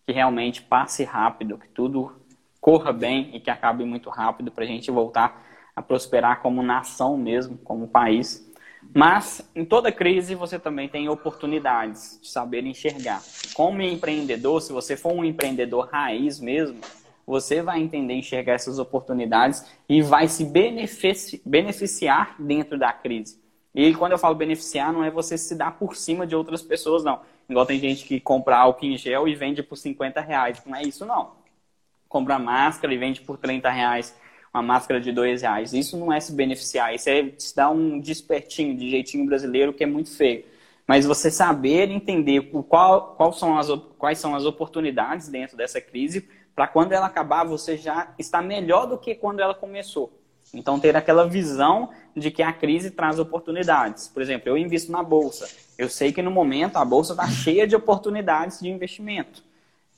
que 0.05 0.13
realmente 0.13 0.61
passe 0.61 1.03
rápido, 1.03 1.57
que 1.57 1.67
tudo 1.69 2.15
corra 2.61 2.93
bem 2.93 3.31
e 3.33 3.39
que 3.39 3.49
acabe 3.49 3.83
muito 3.83 4.09
rápido 4.09 4.51
para 4.51 4.63
a 4.63 4.67
gente 4.67 4.91
voltar 4.91 5.43
a 5.75 5.81
prosperar 5.81 6.39
como 6.39 6.61
nação 6.61 7.17
mesmo, 7.17 7.57
como 7.57 7.87
país. 7.87 8.47
Mas 8.93 9.47
em 9.55 9.63
toda 9.65 9.91
crise 9.91 10.35
você 10.35 10.57
também 10.57 10.89
tem 10.89 11.09
oportunidades 11.09 12.19
de 12.21 12.29
saber 12.29 12.65
enxergar. 12.65 13.21
Como 13.53 13.81
empreendedor, 13.81 14.61
se 14.61 14.73
você 14.73 14.97
for 14.97 15.13
um 15.13 15.23
empreendedor 15.23 15.89
raiz 15.91 16.39
mesmo, 16.39 16.79
você 17.25 17.61
vai 17.61 17.81
entender 17.81 18.13
enxergar 18.13 18.53
essas 18.53 18.79
oportunidades 18.79 19.65
e 19.87 20.01
vai 20.01 20.27
se 20.27 20.43
beneficiar 21.45 22.35
dentro 22.39 22.77
da 22.77 22.91
crise. 22.91 23.41
E 23.73 23.93
quando 23.95 24.11
eu 24.11 24.19
falo 24.19 24.35
beneficiar, 24.35 24.93
não 24.93 25.03
é 25.03 25.09
você 25.09 25.37
se 25.37 25.55
dar 25.55 25.71
por 25.71 25.95
cima 25.95 26.27
de 26.27 26.35
outras 26.35 26.61
pessoas, 26.61 27.03
não. 27.03 27.21
Igual 27.49 27.65
tem 27.65 27.79
gente 27.79 28.05
que 28.05 28.19
compra 28.19 28.57
álcool 28.57 28.85
em 28.85 28.97
gel 28.97 29.27
e 29.27 29.35
vende 29.35 29.63
por 29.63 29.75
50 29.77 30.21
reais. 30.21 30.61
Não 30.65 30.75
é 30.75 30.83
isso, 30.83 31.05
não. 31.05 31.31
Compra 32.07 32.37
máscara 32.37 32.93
e 32.93 32.97
vende 32.97 33.21
por 33.21 33.37
30 33.37 33.69
reais 33.69 34.15
uma 34.53 34.61
máscara 34.61 35.01
de 35.01 35.11
2 35.11 35.41
reais. 35.41 35.73
Isso 35.73 35.97
não 35.97 36.13
é 36.13 36.19
se 36.19 36.31
beneficiar, 36.31 36.93
isso 36.93 37.09
é 37.09 37.31
se 37.37 37.55
dar 37.55 37.71
um 37.71 37.99
despertinho, 37.99 38.77
de 38.77 38.89
jeitinho 38.89 39.25
brasileiro, 39.25 39.73
que 39.73 39.83
é 39.83 39.87
muito 39.87 40.15
feio. 40.15 40.45
Mas 40.85 41.05
você 41.05 41.31
saber 41.31 41.89
entender 41.89 42.41
qual, 42.67 43.15
qual 43.15 43.33
são 43.33 43.57
as, 43.57 43.67
quais 43.97 44.19
são 44.19 44.35
as 44.35 44.45
oportunidades 44.45 45.29
dentro 45.29 45.57
dessa 45.57 45.81
crise, 45.81 46.27
para 46.55 46.67
quando 46.67 46.91
ela 46.91 47.07
acabar, 47.07 47.43
você 47.43 47.77
já 47.77 48.13
está 48.19 48.41
melhor 48.41 48.85
do 48.85 48.97
que 48.97 49.15
quando 49.15 49.39
ela 49.39 49.55
começou. 49.55 50.11
Então, 50.53 50.79
ter 50.79 50.95
aquela 50.95 51.27
visão 51.27 51.89
de 52.15 52.29
que 52.29 52.43
a 52.43 52.53
crise 52.53 52.91
traz 52.91 53.17
oportunidades. 53.17 54.07
Por 54.07 54.21
exemplo, 54.21 54.49
eu 54.49 54.57
invisto 54.57 54.91
na 54.91 55.01
bolsa. 55.01 55.49
Eu 55.79 55.89
sei 55.89 56.13
que 56.13 56.21
no 56.21 56.29
momento 56.29 56.75
a 56.77 56.85
bolsa 56.85 57.13
está 57.13 57.27
cheia 57.27 57.65
de 57.65 57.75
oportunidades 57.75 58.59
de 58.59 58.69
investimento. 58.69 59.43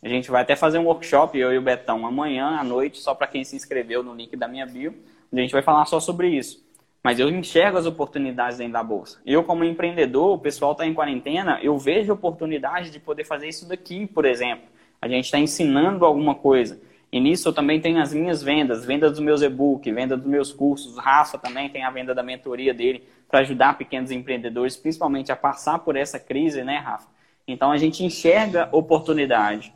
A 0.04 0.08
gente 0.08 0.30
vai 0.30 0.42
até 0.42 0.56
fazer 0.56 0.78
um 0.78 0.86
workshop, 0.86 1.38
eu 1.38 1.54
e 1.54 1.58
o 1.58 1.62
Betão, 1.62 2.06
amanhã 2.06 2.58
à 2.60 2.64
noite, 2.64 3.00
só 3.00 3.16
para 3.16 3.28
quem 3.28 3.44
se 3.44 3.56
inscreveu 3.56 4.04
no 4.04 4.14
link 4.14 4.36
da 4.36 4.48
minha 4.48 4.66
bio, 4.66 4.94
a 5.34 5.36
gente 5.38 5.52
vai 5.52 5.62
falar 5.62 5.86
só 5.86 6.00
sobre 6.00 6.30
isso. 6.30 6.64
Mas 7.04 7.20
eu 7.20 7.30
enxergo 7.30 7.78
as 7.78 7.86
oportunidades 7.86 8.58
dentro 8.58 8.74
da 8.74 8.84
bolsa. 8.84 9.22
Eu, 9.26 9.44
como 9.44 9.64
empreendedor, 9.64 10.34
o 10.34 10.40
pessoal 10.40 10.72
está 10.72 10.86
em 10.86 10.94
quarentena, 10.94 11.60
eu 11.62 11.78
vejo 11.78 12.14
oportunidade 12.14 12.90
de 12.90 13.00
poder 13.00 13.26
fazer 13.26 13.48
isso 13.48 13.68
daqui, 13.68 14.08
por 14.08 14.26
exemplo. 14.26 14.66
A 15.02 15.08
gente 15.08 15.26
está 15.26 15.38
ensinando 15.38 16.04
alguma 16.04 16.34
coisa. 16.34 16.82
E 17.12 17.20
nisso 17.20 17.48
eu 17.48 17.54
também 17.54 17.80
tenho 17.80 18.02
as 18.02 18.14
minhas 18.14 18.42
vendas, 18.42 18.84
venda 18.84 19.10
dos 19.10 19.20
meus 19.20 19.42
e-book, 19.42 19.92
venda 19.92 20.18
dos 20.18 20.26
meus 20.26 20.52
cursos. 20.52 20.98
Rafa 20.98 21.38
também 21.38 21.70
tem 21.70 21.84
a 21.84 21.92
venda 21.92 22.14
da 22.14 22.24
mentoria 22.24 22.74
dele 22.74 23.04
para 23.30 23.40
ajudar 23.40 23.78
pequenos 23.78 24.12
empreendedores, 24.12 24.76
principalmente 24.76 25.32
a 25.32 25.36
passar 25.36 25.80
por 25.80 25.96
essa 25.96 26.20
crise, 26.20 26.64
né, 26.64 26.78
Rafa? 26.78 27.08
Então 27.48 27.72
a 27.72 27.78
gente 27.78 28.04
enxerga 28.04 28.68
oportunidade. 28.72 29.74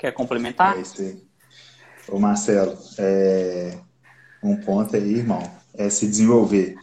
Quer 0.00 0.12
complementar? 0.12 0.78
É 0.78 0.80
isso 0.80 1.02
aí. 1.02 1.22
Ô 2.08 2.18
Marcelo, 2.18 2.76
é... 2.98 3.76
um 4.42 4.56
ponto 4.56 4.96
aí, 4.96 5.16
irmão, 5.16 5.42
é 5.74 5.90
se 5.90 6.08
desenvolver, 6.08 6.74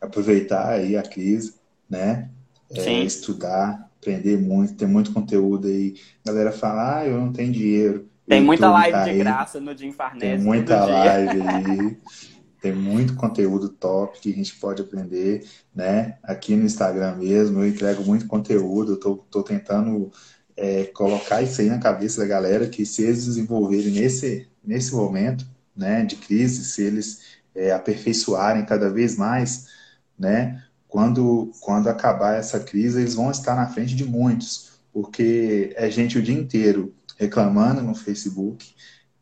aproveitar 0.00 0.70
aí 0.70 0.96
a 0.96 1.02
crise, 1.02 1.54
né? 1.88 2.28
É, 2.72 3.04
estudar, 3.04 3.88
aprender 4.00 4.36
muito, 4.36 4.74
ter 4.74 4.86
muito 4.86 5.12
conteúdo 5.12 5.68
aí. 5.68 5.94
A 6.26 6.30
galera 6.32 6.50
fala, 6.50 6.98
ah, 6.98 7.06
eu 7.06 7.16
não 7.16 7.32
tenho 7.32 7.52
dinheiro. 7.52 8.08
Tem 8.26 8.42
muita 8.42 8.68
live 8.68 8.92
tá 8.92 9.04
de 9.04 9.18
graça 9.18 9.60
no 9.60 9.76
Jim 9.76 9.92
Farnese. 9.92 10.36
Tem 10.36 10.38
muita 10.38 10.84
live 10.84 11.42
aí. 11.42 11.98
Tem 12.60 12.72
muito 12.72 13.14
conteúdo 13.14 13.68
top 13.68 14.18
que 14.18 14.32
a 14.32 14.34
gente 14.34 14.56
pode 14.56 14.82
aprender, 14.82 15.46
né? 15.72 16.18
Aqui 16.24 16.56
no 16.56 16.64
Instagram 16.64 17.16
mesmo, 17.16 17.60
eu 17.60 17.68
entrego 17.68 18.02
muito 18.02 18.26
conteúdo, 18.26 18.96
tô, 18.96 19.16
tô 19.30 19.44
tentando 19.44 20.10
é, 20.56 20.84
colocar 20.84 21.42
isso 21.42 21.60
aí 21.60 21.68
na 21.68 21.78
cabeça 21.78 22.20
da 22.20 22.26
galera, 22.26 22.68
que 22.68 22.86
se 22.86 23.02
eles 23.02 23.26
desenvolverem 23.26 23.90
nesse, 23.90 24.48
nesse 24.64 24.94
momento, 24.94 25.46
né, 25.76 26.04
de 26.04 26.16
crise, 26.16 26.64
se 26.64 26.82
eles 26.82 27.20
é, 27.54 27.72
aperfeiçoarem 27.72 28.64
cada 28.64 28.90
vez 28.90 29.16
mais, 29.16 29.66
né, 30.18 30.62
quando, 30.88 31.50
quando 31.60 31.88
acabar 31.88 32.36
essa 32.36 32.60
crise, 32.60 33.00
eles 33.00 33.14
vão 33.14 33.30
estar 33.30 33.56
na 33.56 33.66
frente 33.66 33.96
de 33.96 34.04
muitos, 34.04 34.74
porque 34.92 35.72
é 35.76 35.90
gente 35.90 36.18
o 36.18 36.22
dia 36.22 36.38
inteiro 36.38 36.94
reclamando 37.18 37.82
no 37.82 37.94
Facebook, 37.94 38.74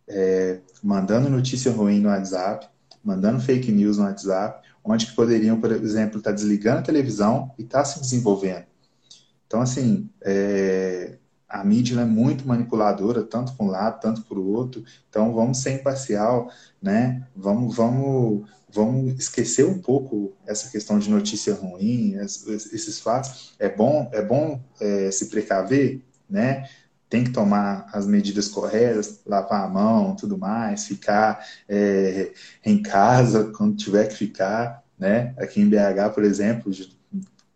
é, 0.07 0.61
mandando 0.83 1.31
notícia 1.31 1.73
ruim 1.73 2.01
no 2.01 2.11
WhatsApp, 2.11 2.69
mandando 3.03 3.41
fake 3.41 3.73
news 3.73 3.97
no 3.97 4.05
WhatsApp, 4.05 4.69
onde 4.85 5.07
que 5.07 5.15
poderiam, 5.15 5.61
por 5.61 5.73
exemplo, 5.73 6.19
estar 6.19 6.31
tá 6.31 6.35
desligando 6.35 6.81
a 6.81 6.83
televisão 6.83 7.51
e 7.59 7.63
estar 7.63 7.79
tá 7.79 7.85
se 7.85 8.01
desenvolvendo. 8.01 8.65
Então, 9.47 9.61
assim, 9.61 10.11
é, 10.23 11.17
a 11.53 11.63
mídia 11.63 12.01
é 12.01 12.05
muito 12.05 12.49
manipuladora, 12.49 13.23
tanto 13.23 13.53
para 13.53 13.67
um 13.67 13.69
lado, 13.69 14.01
tanto 14.01 14.23
para 14.23 14.39
o 14.39 14.53
outro. 14.53 14.83
Então, 15.11 15.35
vamos 15.35 15.59
ser 15.59 15.73
imparcial, 15.73 16.51
né? 16.81 17.27
Vamos, 17.37 17.77
vamos, 17.77 18.49
vamos 18.73 19.19
esquecer 19.19 19.67
um 19.67 19.79
pouco 19.79 20.33
essa 20.47 20.71
questão 20.71 20.99
de 20.99 21.11
notícia 21.11 21.53
ruim, 21.53 22.15
esses 22.15 22.99
fatos. 23.01 23.55
É 23.59 23.69
bom, 23.69 24.09
é 24.13 24.23
bom 24.23 24.59
é, 24.81 25.11
se 25.11 25.27
precaver, 25.27 26.01
né? 26.29 26.67
tem 27.11 27.25
que 27.25 27.31
tomar 27.31 27.91
as 27.93 28.07
medidas 28.07 28.49
corretas, 28.49 29.21
lavar 29.27 29.65
a 29.65 29.69
mão, 29.69 30.17
tudo 30.17 30.39
mais, 30.39 30.87
ficar 30.87 31.47
é, 31.69 32.33
em 32.65 32.81
casa 32.81 33.53
quando 33.55 33.77
tiver 33.77 34.09
que 34.09 34.15
ficar, 34.15 34.83
né? 34.99 35.35
Aqui 35.37 35.61
em 35.61 35.69
BH, 35.69 36.15
por 36.15 36.25
exemplo, 36.25 36.73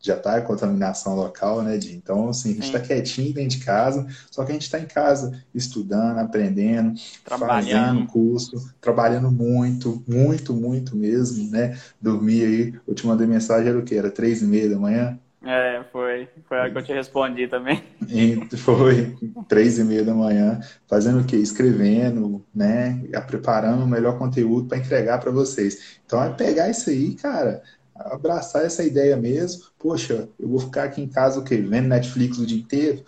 já 0.07 0.17
está 0.17 0.37
a 0.37 0.41
contaminação 0.41 1.15
local, 1.15 1.63
né, 1.63 1.77
Di? 1.77 1.95
Então, 1.95 2.29
assim, 2.29 2.51
a 2.51 2.55
gente 2.55 2.67
está 2.67 2.81
quietinho 2.81 3.35
dentro 3.35 3.59
de 3.59 3.65
casa, 3.65 4.07
só 4.31 4.45
que 4.45 4.51
a 4.51 4.55
gente 4.55 4.63
está 4.63 4.79
em 4.79 4.87
casa 4.87 5.43
estudando, 5.55 6.19
aprendendo, 6.19 6.95
fazendo 7.25 8.07
curso, 8.07 8.73
trabalhando 8.81 9.31
muito, 9.31 10.03
muito, 10.07 10.55
muito 10.55 10.97
mesmo, 10.97 11.51
né? 11.51 11.79
Dormir 12.01 12.45
aí, 12.45 12.75
eu 12.87 12.95
te 12.95 13.07
mandei 13.07 13.27
mensagem, 13.27 13.69
era 13.69 13.79
o 13.79 13.83
quê? 13.83 13.97
Era 13.97 14.11
três 14.11 14.43
e 14.43 14.45
meia 14.45 14.71
da 14.71 14.79
manhã? 14.79 15.19
É, 15.47 15.85
foi. 15.93 16.29
Foi 16.49 16.59
a 16.59 16.69
que 16.69 16.77
eu 16.77 16.83
te 16.83 16.93
respondi 16.93 17.47
também. 17.47 17.81
E 18.09 18.35
foi 18.57 19.17
três 19.49 19.79
e 19.79 19.85
meia 19.85 20.05
da 20.05 20.13
manhã, 20.13 20.61
fazendo 20.89 21.21
o 21.21 21.25
quê? 21.25 21.37
Escrevendo, 21.37 22.45
né? 22.53 23.01
Preparando 23.27 23.85
o 23.85 23.87
melhor 23.87 24.19
conteúdo 24.19 24.69
para 24.69 24.79
entregar 24.79 25.19
para 25.19 25.31
vocês. 25.31 25.99
Então 26.05 26.23
é 26.23 26.31
pegar 26.31 26.69
isso 26.69 26.91
aí, 26.91 27.15
cara, 27.15 27.63
abraçar 27.99 28.65
essa 28.65 28.83
ideia 28.83 29.17
mesmo. 29.17 29.65
Poxa, 29.79 30.29
eu 30.39 30.49
vou 30.49 30.61
ficar 30.61 30.85
aqui 30.85 31.01
em 31.03 31.09
casa 31.09 31.41
o 31.41 31.45
quê? 31.45 31.57
Vendo 31.57 31.89
Netflix 31.89 32.39
o 32.39 32.47
dia 32.47 32.59
inteiro, 32.59 33.05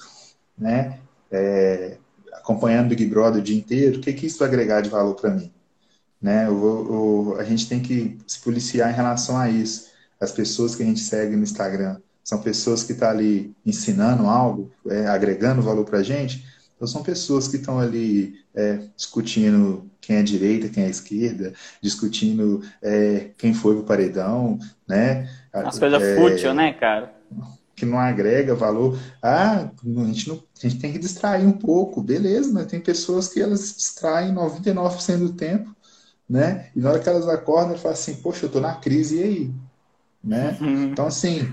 né? 0.57 1.01
É, 1.31 1.99
acompanhando 2.33 2.89
Big 2.89 3.07
Brother 3.07 3.41
o 3.41 3.45
dia 3.45 3.57
inteiro. 3.57 3.99
O 3.99 4.01
que, 4.01 4.13
que 4.13 4.27
isso 4.27 4.39
vai 4.39 4.49
agregar 4.49 4.81
de 4.81 4.89
valor 4.89 5.15
para 5.15 5.31
mim? 5.31 5.53
Né? 6.21 6.47
Eu 6.47 6.57
vou, 6.57 7.33
eu, 7.33 7.41
a 7.41 7.45
gente 7.45 7.69
tem 7.69 7.81
que 7.81 8.19
se 8.27 8.41
policiar 8.41 8.91
em 8.91 8.97
relação 8.97 9.37
a 9.37 9.49
isso. 9.49 9.89
As 10.21 10.33
pessoas 10.33 10.75
que 10.75 10.83
a 10.83 10.87
gente 10.87 11.01
segue 11.01 11.37
no 11.37 11.43
Instagram 11.43 11.99
são 12.25 12.43
pessoas 12.43 12.83
que 12.83 12.93
estão 12.93 13.09
tá 13.09 13.15
ali 13.15 13.55
ensinando 13.65 14.27
algo, 14.27 14.71
é, 14.87 15.07
agregando 15.07 15.63
valor 15.63 15.87
para 15.87 16.01
a 16.01 16.03
gente, 16.03 16.45
ou 16.81 16.87
são 16.87 17.03
pessoas 17.03 17.49
que 17.49 17.57
estão 17.57 17.79
ali 17.79 18.35
é, 18.55 18.81
discutindo 18.97 19.91
quem 20.01 20.17
é 20.17 20.23
direita, 20.23 20.69
quem 20.69 20.85
é 20.85 20.89
esquerda, 20.89 21.53
discutindo 21.83 22.63
é, 22.83 23.31
quem 23.37 23.53
foi 23.53 23.77
o 23.77 23.83
paredão, 23.83 24.59
né? 24.87 25.29
As 25.53 25.79
coisas 25.79 26.03
é, 26.03 26.17
fútil, 26.17 26.55
né, 26.55 26.73
cara? 26.73 27.13
Que 27.75 27.85
não 27.85 27.99
agrega 27.99 28.55
valor. 28.55 28.99
Ah, 29.23 29.71
a 29.71 30.05
gente, 30.07 30.29
não, 30.29 30.37
a 30.37 30.69
gente 30.69 30.79
tem 30.81 30.93
que 30.93 30.99
distrair 30.99 31.47
um 31.47 31.53
pouco, 31.53 32.03
beleza, 32.03 32.53
mas 32.53 32.67
tem 32.67 32.81
pessoas 32.81 33.29
que 33.29 33.41
elas 33.41 33.61
se 33.61 33.77
distraem 33.77 34.35
99% 34.35 35.19
do 35.19 35.33
tempo, 35.33 35.75
né? 36.29 36.71
E 36.75 36.81
na 36.81 36.91
hora 36.91 37.01
que 37.01 37.09
elas 37.09 37.29
acordam, 37.29 37.71
elas 37.71 37.83
falam 37.83 37.95
assim, 37.95 38.15
poxa, 38.17 38.47
eu 38.47 38.51
tô 38.51 38.61
na 38.61 38.75
crise, 38.77 39.19
e 39.19 39.23
aí? 39.23 39.55
Né? 40.23 40.57
Uhum. 40.61 40.85
Então, 40.85 41.07
assim... 41.07 41.53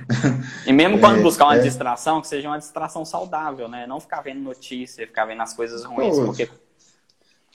E 0.65 0.73
mesmo 0.73 0.99
quando 0.99 1.19
é, 1.19 1.21
buscar 1.21 1.45
uma 1.45 1.57
é... 1.57 1.59
distração, 1.59 2.21
que 2.21 2.27
seja 2.27 2.47
uma 2.47 2.57
distração 2.57 3.05
saudável, 3.05 3.67
né? 3.67 3.85
Não 3.87 3.99
ficar 3.99 4.21
vendo 4.21 4.41
notícia, 4.41 5.05
ficar 5.05 5.25
vendo 5.25 5.41
as 5.41 5.53
coisas 5.53 5.83
ruins, 5.83 6.15
Pô, 6.15 6.25
porque... 6.25 6.49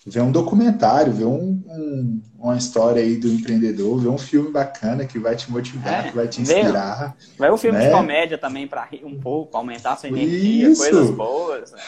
Ver 0.06 0.22
um 0.22 0.32
documentário, 0.32 1.12
ver 1.12 1.26
um, 1.26 1.62
um, 1.68 2.22
uma 2.38 2.56
história 2.56 3.02
aí 3.02 3.16
do 3.16 3.28
empreendedor, 3.28 4.00
ver 4.00 4.08
um 4.08 4.16
filme 4.16 4.50
bacana 4.50 5.04
que 5.04 5.18
vai 5.18 5.36
te 5.36 5.50
motivar, 5.50 6.06
é, 6.06 6.08
que 6.08 6.16
vai 6.16 6.26
te 6.26 6.40
inspirar. 6.40 7.14
Vai 7.36 7.52
um 7.52 7.58
filme 7.58 7.76
né? 7.76 7.84
de 7.84 7.92
comédia 7.92 8.38
também 8.38 8.66
para 8.66 8.82
rir 8.82 9.04
um 9.04 9.20
pouco, 9.20 9.58
aumentar 9.58 9.98
sua 9.98 10.08
energia, 10.08 10.70
isso. 10.70 10.80
coisas 10.80 11.10
boas. 11.10 11.72
Né? 11.72 11.80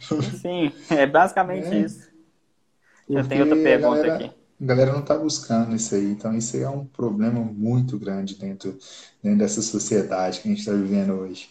Sim, 0.42 0.72
é 0.90 1.06
basicamente 1.06 1.68
é. 1.68 1.78
isso. 1.82 2.10
Já 3.08 3.22
tem 3.22 3.40
outra 3.40 3.56
pergunta 3.56 4.02
galera... 4.02 4.14
aqui 4.14 4.41
a 4.62 4.64
galera 4.64 4.92
não 4.92 5.00
está 5.00 5.18
buscando 5.18 5.74
isso 5.74 5.94
aí. 5.94 6.12
Então, 6.12 6.36
isso 6.36 6.56
aí 6.56 6.62
é 6.62 6.70
um 6.70 6.84
problema 6.84 7.40
muito 7.40 7.98
grande 7.98 8.36
dentro, 8.36 8.78
dentro 9.20 9.38
dessa 9.38 9.60
sociedade 9.60 10.40
que 10.40 10.48
a 10.48 10.50
gente 10.50 10.60
está 10.60 10.72
vivendo 10.72 11.14
hoje. 11.14 11.50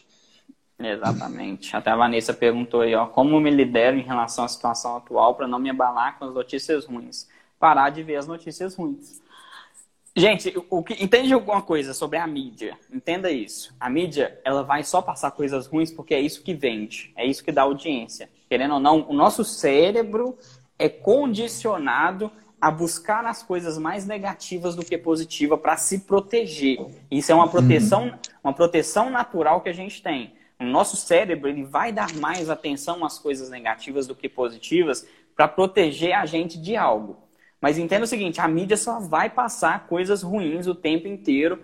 Exatamente. 0.79 1.75
Até 1.75 1.91
a 1.91 1.95
Vanessa 1.95 2.33
perguntou 2.33 2.81
aí, 2.81 2.95
ó, 2.95 3.05
como 3.05 3.39
me 3.39 3.51
lidero 3.51 3.97
em 3.97 4.03
relação 4.03 4.45
à 4.45 4.47
situação 4.47 4.95
atual 4.95 5.35
para 5.35 5.47
não 5.47 5.59
me 5.59 5.69
abalar 5.69 6.17
com 6.17 6.25
as 6.25 6.33
notícias 6.33 6.85
ruins? 6.85 7.27
Parar 7.59 7.89
de 7.89 8.01
ver 8.01 8.15
as 8.15 8.25
notícias 8.25 8.75
ruins. 8.75 9.21
Gente, 10.15 10.53
o 10.69 10.83
que, 10.83 11.01
entende 11.01 11.33
alguma 11.33 11.61
coisa 11.61 11.93
sobre 11.93 12.17
a 12.17 12.25
mídia? 12.25 12.77
Entenda 12.91 13.29
isso. 13.29 13.73
A 13.79 13.89
mídia, 13.89 14.39
ela 14.43 14.63
vai 14.63 14.83
só 14.83 15.01
passar 15.01 15.31
coisas 15.31 15.67
ruins 15.67 15.91
porque 15.91 16.13
é 16.13 16.19
isso 16.19 16.43
que 16.43 16.53
vende, 16.53 17.13
é 17.15 17.25
isso 17.25 17.43
que 17.43 17.51
dá 17.51 17.61
audiência. 17.61 18.29
Querendo 18.49 18.73
ou 18.73 18.79
não, 18.79 19.07
o 19.07 19.13
nosso 19.13 19.43
cérebro 19.45 20.37
é 20.77 20.89
condicionado 20.89 22.31
a 22.61 22.69
buscar 22.69 23.25
as 23.25 23.41
coisas 23.41 23.79
mais 23.79 24.05
negativas 24.05 24.75
do 24.75 24.85
que 24.85 24.95
positiva 24.95 25.57
para 25.57 25.75
se 25.77 26.01
proteger. 26.01 26.85
Isso 27.09 27.31
é 27.31 27.35
uma 27.35 27.47
proteção, 27.47 28.03
uhum. 28.03 28.19
uma 28.43 28.53
proteção 28.53 29.09
natural 29.09 29.61
que 29.61 29.69
a 29.69 29.73
gente 29.73 30.03
tem. 30.03 30.33
O 30.59 30.63
nosso 30.63 30.95
cérebro 30.95 31.49
ele 31.49 31.63
vai 31.63 31.91
dar 31.91 32.13
mais 32.13 32.47
atenção 32.47 33.03
às 33.03 33.17
coisas 33.17 33.49
negativas 33.49 34.05
do 34.05 34.13
que 34.13 34.29
positivas 34.29 35.07
para 35.35 35.47
proteger 35.47 36.13
a 36.13 36.27
gente 36.27 36.61
de 36.61 36.75
algo. 36.75 37.17
Mas 37.59 37.79
entenda 37.79 38.03
o 38.03 38.07
seguinte, 38.07 38.39
a 38.39 38.47
mídia 38.47 38.77
só 38.77 38.99
vai 38.99 39.27
passar 39.27 39.87
coisas 39.87 40.21
ruins 40.21 40.67
o 40.67 40.75
tempo 40.75 41.07
inteiro 41.07 41.59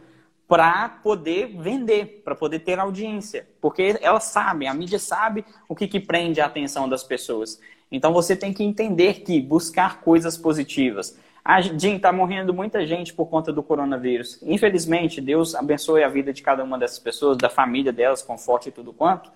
para 0.47 0.89
poder 0.89 1.47
vender, 1.59 2.21
para 2.23 2.33
poder 2.33 2.59
ter 2.59 2.79
audiência. 2.79 3.47
Porque 3.61 3.97
elas 4.01 4.23
sabem, 4.23 4.67
a 4.67 4.73
mídia 4.73 4.97
sabe 4.97 5.45
o 5.69 5.75
que, 5.75 5.87
que 5.87 5.99
prende 5.99 6.41
a 6.41 6.45
atenção 6.45 6.89
das 6.89 7.03
pessoas. 7.03 7.59
Então 7.91 8.13
você 8.13 8.35
tem 8.35 8.53
que 8.53 8.63
entender 8.63 9.21
que 9.21 9.41
buscar 9.41 10.01
coisas 10.01 10.37
positivas. 10.37 11.17
A 11.43 11.61
Jim, 11.61 11.95
está 11.95 12.11
morrendo 12.11 12.53
muita 12.53 12.85
gente 12.85 13.13
por 13.13 13.27
conta 13.27 13.53
do 13.53 13.63
coronavírus. 13.63 14.37
Infelizmente, 14.43 15.21
Deus 15.21 15.55
abençoe 15.55 16.03
a 16.03 16.09
vida 16.09 16.33
de 16.33 16.43
cada 16.43 16.61
uma 16.61 16.77
dessas 16.77 16.99
pessoas, 16.99 17.37
da 17.37 17.49
família 17.49 17.93
delas, 17.93 18.21
conforte 18.21 18.67
e 18.67 18.71
tudo 18.71 18.91
quanto. 18.91 19.31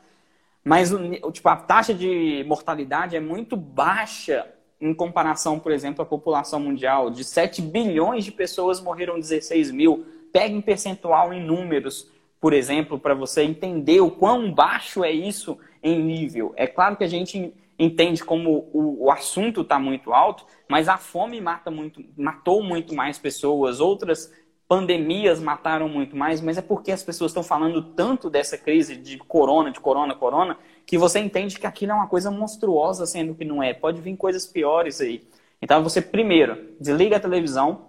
Mas 0.64 0.91
tipo, 1.32 1.47
a 1.47 1.56
taxa 1.56 1.93
de 1.93 2.43
mortalidade 2.45 3.16
é 3.16 3.20
muito 3.22 3.56
baixa 3.56 4.45
em 4.82 4.93
comparação, 4.93 5.58
por 5.58 5.72
exemplo, 5.72 6.02
à 6.02 6.06
população 6.06 6.60
mundial. 6.60 7.10
De 7.10 7.24
7 7.24 7.62
bilhões 7.62 8.26
de 8.26 8.32
pessoas 8.32 8.82
morreram 8.82 9.20
16 9.20 9.72
mil. 9.72 10.06
Pega 10.34 10.54
em 10.54 10.62
percentual 10.62 11.34
em 11.34 11.41
números, 11.41 12.12
por 12.41 12.52
exemplo, 12.52 12.99
para 12.99 13.14
você 13.14 13.43
entender 13.43 14.02
o 14.02 14.12
quão 14.12 14.52
baixo 14.52 15.04
é 15.04 15.12
isso 15.12 15.58
em 15.82 16.04
nível. 16.04 16.52
É 16.58 16.68
claro 16.68 16.97
que 16.97 17.04
a 17.04 17.08
gente 17.08 17.54
entende 17.82 18.24
como 18.24 18.70
o, 18.72 19.06
o 19.06 19.12
assunto 19.12 19.62
está 19.62 19.80
muito 19.80 20.14
alto, 20.14 20.46
mas 20.70 20.88
a 20.88 20.98
fome 20.98 21.42
mata 21.42 21.72
muito, 21.72 22.04
matou 22.16 22.62
muito 22.62 22.94
mais 22.94 23.18
pessoas, 23.18 23.80
outras 23.80 24.32
pandemias 24.68 25.40
mataram 25.42 25.90
muito 25.90 26.16
mais, 26.16 26.40
mas 26.40 26.58
é 26.58 26.62
porque 26.62 26.92
as 26.92 27.04
pessoas 27.04 27.32
estão 27.32 27.44
falando 27.44 27.82
tanto 27.82 28.30
dessa 28.30 28.58
crise 28.58 28.96
de 28.96 29.18
corona, 29.18 29.72
de 29.72 29.80
corona, 29.80 30.16
corona, 30.16 30.58
que 30.86 30.98
você 30.98 31.20
entende 31.20 31.60
que 31.60 31.68
aquilo 31.68 31.92
é 31.92 31.96
uma 31.96 32.08
coisa 32.08 32.30
monstruosa, 32.30 33.06
sendo 33.06 33.36
que 33.36 33.44
não 33.44 33.62
é. 33.62 33.74
Pode 33.74 34.00
vir 34.00 34.16
coisas 34.16 34.46
piores 34.46 35.02
aí. 35.02 35.28
Então 35.62 35.84
você, 35.84 36.02
primeiro, 36.02 36.76
desliga 36.80 37.18
a 37.18 37.20
televisão 37.20 37.88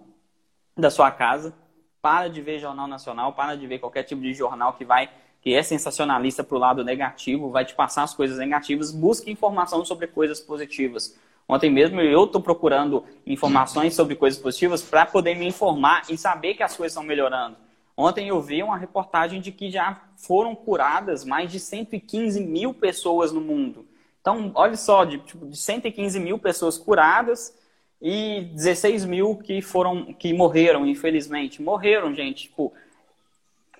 da 0.76 0.90
sua 0.90 1.10
casa, 1.10 1.54
para 2.00 2.28
de 2.28 2.40
ver 2.40 2.58
Jornal 2.58 2.88
Nacional, 2.88 3.32
para 3.34 3.54
de 3.54 3.66
ver 3.66 3.78
qualquer 3.78 4.02
tipo 4.02 4.20
de 4.22 4.32
jornal 4.32 4.72
que 4.72 4.84
vai 4.84 5.08
que 5.42 5.54
é 5.54 5.62
sensacionalista 5.62 6.44
para 6.44 6.56
o 6.56 6.60
lado 6.60 6.84
negativo, 6.84 7.50
vai 7.50 7.64
te 7.64 7.74
passar 7.74 8.04
as 8.04 8.14
coisas 8.14 8.38
negativas, 8.38 8.92
busque 8.92 9.30
informação 9.30 9.84
sobre 9.84 10.06
coisas 10.06 10.40
positivas. 10.40 11.18
Ontem 11.48 11.68
mesmo 11.68 12.00
eu 12.00 12.24
estou 12.24 12.40
procurando 12.40 13.04
informações 13.26 13.94
sobre 13.94 14.14
coisas 14.14 14.40
positivas 14.40 14.80
para 14.80 15.04
poder 15.04 15.34
me 15.34 15.46
informar 15.46 16.04
e 16.08 16.16
saber 16.16 16.54
que 16.54 16.62
as 16.62 16.76
coisas 16.76 16.92
estão 16.92 17.02
melhorando. 17.02 17.56
Ontem 17.96 18.28
eu 18.28 18.40
vi 18.40 18.62
uma 18.62 18.76
reportagem 18.76 19.40
de 19.40 19.50
que 19.52 19.68
já 19.68 20.00
foram 20.16 20.54
curadas 20.54 21.24
mais 21.24 21.50
de 21.50 21.58
115 21.58 22.40
mil 22.40 22.72
pessoas 22.72 23.32
no 23.32 23.40
mundo. 23.40 23.84
Então, 24.20 24.52
olha 24.54 24.76
só, 24.76 25.04
de, 25.04 25.18
tipo, 25.18 25.46
de 25.46 25.56
115 25.56 26.20
mil 26.20 26.38
pessoas 26.38 26.78
curadas 26.78 27.52
e 28.00 28.48
16 28.54 29.04
mil 29.04 29.36
que 29.36 29.60
foram 29.60 30.14
que 30.14 30.32
morreram, 30.32 30.86
infelizmente. 30.86 31.60
Morreram, 31.60 32.14
gente. 32.14 32.44
Tipo, 32.44 32.72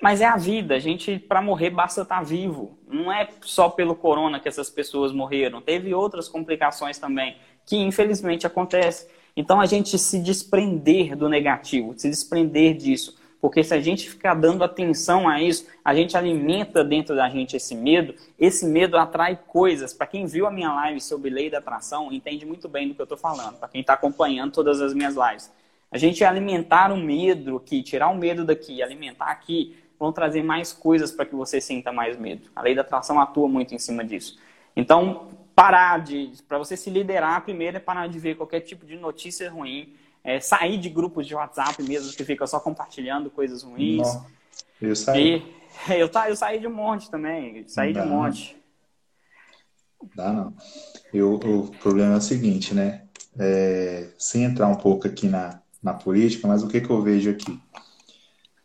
mas 0.03 0.21
é 0.21 0.27
a 0.27 0.37
vida. 0.37 0.75
A 0.75 0.79
gente, 0.81 1.17
para 1.17 1.41
morrer, 1.41 1.71
basta 1.71 2.03
estar 2.03 2.17
tá 2.17 2.23
vivo. 2.23 2.77
Não 2.89 3.11
é 3.13 3.29
só 3.41 3.69
pelo 3.69 3.95
corona 3.95 4.41
que 4.41 4.49
essas 4.49 4.69
pessoas 4.69 5.13
morreram. 5.13 5.63
Teve 5.63 5.95
outras 5.95 6.29
complicações 6.29 6.99
também, 6.99 7.37
que 7.65 7.77
infelizmente 7.77 8.45
acontecem. 8.45 9.09
Então 9.37 9.61
a 9.61 9.67
gente 9.67 9.97
se 9.97 10.19
desprender 10.19 11.17
do 11.17 11.29
negativo, 11.29 11.95
se 11.97 12.11
desprender 12.11 12.77
disso. 12.77 13.17
Porque 13.41 13.63
se 13.63 13.75
a 13.75 13.81
gente 13.81 14.11
ficar 14.11 14.35
dando 14.35 14.65
atenção 14.65 15.29
a 15.29 15.41
isso, 15.41 15.67
a 15.85 15.95
gente 15.95 16.17
alimenta 16.17 16.83
dentro 16.83 17.15
da 17.15 17.29
gente 17.31 17.57
esse 17.57 17.75
medo. 17.77 18.13
Esse 18.39 18.67
medo 18.67 18.97
atrai 18.97 19.39
coisas. 19.47 19.95
Para 19.95 20.09
quem 20.09 20.27
viu 20.27 20.49
a 20.49 20.51
minha 20.51 20.73
live 20.75 21.01
sobre 21.01 21.31
lei 21.31 21.49
da 21.49 21.59
atração, 21.59 22.13
entende 22.13 22.45
muito 22.45 22.69
bem 22.69 22.89
do 22.89 22.95
que 22.95 23.01
eu 23.01 23.05
estou 23.05 23.19
falando. 23.19 23.57
Para 23.57 23.69
quem 23.69 23.81
está 23.81 23.95
acompanhando 23.95 24.53
todas 24.53 24.81
as 24.81 24.93
minhas 24.93 25.15
lives. 25.15 25.51
A 25.93 25.99
gente 25.99 26.25
alimentar 26.25 26.91
o 26.91 26.97
medo 26.97 27.59
aqui, 27.59 27.83
tirar 27.83 28.09
o 28.09 28.17
medo 28.17 28.47
daqui, 28.47 28.83
alimentar 28.83 29.27
aqui, 29.27 29.77
vão 30.03 30.13
trazer 30.13 30.43
mais 30.43 30.73
coisas 30.73 31.13
para 31.13 31.25
que 31.25 31.35
você 31.37 31.61
sinta 31.61 31.93
mais 31.93 32.19
medo. 32.19 32.51
A 32.57 32.61
lei 32.61 32.75
da 32.75 32.81
atração 32.81 33.21
atua 33.21 33.49
muito 33.49 33.73
em 33.73 33.79
cima 33.79 34.05
disso. 34.05 34.37
Então, 34.75 35.29
parar 35.55 36.01
de. 36.03 36.33
Para 36.49 36.59
você 36.59 36.77
se 36.77 36.91
liderar, 36.91 37.45
primeiro 37.45 37.77
é 37.77 37.81
parar 37.81 38.09
de 38.09 38.19
ver 38.19 38.37
qualquer 38.37 38.61
tipo 38.63 38.85
de 38.85 38.97
notícia 38.97 39.49
ruim, 39.49 39.95
é, 40.25 40.41
sair 40.41 40.77
de 40.77 40.89
grupos 40.89 41.25
de 41.25 41.37
WhatsApp 41.37 41.81
mesmo 41.85 42.13
que 42.17 42.25
fica 42.25 42.45
só 42.49 42.59
compartilhando 42.59 43.31
coisas 43.31 43.63
ruins. 43.63 44.03
Não. 44.03 44.27
Eu 44.81 44.97
saí. 44.97 45.37
E, 45.89 45.95
eu, 45.95 46.11
eu 46.29 46.37
saí 46.37 46.59
de 46.59 46.67
um 46.67 46.75
monte 46.75 47.09
também, 47.09 47.65
saí 47.69 47.93
de 47.93 48.01
um 48.01 48.09
monte. 48.09 48.57
Dá 50.17 50.33
não. 50.33 50.53
Eu, 51.15 51.35
o 51.35 51.71
problema 51.79 52.15
é 52.15 52.19
o 52.19 52.21
seguinte, 52.21 52.75
né? 52.75 53.05
É, 53.39 54.09
sem 54.19 54.43
entrar 54.43 54.67
um 54.67 54.75
pouco 54.75 55.07
aqui 55.07 55.29
na, 55.29 55.61
na 55.81 55.95
política, 55.95 56.49
mas 56.49 56.65
o 56.65 56.69
que, 56.69 56.81
que 56.81 56.91
eu 56.91 57.01
vejo 57.01 57.31
aqui? 57.31 57.57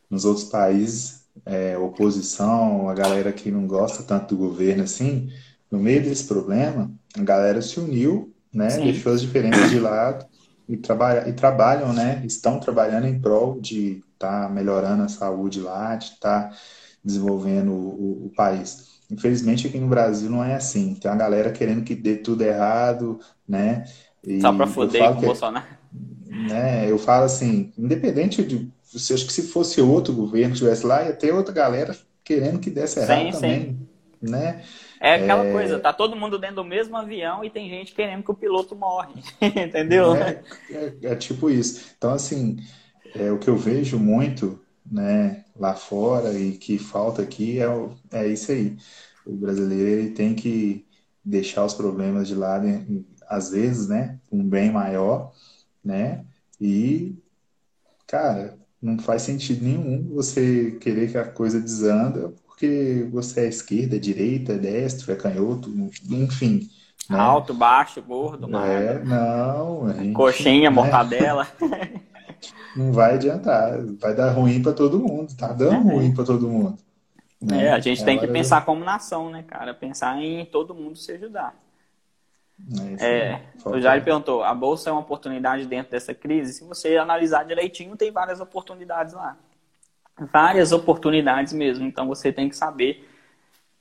Nos 0.09 0.25
outros 0.25 0.45
países, 0.45 1.16
é, 1.45 1.77
oposição, 1.77 2.89
a 2.89 2.93
galera 2.93 3.31
que 3.31 3.51
não 3.51 3.67
gosta 3.67 4.03
tanto 4.03 4.35
do 4.35 4.37
governo 4.37 4.83
assim, 4.83 5.29
no 5.69 5.79
meio 5.79 6.03
desse 6.03 6.25
problema, 6.25 6.91
a 7.17 7.23
galera 7.23 7.61
se 7.61 7.79
uniu, 7.79 8.33
né? 8.53 8.69
Sim. 8.69 8.83
Deixou 8.83 9.13
as 9.13 9.21
diferenças 9.21 9.69
de 9.69 9.79
lado 9.79 10.25
e, 10.67 10.77
trabalha, 10.77 11.27
e 11.29 11.33
trabalham, 11.33 11.93
né? 11.93 12.21
Estão 12.25 12.59
trabalhando 12.59 13.07
em 13.07 13.19
prol 13.19 13.59
de 13.59 14.03
estar 14.13 14.47
tá 14.47 14.49
melhorando 14.49 15.03
a 15.03 15.07
saúde 15.07 15.59
lá, 15.59 15.95
de 15.95 16.05
estar 16.05 16.49
tá 16.49 16.57
desenvolvendo 17.03 17.71
o, 17.71 18.25
o, 18.25 18.31
país. 18.35 18.97
Infelizmente 19.09 19.67
aqui 19.67 19.79
no 19.79 19.87
Brasil 19.87 20.29
não 20.29 20.43
é 20.43 20.55
assim. 20.55 20.95
Tem 20.95 21.09
uma 21.09 21.17
galera 21.17 21.51
querendo 21.51 21.83
que 21.83 21.95
dê 21.95 22.17
tudo 22.17 22.43
errado, 22.43 23.19
né? 23.47 23.85
E 24.23 24.41
Só 24.41 24.53
para 24.53 24.67
foder 24.67 25.13
com 25.13 25.19
o 25.19 25.25
Bolsonaro. 25.25 25.65
Né, 26.29 26.89
eu 26.89 26.99
falo 26.99 27.25
assim, 27.25 27.71
independente 27.77 28.43
de 28.43 28.71
você 28.91 29.13
acha 29.13 29.25
que 29.25 29.33
se 29.33 29.43
fosse 29.43 29.81
outro 29.81 30.13
governo 30.13 30.49
que 30.49 30.53
estivesse 30.53 30.85
lá, 30.85 31.03
ia 31.03 31.13
ter 31.13 31.33
outra 31.33 31.53
galera 31.53 31.95
querendo 32.23 32.59
que 32.59 32.69
desse 32.69 32.99
errado 32.99 33.25
sim, 33.25 33.31
também. 33.31 33.59
Sim. 33.59 33.87
Né? 34.19 34.63
É 34.99 35.15
aquela 35.15 35.45
é... 35.45 35.51
coisa, 35.51 35.79
tá 35.79 35.93
todo 35.93 36.15
mundo 36.15 36.39
dentro 36.39 36.57
do 36.57 36.63
mesmo 36.63 36.97
avião 36.97 37.43
e 37.43 37.49
tem 37.49 37.69
gente 37.69 37.93
querendo 37.93 38.23
que 38.23 38.31
o 38.31 38.35
piloto 38.35 38.75
morre. 38.75 39.21
Entendeu? 39.41 40.15
É, 40.15 40.41
é, 40.71 40.93
é, 41.03 41.15
tipo 41.15 41.49
isso. 41.49 41.93
Então, 41.97 42.11
assim, 42.11 42.57
é, 43.15 43.31
o 43.31 43.37
que 43.37 43.49
eu 43.49 43.57
vejo 43.57 43.99
muito 43.99 44.59
né, 44.89 45.43
lá 45.55 45.75
fora 45.75 46.33
e 46.33 46.53
que 46.53 46.79
falta 46.79 47.21
aqui 47.21 47.59
é, 47.59 47.67
é 48.11 48.27
isso 48.27 48.51
aí. 48.51 48.77
O 49.25 49.33
brasileiro 49.33 50.01
ele 50.01 50.11
tem 50.11 50.33
que 50.33 50.85
deixar 51.23 51.65
os 51.65 51.73
problemas 51.73 52.27
de 52.27 52.35
lado, 52.35 52.65
às 53.27 53.51
vezes, 53.51 53.87
né? 53.87 54.17
Um 54.31 54.43
bem 54.43 54.71
maior, 54.71 55.33
né? 55.83 56.25
E, 56.59 57.15
cara, 58.07 58.57
não 58.87 58.99
faz 58.99 59.21
sentido 59.21 59.63
nenhum 59.63 60.09
você 60.13 60.77
querer 60.79 61.11
que 61.11 61.17
a 61.17 61.25
coisa 61.25 61.59
desanda 61.59 62.33
porque 62.57 63.07
você 63.11 63.41
é 63.41 63.47
esquerda, 63.49 63.99
direita, 63.99 64.57
destro, 64.57 65.11
é 65.11 65.15
canhoto, 65.15 65.69
enfim. 66.09 66.67
Né? 67.07 67.19
Alto, 67.19 67.53
baixo, 67.53 68.01
gordo, 68.01 68.47
nada. 68.47 68.67
É, 68.67 69.03
não. 69.03 69.93
Gente, 69.93 70.13
Coxinha, 70.13 70.69
né? 70.71 70.75
mortadela. 70.75 71.47
não 72.75 72.91
vai 72.91 73.13
adiantar. 73.13 73.79
Vai 74.01 74.15
dar 74.15 74.31
ruim 74.31 74.59
para 74.63 74.73
todo 74.73 74.99
mundo. 74.99 75.35
Tá 75.37 75.53
dando 75.53 75.91
é. 75.91 75.93
ruim 75.93 76.13
para 76.15 76.23
todo 76.23 76.49
mundo. 76.49 76.79
Né? 77.39 77.65
É, 77.65 77.71
a 77.73 77.79
gente 77.79 78.01
é 78.01 78.05
tem 78.05 78.17
que 78.17 78.25
pensar 78.25 78.65
como 78.65 78.83
nação, 78.83 79.29
né, 79.29 79.43
cara? 79.43 79.75
Pensar 79.75 80.19
em 80.19 80.43
todo 80.43 80.73
mundo 80.73 80.97
se 80.97 81.11
ajudar. 81.11 81.53
É, 82.99 83.05
é 83.05 83.41
o 83.65 83.79
Jair 83.79 84.03
perguntou: 84.03 84.43
a 84.43 84.53
bolsa 84.53 84.89
é 84.89 84.91
uma 84.91 85.01
oportunidade 85.01 85.65
dentro 85.65 85.91
dessa 85.91 86.13
crise? 86.13 86.53
Se 86.53 86.63
você 86.63 86.97
analisar 86.97 87.43
direitinho, 87.43 87.95
tem 87.95 88.11
várias 88.11 88.39
oportunidades 88.39 89.13
lá. 89.13 89.37
Várias 90.31 90.71
oportunidades 90.71 91.53
mesmo. 91.53 91.85
Então 91.85 92.07
você 92.07 92.31
tem 92.31 92.49
que 92.49 92.55
saber 92.55 93.07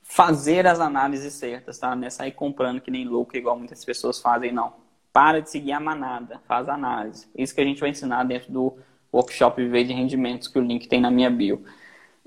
fazer 0.03 0.65
as 0.65 0.79
análises 0.79 1.33
certas, 1.33 1.77
tá? 1.77 1.95
Não 1.95 2.07
é 2.07 2.09
sair 2.09 2.31
comprando 2.31 2.79
que 2.79 2.89
nem 2.89 3.05
louco, 3.05 3.35
igual 3.35 3.57
muitas 3.57 3.83
pessoas 3.83 4.21
fazem, 4.21 4.51
não. 4.51 4.73
Para 5.11 5.41
de 5.41 5.49
seguir 5.49 5.73
a 5.73 5.79
manada, 5.79 6.39
faz 6.47 6.69
análise. 6.69 7.27
Isso 7.35 7.53
que 7.53 7.61
a 7.61 7.65
gente 7.65 7.81
vai 7.81 7.89
ensinar 7.89 8.23
dentro 8.23 8.51
do 8.51 8.77
workshop 9.11 9.61
Viver 9.61 9.85
de 9.85 9.93
Rendimentos, 9.93 10.47
que 10.47 10.59
o 10.59 10.61
link 10.61 10.87
tem 10.87 11.01
na 11.01 11.11
minha 11.11 11.29
bio. 11.29 11.65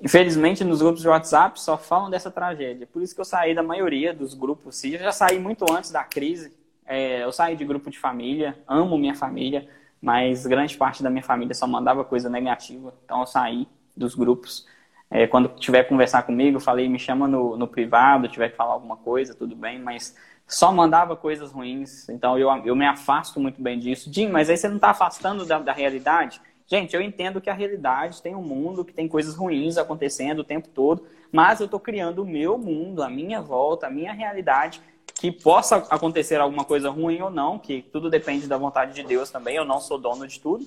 Infelizmente, 0.03 0.65
nos 0.65 0.81
grupos 0.81 1.03
de 1.03 1.09
WhatsApp 1.09 1.61
só 1.61 1.77
falam 1.77 2.09
dessa 2.09 2.31
tragédia. 2.31 2.87
Por 2.87 3.03
isso 3.03 3.15
que 3.15 3.21
eu 3.21 3.25
saí 3.25 3.55
da 3.55 3.63
maioria 3.63 4.15
dos 4.15 4.33
grupos. 4.33 4.83
Eu 4.85 4.99
já 4.99 5.13
saí 5.13 5.39
muito 5.39 5.71
antes 5.71 5.91
da 5.91 6.03
crise. 6.03 6.57
É, 6.87 7.23
eu 7.23 7.31
saí 7.31 7.55
de 7.55 7.65
grupo 7.65 7.91
de 7.91 7.99
família, 7.99 8.59
amo 8.67 8.99
minha 8.99 9.15
família, 9.15 9.69
mas 10.01 10.47
grande 10.47 10.77
parte 10.77 11.03
da 11.03 11.11
minha 11.11 11.23
família 11.23 11.55
só 11.55 11.67
mandava 11.67 12.03
coisa 12.03 12.31
negativa. 12.31 12.95
Então 13.05 13.21
eu 13.21 13.27
saí 13.27 13.69
dos 13.97 14.15
grupos. 14.15 14.67
É, 15.11 15.27
quando 15.27 15.49
tiver 15.51 15.83
que 15.83 15.91
conversar 15.91 16.23
comigo, 16.23 16.57
eu 16.57 16.61
falei, 16.61 16.89
me 16.89 16.99
chama 16.99 17.29
no, 17.29 17.57
no 17.57 17.69
privado, 17.69 18.29
tiver 18.29 18.49
que 18.51 18.57
falar 18.57 18.73
alguma 18.73 18.97
coisa, 18.97 19.35
tudo 19.35 19.55
bem, 19.55 19.79
mas 19.79 20.17
só 20.47 20.73
mandava 20.73 21.15
coisas 21.15 21.53
ruins. 21.53 22.09
Então 22.09 22.39
eu, 22.39 22.49
eu 22.65 22.75
me 22.75 22.87
afasto 22.87 23.39
muito 23.39 23.61
bem 23.61 23.79
disso. 23.79 24.11
Jim, 24.13 24.29
mas 24.29 24.49
aí 24.49 24.57
você 24.57 24.69
não 24.69 24.77
está 24.77 24.91
afastando 24.91 25.45
da, 25.45 25.59
da 25.59 25.73
realidade? 25.73 26.41
Gente, 26.71 26.95
eu 26.95 27.03
entendo 27.03 27.41
que 27.41 27.51
a 27.51 27.55
realidade 27.55 28.23
tem 28.23 28.35
um 28.37 28.43
mundo 28.43 28.85
que 28.85 28.93
tem 28.93 29.09
coisas 29.09 29.35
ruins 29.35 29.77
acontecendo 29.77 30.39
o 30.41 30.45
tempo 30.45 30.69
todo, 30.69 31.05
mas 31.33 31.59
eu 31.59 31.65
estou 31.65 31.81
criando 31.81 32.23
o 32.23 32.27
meu 32.27 32.57
mundo, 32.57 33.03
a 33.03 33.11
minha 33.11 33.41
volta, 33.41 33.89
a 33.89 33.91
minha 33.91 34.13
realidade, 34.13 34.81
que 35.15 35.33
possa 35.33 35.77
acontecer 35.91 36.37
alguma 36.41 36.65
coisa 36.65 36.89
ruim 36.89 37.21
ou 37.21 37.31
não, 37.31 37.59
que 37.59 37.83
tudo 37.83 38.09
depende 38.09 38.47
da 38.47 38.57
vontade 38.57 38.95
de 38.95 39.03
Deus 39.03 39.31
também, 39.31 39.57
eu 39.57 39.65
não 39.65 39.81
sou 39.81 39.99
dono 39.99 40.27
de 40.29 40.39
tudo. 40.41 40.65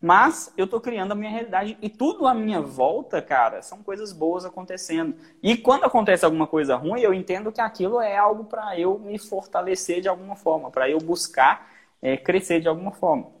mas 0.00 0.52
eu 0.56 0.64
estou 0.66 0.80
criando 0.80 1.12
a 1.12 1.14
minha 1.14 1.30
realidade 1.30 1.76
e 1.82 1.88
tudo 1.88 2.26
à 2.26 2.34
minha 2.34 2.60
volta, 2.60 3.20
cara, 3.22 3.62
são 3.62 3.82
coisas 3.82 4.12
boas 4.12 4.44
acontecendo. 4.44 5.16
E 5.42 5.56
quando 5.56 5.84
acontece 5.84 6.24
alguma 6.24 6.46
coisa 6.46 6.76
ruim, 6.76 7.00
eu 7.00 7.12
entendo 7.14 7.50
que 7.52 7.60
aquilo 7.60 8.00
é 8.00 8.16
algo 8.16 8.44
para 8.44 8.78
eu 8.78 8.98
me 8.98 9.18
fortalecer 9.18 10.00
de 10.00 10.08
alguma 10.08 10.36
forma, 10.36 10.70
para 10.70 10.88
eu 10.88 10.98
buscar 10.98 11.68
é, 12.00 12.16
crescer 12.16 12.60
de 12.60 12.68
alguma 12.68 12.92
forma. 12.92 13.37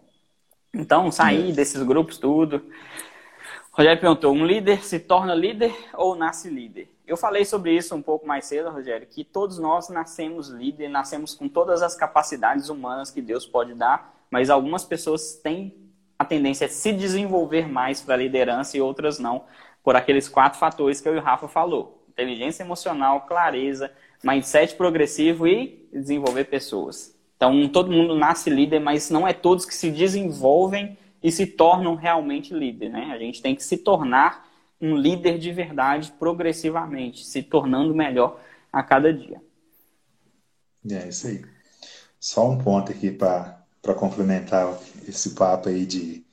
Então, 0.74 1.10
sair 1.10 1.52
desses 1.52 1.82
grupos, 1.82 2.18
tudo. 2.18 2.62
Rogério 3.72 4.00
perguntou: 4.00 4.32
um 4.32 4.44
líder 4.44 4.84
se 4.84 4.98
torna 4.98 5.34
líder 5.34 5.74
ou 5.94 6.14
nasce 6.14 6.48
líder? 6.48 6.90
Eu 7.06 7.16
falei 7.16 7.44
sobre 7.44 7.74
isso 7.74 7.94
um 7.94 8.02
pouco 8.02 8.26
mais 8.26 8.44
cedo, 8.44 8.70
Rogério, 8.70 9.06
que 9.06 9.24
todos 9.24 9.58
nós 9.58 9.88
nascemos 9.88 10.48
líder, 10.48 10.88
nascemos 10.88 11.34
com 11.34 11.48
todas 11.48 11.82
as 11.82 11.94
capacidades 11.94 12.68
humanas 12.68 13.10
que 13.10 13.22
Deus 13.22 13.46
pode 13.46 13.72
dar, 13.72 14.14
mas 14.30 14.50
algumas 14.50 14.84
pessoas 14.84 15.36
têm 15.42 15.88
a 16.18 16.24
tendência 16.24 16.64
é 16.64 16.68
se 16.68 16.92
desenvolver 16.92 17.68
mais 17.68 18.02
para 18.02 18.14
a 18.14 18.18
liderança 18.18 18.76
e 18.76 18.80
outras 18.80 19.18
não, 19.18 19.44
por 19.84 19.94
aqueles 19.94 20.28
quatro 20.28 20.58
fatores 20.58 21.00
que 21.00 21.08
eu 21.08 21.14
e 21.14 21.18
o 21.18 21.22
Rafa 21.22 21.46
falou: 21.46 22.04
inteligência 22.08 22.64
emocional, 22.64 23.22
clareza, 23.22 23.92
mindset 24.22 24.74
progressivo 24.74 25.46
e 25.46 25.88
desenvolver 25.92 26.44
pessoas. 26.44 27.16
Então, 27.38 27.68
todo 27.68 27.92
mundo 27.92 28.16
nasce 28.16 28.50
líder, 28.50 28.80
mas 28.80 29.10
não 29.10 29.26
é 29.26 29.32
todos 29.32 29.64
que 29.64 29.72
se 29.72 29.92
desenvolvem 29.92 30.98
e 31.22 31.30
se 31.30 31.46
tornam 31.46 31.94
realmente 31.94 32.52
líder, 32.52 32.90
né? 32.90 33.12
A 33.12 33.18
gente 33.18 33.40
tem 33.40 33.54
que 33.54 33.62
se 33.62 33.78
tornar 33.78 34.50
um 34.80 34.96
líder 34.96 35.38
de 35.38 35.52
verdade 35.52 36.12
progressivamente, 36.18 37.24
se 37.24 37.40
tornando 37.40 37.94
melhor 37.94 38.40
a 38.72 38.82
cada 38.82 39.12
dia. 39.12 39.40
É 40.90 41.08
isso 41.08 41.28
aí. 41.28 41.44
Só 42.18 42.50
um 42.50 42.58
ponto 42.58 42.90
aqui 42.90 43.12
para 43.12 43.64
complementar 43.96 44.76
esse 45.06 45.30
papo 45.30 45.68
aí 45.68 45.86
de, 45.86 46.24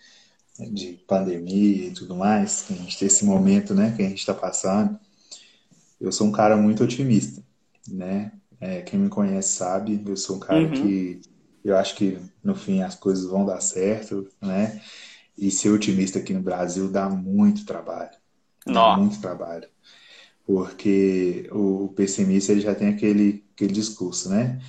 de 0.58 0.94
pandemia 1.08 1.88
e 1.88 1.92
tudo 1.94 2.16
mais, 2.16 2.64
que 2.64 2.74
a 2.74 2.78
gente 2.78 2.98
tem 2.98 3.08
esse 3.08 3.24
momento, 3.26 3.76
né, 3.76 3.94
que 3.96 4.02
a 4.02 4.10
gente 4.10 4.20
está 4.20 4.34
passando. 4.34 5.00
Eu 6.02 6.12
sou 6.12 6.28
um 6.28 6.32
cara 6.32 6.58
muito 6.58 6.84
otimista, 6.84 7.44
né? 7.88 8.32
É, 8.60 8.82
quem 8.82 9.00
me 9.00 9.10
conhece 9.10 9.50
sabe, 9.58 10.02
eu 10.06 10.18
sou 10.18 10.38
um 10.38 10.40
cara 10.40 10.60
uhum. 10.62 10.72
que 10.72 11.22
eu 11.64 11.76
acho 11.76 11.96
que 11.96 12.20
no 12.44 12.56
fim 12.56 12.82
as 12.82 12.96
coisas 12.96 13.26
vão 13.26 13.46
dar 13.46 13.60
certo, 13.62 14.28
né? 14.42 14.82
E 15.38 15.52
ser 15.52 15.70
otimista 15.70 16.20
aqui 16.20 16.34
no 16.34 16.42
Brasil 16.42 16.90
dá 16.92 17.10
muito 17.10 17.66
trabalho. 17.66 18.12
Dá 18.66 18.98
muito 18.98 19.20
trabalho. 19.20 19.68
Porque 20.46 21.50
o 21.52 21.90
pessimista 21.96 22.52
ele 22.52 22.62
já 22.62 22.76
tem 22.76 22.90
aquele, 22.90 23.46
aquele 23.56 23.74
discurso, 23.74 24.30
né? 24.30 24.60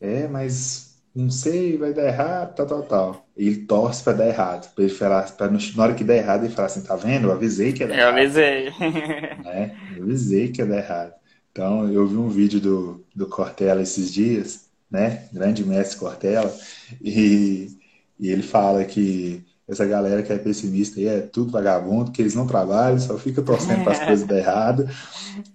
É, 0.00 0.28
mas 0.28 1.00
não 1.14 1.30
sei, 1.30 1.76
vai 1.78 1.92
dar 1.94 2.06
errado, 2.06 2.54
tal, 2.56 2.66
tal, 2.66 2.82
tal. 2.86 3.28
E 3.36 3.46
ele 3.48 3.66
torce 3.66 4.02
para 4.04 4.14
dar 4.18 4.28
errado. 4.28 4.72
Pra 4.74 4.84
ele 4.84 4.94
falar, 4.94 5.30
pra 5.36 5.50
na 5.50 5.58
hora 5.82 5.94
que 5.94 6.04
der 6.04 6.18
errado, 6.18 6.44
ele 6.44 6.54
fala 6.54 6.66
assim: 6.66 6.82
tá 6.84 6.96
vendo? 6.96 7.28
Eu 7.28 7.32
avisei 7.32 7.72
que 7.72 7.82
ia 7.82 7.88
dar 7.88 7.96
eu 7.96 8.00
errado. 8.00 8.08
Avisei. 8.08 8.70
É, 9.44 9.78
eu 9.90 10.04
avisei 10.04 10.52
que 10.52 10.60
ia 10.62 10.66
dar 10.66 10.78
errado. 10.78 11.17
Então, 11.58 11.90
eu 11.90 12.06
vi 12.06 12.16
um 12.16 12.28
vídeo 12.28 12.60
do, 12.60 13.04
do 13.12 13.26
Cortella 13.26 13.82
esses 13.82 14.12
dias, 14.12 14.66
né? 14.88 15.24
Grande 15.32 15.64
mestre 15.64 15.98
Cortella, 15.98 16.56
e, 17.02 17.76
e 18.16 18.28
ele 18.28 18.44
fala 18.44 18.84
que 18.84 19.44
essa 19.66 19.84
galera 19.84 20.22
que 20.22 20.32
é 20.32 20.38
pessimista 20.38 21.00
aí 21.00 21.08
é 21.08 21.20
tudo 21.20 21.50
vagabundo, 21.50 22.12
que 22.12 22.22
eles 22.22 22.36
não 22.36 22.46
trabalham, 22.46 23.00
só 23.00 23.18
fica 23.18 23.42
torcendo 23.42 23.82
para 23.82 23.92
as 23.92 23.98
coisas 24.06 24.24
dar 24.24 24.38
errado. 24.38 24.88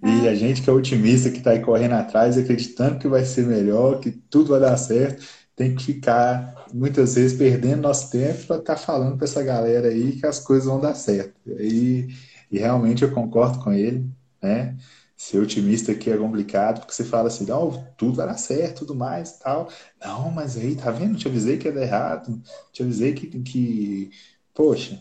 E 0.04 0.28
a 0.28 0.36
gente 0.36 0.62
que 0.62 0.70
é 0.70 0.74
otimista, 0.74 1.32
que 1.32 1.38
está 1.38 1.51
aí 1.51 1.62
correndo 1.62 1.93
atrás, 1.93 2.38
acreditando 2.38 2.99
que 2.99 3.08
vai 3.08 3.24
ser 3.24 3.45
melhor, 3.47 4.01
que 4.01 4.12
tudo 4.12 4.49
vai 4.49 4.60
dar 4.60 4.76
certo, 4.76 5.24
tem 5.56 5.74
que 5.74 5.86
ficar, 5.86 6.66
muitas 6.74 7.16
vezes, 7.16 7.38
perdendo 7.38 7.84
nosso 7.84 8.12
tempo 8.12 8.45
para 8.45 8.58
estar 8.58 8.76
tá 8.76 8.78
falando 8.78 9.16
para 9.16 9.24
essa 9.24 9.41
galera 9.41 9.88
aí 9.88 10.18
que 10.18 10.28
as 10.28 10.39
coisas 10.39 10.66
vão 10.66 10.82
dar 10.82 10.95
certo. 10.95 11.34
E, 11.47 12.10
e 12.51 12.60
realmente 12.60 13.04
eu 13.04 13.12
concordo 13.12 13.60
com 13.60 13.72
ele, 13.72 14.06
né? 14.41 14.76
Ser 15.16 15.39
otimista 15.39 15.91
aqui 15.91 16.09
é 16.09 16.18
complicado, 16.18 16.80
porque 16.80 16.93
você 16.93 17.03
fala 17.03 17.28
assim, 17.28 17.45
não, 17.45 17.88
tudo 17.95 18.16
vai 18.16 18.28
dar 18.28 18.38
certo, 18.38 18.80
tudo 18.80 18.95
mais 18.95 19.39
tal. 19.39 19.70
Não, 20.03 20.32
mas 20.32 20.57
aí, 20.57 20.76
tá 20.76 20.91
vendo? 20.91 21.18
Te 21.18 21.28
avisei 21.28 21.57
que 21.57 21.68
ia 21.68 21.74
dar 21.74 21.84
errado, 21.84 22.41
te 22.72 22.82
avisei 22.82 23.14
que, 23.14 23.28
que 23.41 24.11
poxa, 24.53 24.99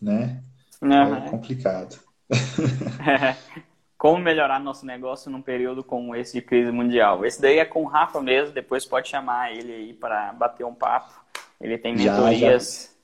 né? 0.00 0.42
Uhum. 0.82 1.14
É 1.16 1.30
complicado. 1.30 1.98
como 4.00 4.18
melhorar 4.18 4.58
nosso 4.58 4.86
negócio 4.86 5.30
num 5.30 5.42
período 5.42 5.84
como 5.84 6.16
esse 6.16 6.32
de 6.32 6.40
crise 6.40 6.72
mundial. 6.72 7.22
Esse 7.26 7.38
daí 7.38 7.58
é 7.58 7.66
com 7.66 7.82
o 7.82 7.86
Rafa 7.86 8.18
mesmo, 8.22 8.54
depois 8.54 8.86
pode 8.86 9.10
chamar 9.10 9.52
ele 9.54 9.70
aí 9.74 9.92
para 9.92 10.32
bater 10.32 10.64
um 10.64 10.74
papo. 10.74 11.12
Ele 11.60 11.76
tem 11.76 11.94
mentorias. 11.94 12.96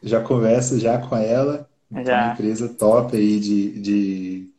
Já, 0.00 0.08
já, 0.08 0.18
já 0.20 0.24
conversa 0.24 0.78
já 0.78 0.96
com 0.98 1.16
ela. 1.16 1.68
Já. 2.04 2.26
Uma 2.26 2.32
empresa 2.34 2.68
top 2.68 3.16
aí 3.16 3.40
de, 3.40 3.80
de 3.80 4.51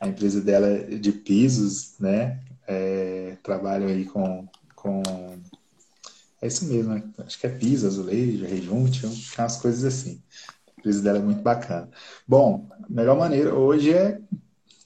a 0.00 0.08
empresa 0.08 0.40
dela 0.40 0.66
é 0.66 0.96
de 0.96 1.12
pisos, 1.12 1.94
né? 1.98 2.40
É, 2.66 3.36
trabalham 3.42 3.88
aí 3.88 4.04
com, 4.04 4.48
com 4.74 5.02
é 6.40 6.46
isso 6.46 6.66
mesmo, 6.66 6.94
né? 6.94 7.02
acho 7.18 7.38
que 7.38 7.46
é 7.46 7.50
piso, 7.50 7.86
azulejo, 7.86 8.44
rejunte, 8.44 9.06
umas 9.38 9.56
coisas 9.56 9.84
assim. 9.84 10.22
A 10.68 10.80
empresa 10.80 11.02
dela 11.02 11.18
é 11.18 11.22
muito 11.22 11.42
bacana. 11.42 11.88
Bom, 12.28 12.68
a 12.70 12.86
melhor 12.88 13.18
maneira 13.18 13.54
hoje 13.54 13.92
é 13.92 14.20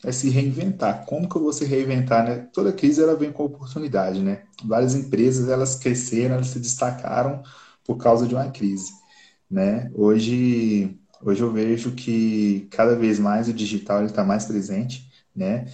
é 0.05 0.13
se 0.13 0.31
reinventar. 0.31 1.05
Como 1.07 1.29
que 1.29 1.37
eu 1.37 1.43
vou 1.43 1.53
se 1.53 1.65
reinventar, 1.65 2.25
né? 2.25 2.49
Toda 2.53 2.73
crise 2.73 3.03
ela 3.03 3.17
vem 3.17 3.33
com 3.33 3.45
oportunidade, 3.45 4.21
né? 4.21 4.45
Várias 4.65 4.95
empresas 4.95 5.49
elas 5.49 5.75
cresceram, 5.77 6.37
elas 6.37 6.49
se 6.49 6.61
destacaram 6.61 7.43
por 7.85 7.97
causa 7.97 8.27
de 8.27 8.35
uma 8.35 8.51
crise, 8.51 8.93
né? 9.51 9.91
Hoje, 9.95 10.97
hoje 11.23 11.43
eu 11.43 11.53
vejo 11.53 11.93
que 11.93 12.66
cada 12.71 12.97
vez 12.97 13.19
mais 13.19 13.49
o 13.49 13.53
digital 13.53 14.05
está 14.05 14.25
mais 14.25 14.45
presente, 14.45 15.09
né? 15.35 15.66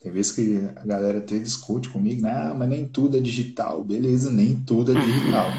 Tem 0.00 0.10
vezes 0.10 0.32
que 0.32 0.58
a 0.76 0.86
galera 0.86 1.18
até 1.18 1.38
discute 1.38 1.90
comigo, 1.90 2.22
né? 2.22 2.54
mas 2.56 2.68
nem 2.68 2.88
tudo 2.88 3.18
é 3.18 3.20
digital. 3.20 3.84
Beleza, 3.84 4.30
nem 4.30 4.56
tudo 4.56 4.96
é 4.96 5.00
digital. 5.00 5.50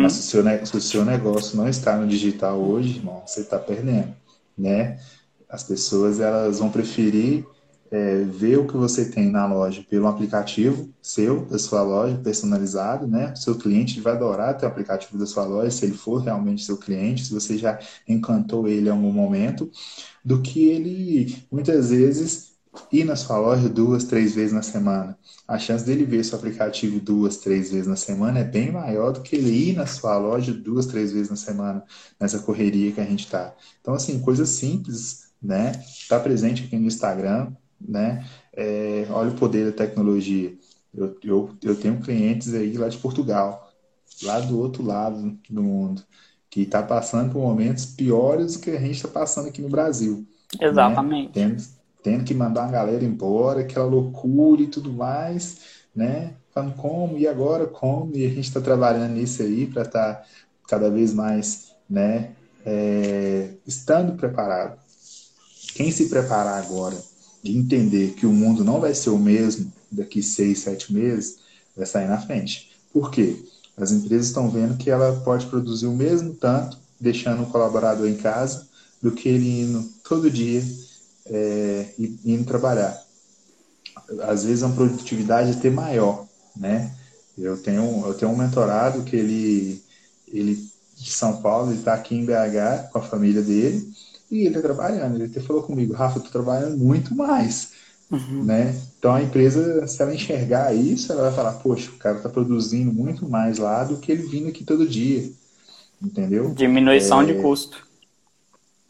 mas 0.00 0.12
se 0.12 0.20
o, 0.20 0.22
seu, 0.22 0.66
se 0.66 0.76
o 0.76 0.80
seu 0.80 1.04
negócio 1.04 1.56
não 1.56 1.68
está 1.68 1.96
no 1.96 2.06
digital 2.06 2.60
hoje, 2.60 2.98
irmão, 2.98 3.24
você 3.26 3.40
está 3.40 3.58
perdendo, 3.58 4.14
né? 4.56 5.00
As 5.48 5.64
pessoas 5.64 6.20
elas 6.20 6.60
vão 6.60 6.70
preferir 6.70 7.44
é, 7.90 8.22
ver 8.24 8.58
o 8.58 8.66
que 8.66 8.76
você 8.76 9.04
tem 9.10 9.30
na 9.30 9.46
loja 9.46 9.84
pelo 9.88 10.06
aplicativo 10.06 10.92
seu, 11.00 11.44
da 11.46 11.58
sua 11.58 11.82
loja, 11.82 12.18
personalizado, 12.18 13.06
né? 13.06 13.32
O 13.32 13.36
seu 13.36 13.54
cliente 13.56 14.00
vai 14.00 14.14
adorar 14.14 14.56
ter 14.56 14.66
o 14.66 14.68
aplicativo 14.68 15.18
da 15.18 15.26
sua 15.26 15.44
loja, 15.44 15.70
se 15.70 15.84
ele 15.84 15.94
for 15.94 16.18
realmente 16.18 16.64
seu 16.64 16.76
cliente, 16.76 17.24
se 17.24 17.34
você 17.34 17.56
já 17.56 17.78
encantou 18.08 18.66
ele 18.68 18.88
em 18.88 18.92
algum 18.92 19.12
momento, 19.12 19.70
do 20.24 20.42
que 20.42 20.68
ele, 20.68 21.44
muitas 21.50 21.90
vezes, 21.90 22.56
ir 22.92 23.04
na 23.04 23.16
sua 23.16 23.38
loja 23.38 23.68
duas, 23.68 24.04
três 24.04 24.34
vezes 24.34 24.52
na 24.52 24.62
semana. 24.62 25.18
A 25.48 25.58
chance 25.58 25.84
dele 25.84 26.04
ver 26.04 26.24
seu 26.24 26.38
aplicativo 26.38 27.00
duas, 27.00 27.38
três 27.38 27.70
vezes 27.70 27.86
na 27.86 27.96
semana 27.96 28.40
é 28.40 28.44
bem 28.44 28.70
maior 28.72 29.12
do 29.12 29.22
que 29.22 29.36
ele 29.36 29.70
ir 29.70 29.76
na 29.76 29.86
sua 29.86 30.18
loja 30.18 30.52
duas, 30.52 30.86
três 30.86 31.12
vezes 31.12 31.30
na 31.30 31.36
semana, 31.36 31.84
nessa 32.20 32.38
correria 32.40 32.92
que 32.92 33.00
a 33.00 33.04
gente 33.04 33.24
está. 33.24 33.54
Então, 33.80 33.94
assim, 33.94 34.20
coisas 34.20 34.48
simples 34.50 35.26
né? 35.46 35.72
Está 35.86 36.18
presente 36.18 36.64
aqui 36.64 36.76
no 36.78 36.86
Instagram, 36.86 37.52
né? 37.80 38.24
É, 38.52 39.06
olha 39.10 39.30
o 39.30 39.36
poder 39.36 39.66
da 39.66 39.72
tecnologia. 39.72 40.54
Eu, 40.94 41.16
eu, 41.22 41.50
eu 41.62 41.76
tenho 41.76 42.00
clientes 42.00 42.54
aí 42.54 42.76
lá 42.76 42.88
de 42.88 42.98
Portugal, 42.98 43.70
lá 44.22 44.40
do 44.40 44.58
outro 44.58 44.82
lado 44.82 45.38
do 45.48 45.62
mundo, 45.62 46.02
que 46.48 46.62
está 46.62 46.82
passando 46.82 47.32
por 47.32 47.40
momentos 47.40 47.86
piores 47.86 48.54
do 48.54 48.60
que 48.60 48.70
a 48.70 48.80
gente 48.80 48.96
está 48.96 49.08
passando 49.08 49.48
aqui 49.48 49.60
no 49.60 49.68
Brasil. 49.68 50.26
Né? 50.58 50.68
Exatamente. 50.68 51.26
Né? 51.26 51.30
Tendo, 51.32 51.62
tendo 52.02 52.24
que 52.24 52.34
mandar 52.34 52.62
uma 52.62 52.72
galera 52.72 53.04
embora, 53.04 53.60
aquela 53.60 53.86
loucura 53.86 54.62
e 54.62 54.66
tudo 54.66 54.92
mais, 54.92 55.58
né? 55.94 56.34
Falando 56.50 56.74
como, 56.76 57.18
e 57.18 57.28
agora 57.28 57.66
como? 57.66 58.16
E 58.16 58.24
a 58.24 58.28
gente 58.28 58.44
está 58.46 58.60
trabalhando 58.60 59.12
nisso 59.12 59.42
aí 59.42 59.66
para 59.66 59.82
estar 59.82 60.14
tá 60.14 60.24
cada 60.66 60.90
vez 60.90 61.12
mais, 61.12 61.72
né? 61.88 62.32
É, 62.64 63.50
estando 63.66 64.16
preparado 64.16 64.76
quem 65.74 65.92
se 65.92 66.08
preparar 66.08 66.64
agora 66.64 66.96
de 67.46 67.56
entender 67.56 68.14
que 68.14 68.26
o 68.26 68.32
mundo 68.32 68.64
não 68.64 68.80
vai 68.80 68.94
ser 68.94 69.10
o 69.10 69.18
mesmo 69.18 69.72
daqui 69.90 70.22
seis, 70.22 70.60
sete 70.60 70.92
meses, 70.92 71.38
vai 71.76 71.86
sair 71.86 72.08
na 72.08 72.20
frente. 72.20 72.70
Por 72.92 73.10
quê? 73.10 73.36
As 73.76 73.92
empresas 73.92 74.26
estão 74.26 74.50
vendo 74.50 74.76
que 74.76 74.90
ela 74.90 75.20
pode 75.24 75.46
produzir 75.46 75.86
o 75.86 75.94
mesmo 75.94 76.34
tanto, 76.34 76.78
deixando 76.98 77.42
o 77.42 77.46
colaborador 77.46 78.08
em 78.08 78.16
casa, 78.16 78.66
do 79.00 79.12
que 79.12 79.28
ele 79.28 79.60
indo 79.60 79.82
todo 80.02 80.30
dia 80.30 80.62
é, 81.26 81.88
indo 82.24 82.44
trabalhar. 82.44 83.00
Às 84.22 84.44
vezes 84.44 84.62
a 84.62 84.68
produtividade 84.68 85.50
é 85.50 85.52
até 85.52 85.70
maior, 85.70 86.26
né? 86.56 86.94
Eu 87.36 87.56
tenho, 87.56 88.06
eu 88.06 88.14
tenho 88.14 88.30
um 88.30 88.36
mentorado 88.36 89.02
que 89.02 89.14
ele, 89.14 89.82
ele 90.26 90.54
de 90.96 91.10
São 91.10 91.42
Paulo, 91.42 91.70
ele 91.70 91.78
está 91.78 91.94
aqui 91.94 92.14
em 92.14 92.24
BH 92.24 92.90
com 92.90 92.98
a 92.98 93.02
família 93.02 93.42
dele, 93.42 93.92
e 94.30 94.40
ele 94.40 94.48
está 94.48 94.60
trabalhando. 94.60 95.16
Ele 95.16 95.24
até 95.24 95.40
falou 95.40 95.62
comigo, 95.62 95.94
Rafa, 95.94 96.18
eu 96.18 96.24
estou 96.24 96.42
trabalhando 96.42 96.76
muito 96.76 97.14
mais. 97.14 97.72
Uhum. 98.10 98.44
Né? 98.44 98.74
Então 98.98 99.14
a 99.14 99.22
empresa, 99.22 99.86
se 99.86 100.00
ela 100.00 100.14
enxergar 100.14 100.74
isso, 100.74 101.12
ela 101.12 101.22
vai 101.22 101.32
falar, 101.32 101.52
poxa, 101.54 101.90
o 101.90 101.98
cara 101.98 102.18
está 102.18 102.28
produzindo 102.28 102.92
muito 102.92 103.28
mais 103.28 103.58
lá 103.58 103.84
do 103.84 103.96
que 103.96 104.12
ele 104.12 104.22
vindo 104.22 104.48
aqui 104.48 104.64
todo 104.64 104.88
dia. 104.88 105.30
entendeu? 106.02 106.54
Diminuição 106.54 107.22
é... 107.22 107.26
de 107.26 107.34
custo. 107.34 107.86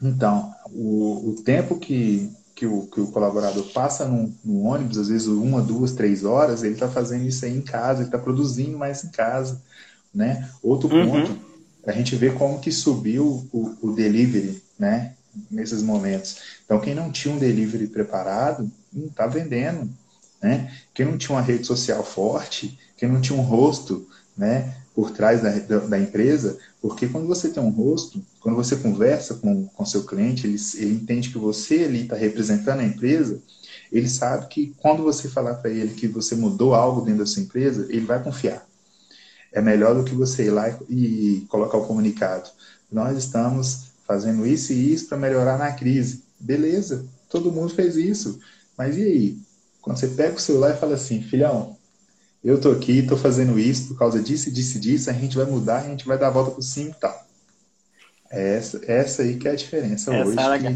Então, 0.02 0.52
o, 0.66 1.30
o 1.30 1.42
tempo 1.42 1.78
que, 1.78 2.30
que, 2.54 2.66
o, 2.66 2.86
que 2.86 3.00
o 3.00 3.06
colaborador 3.06 3.64
passa 3.72 4.06
no, 4.06 4.32
no 4.44 4.64
ônibus, 4.64 4.98
às 4.98 5.08
vezes 5.08 5.26
uma, 5.26 5.62
duas, 5.62 5.92
três 5.92 6.22
horas, 6.22 6.62
ele 6.62 6.74
está 6.74 6.88
fazendo 6.88 7.26
isso 7.26 7.44
aí 7.44 7.56
em 7.56 7.62
casa, 7.62 8.00
ele 8.00 8.08
está 8.08 8.18
produzindo 8.18 8.76
mais 8.76 9.04
em 9.04 9.10
casa, 9.10 9.62
né? 10.14 10.48
Outro 10.62 10.94
uhum. 10.94 11.10
ponto, 11.10 11.38
a 11.86 11.92
gente 11.92 12.14
vê 12.16 12.30
como 12.30 12.60
que 12.60 12.70
subiu 12.70 13.48
o, 13.52 13.74
o 13.80 13.92
delivery, 13.92 14.62
né? 14.78 15.15
Nesses 15.50 15.82
momentos. 15.82 16.38
Então, 16.64 16.80
quem 16.80 16.94
não 16.94 17.10
tinha 17.10 17.34
um 17.34 17.38
delivery 17.38 17.86
preparado, 17.86 18.70
não 18.92 19.06
está 19.06 19.26
vendendo, 19.26 19.88
né? 20.42 20.72
Quem 20.94 21.06
não 21.06 21.18
tinha 21.18 21.36
uma 21.36 21.42
rede 21.42 21.66
social 21.66 22.04
forte, 22.04 22.78
quem 22.96 23.08
não 23.08 23.20
tinha 23.20 23.38
um 23.38 23.42
rosto, 23.42 24.06
né? 24.36 24.74
Por 24.94 25.10
trás 25.10 25.42
da, 25.42 25.50
da, 25.50 25.78
da 25.80 25.98
empresa, 25.98 26.58
porque 26.80 27.06
quando 27.06 27.26
você 27.26 27.48
tem 27.48 27.62
um 27.62 27.68
rosto, 27.68 28.24
quando 28.40 28.56
você 28.56 28.76
conversa 28.76 29.34
com 29.34 29.68
o 29.76 29.84
seu 29.84 30.04
cliente, 30.04 30.46
ele, 30.46 30.56
ele 30.76 30.94
entende 30.94 31.30
que 31.30 31.38
você 31.38 31.84
ali 31.84 32.02
está 32.02 32.16
representando 32.16 32.80
a 32.80 32.84
empresa, 32.84 33.40
ele 33.92 34.08
sabe 34.08 34.46
que 34.48 34.74
quando 34.78 35.02
você 35.02 35.28
falar 35.28 35.54
para 35.54 35.70
ele 35.70 35.94
que 35.94 36.08
você 36.08 36.34
mudou 36.34 36.74
algo 36.74 37.02
dentro 37.02 37.20
da 37.20 37.26
sua 37.26 37.42
empresa, 37.42 37.86
ele 37.88 38.06
vai 38.06 38.22
confiar. 38.22 38.66
É 39.52 39.60
melhor 39.60 39.94
do 39.94 40.04
que 40.04 40.14
você 40.14 40.46
ir 40.46 40.50
lá 40.50 40.68
e, 40.88 40.94
e 41.38 41.40
colocar 41.48 41.78
o 41.78 41.86
comunicado. 41.86 42.48
Nós 42.90 43.16
estamos 43.16 43.85
fazendo 44.06 44.46
isso 44.46 44.72
e 44.72 44.92
isso 44.92 45.08
para 45.08 45.18
melhorar 45.18 45.58
na 45.58 45.72
crise. 45.72 46.24
Beleza, 46.38 47.06
todo 47.28 47.52
mundo 47.52 47.74
fez 47.74 47.96
isso. 47.96 48.40
Mas 48.76 48.96
e 48.96 49.02
aí? 49.02 49.38
Quando 49.80 49.98
você 49.98 50.08
pega 50.08 50.34
o 50.34 50.40
celular 50.40 50.74
e 50.74 50.78
fala 50.78 50.94
assim, 50.94 51.22
filhão, 51.22 51.76
eu 52.42 52.60
tô 52.60 52.70
aqui, 52.70 53.02
tô 53.02 53.16
fazendo 53.16 53.58
isso 53.58 53.88
por 53.88 53.98
causa 53.98 54.22
disso, 54.22 54.52
disso, 54.52 54.80
disso, 54.80 55.10
a 55.10 55.12
gente 55.12 55.36
vai 55.36 55.46
mudar, 55.46 55.78
a 55.78 55.88
gente 55.88 56.06
vai 56.06 56.18
dar 56.18 56.28
a 56.28 56.30
volta 56.30 56.52
por 56.52 56.62
cima 56.62 56.90
e 56.90 56.94
tal. 56.94 57.26
É 58.30 58.56
essa, 58.56 58.80
essa 58.86 59.22
aí 59.22 59.36
que 59.36 59.48
é 59.48 59.52
a 59.52 59.56
diferença 59.56 60.14
essa 60.14 60.28
hoje. 60.28 60.66
É, 60.66 60.72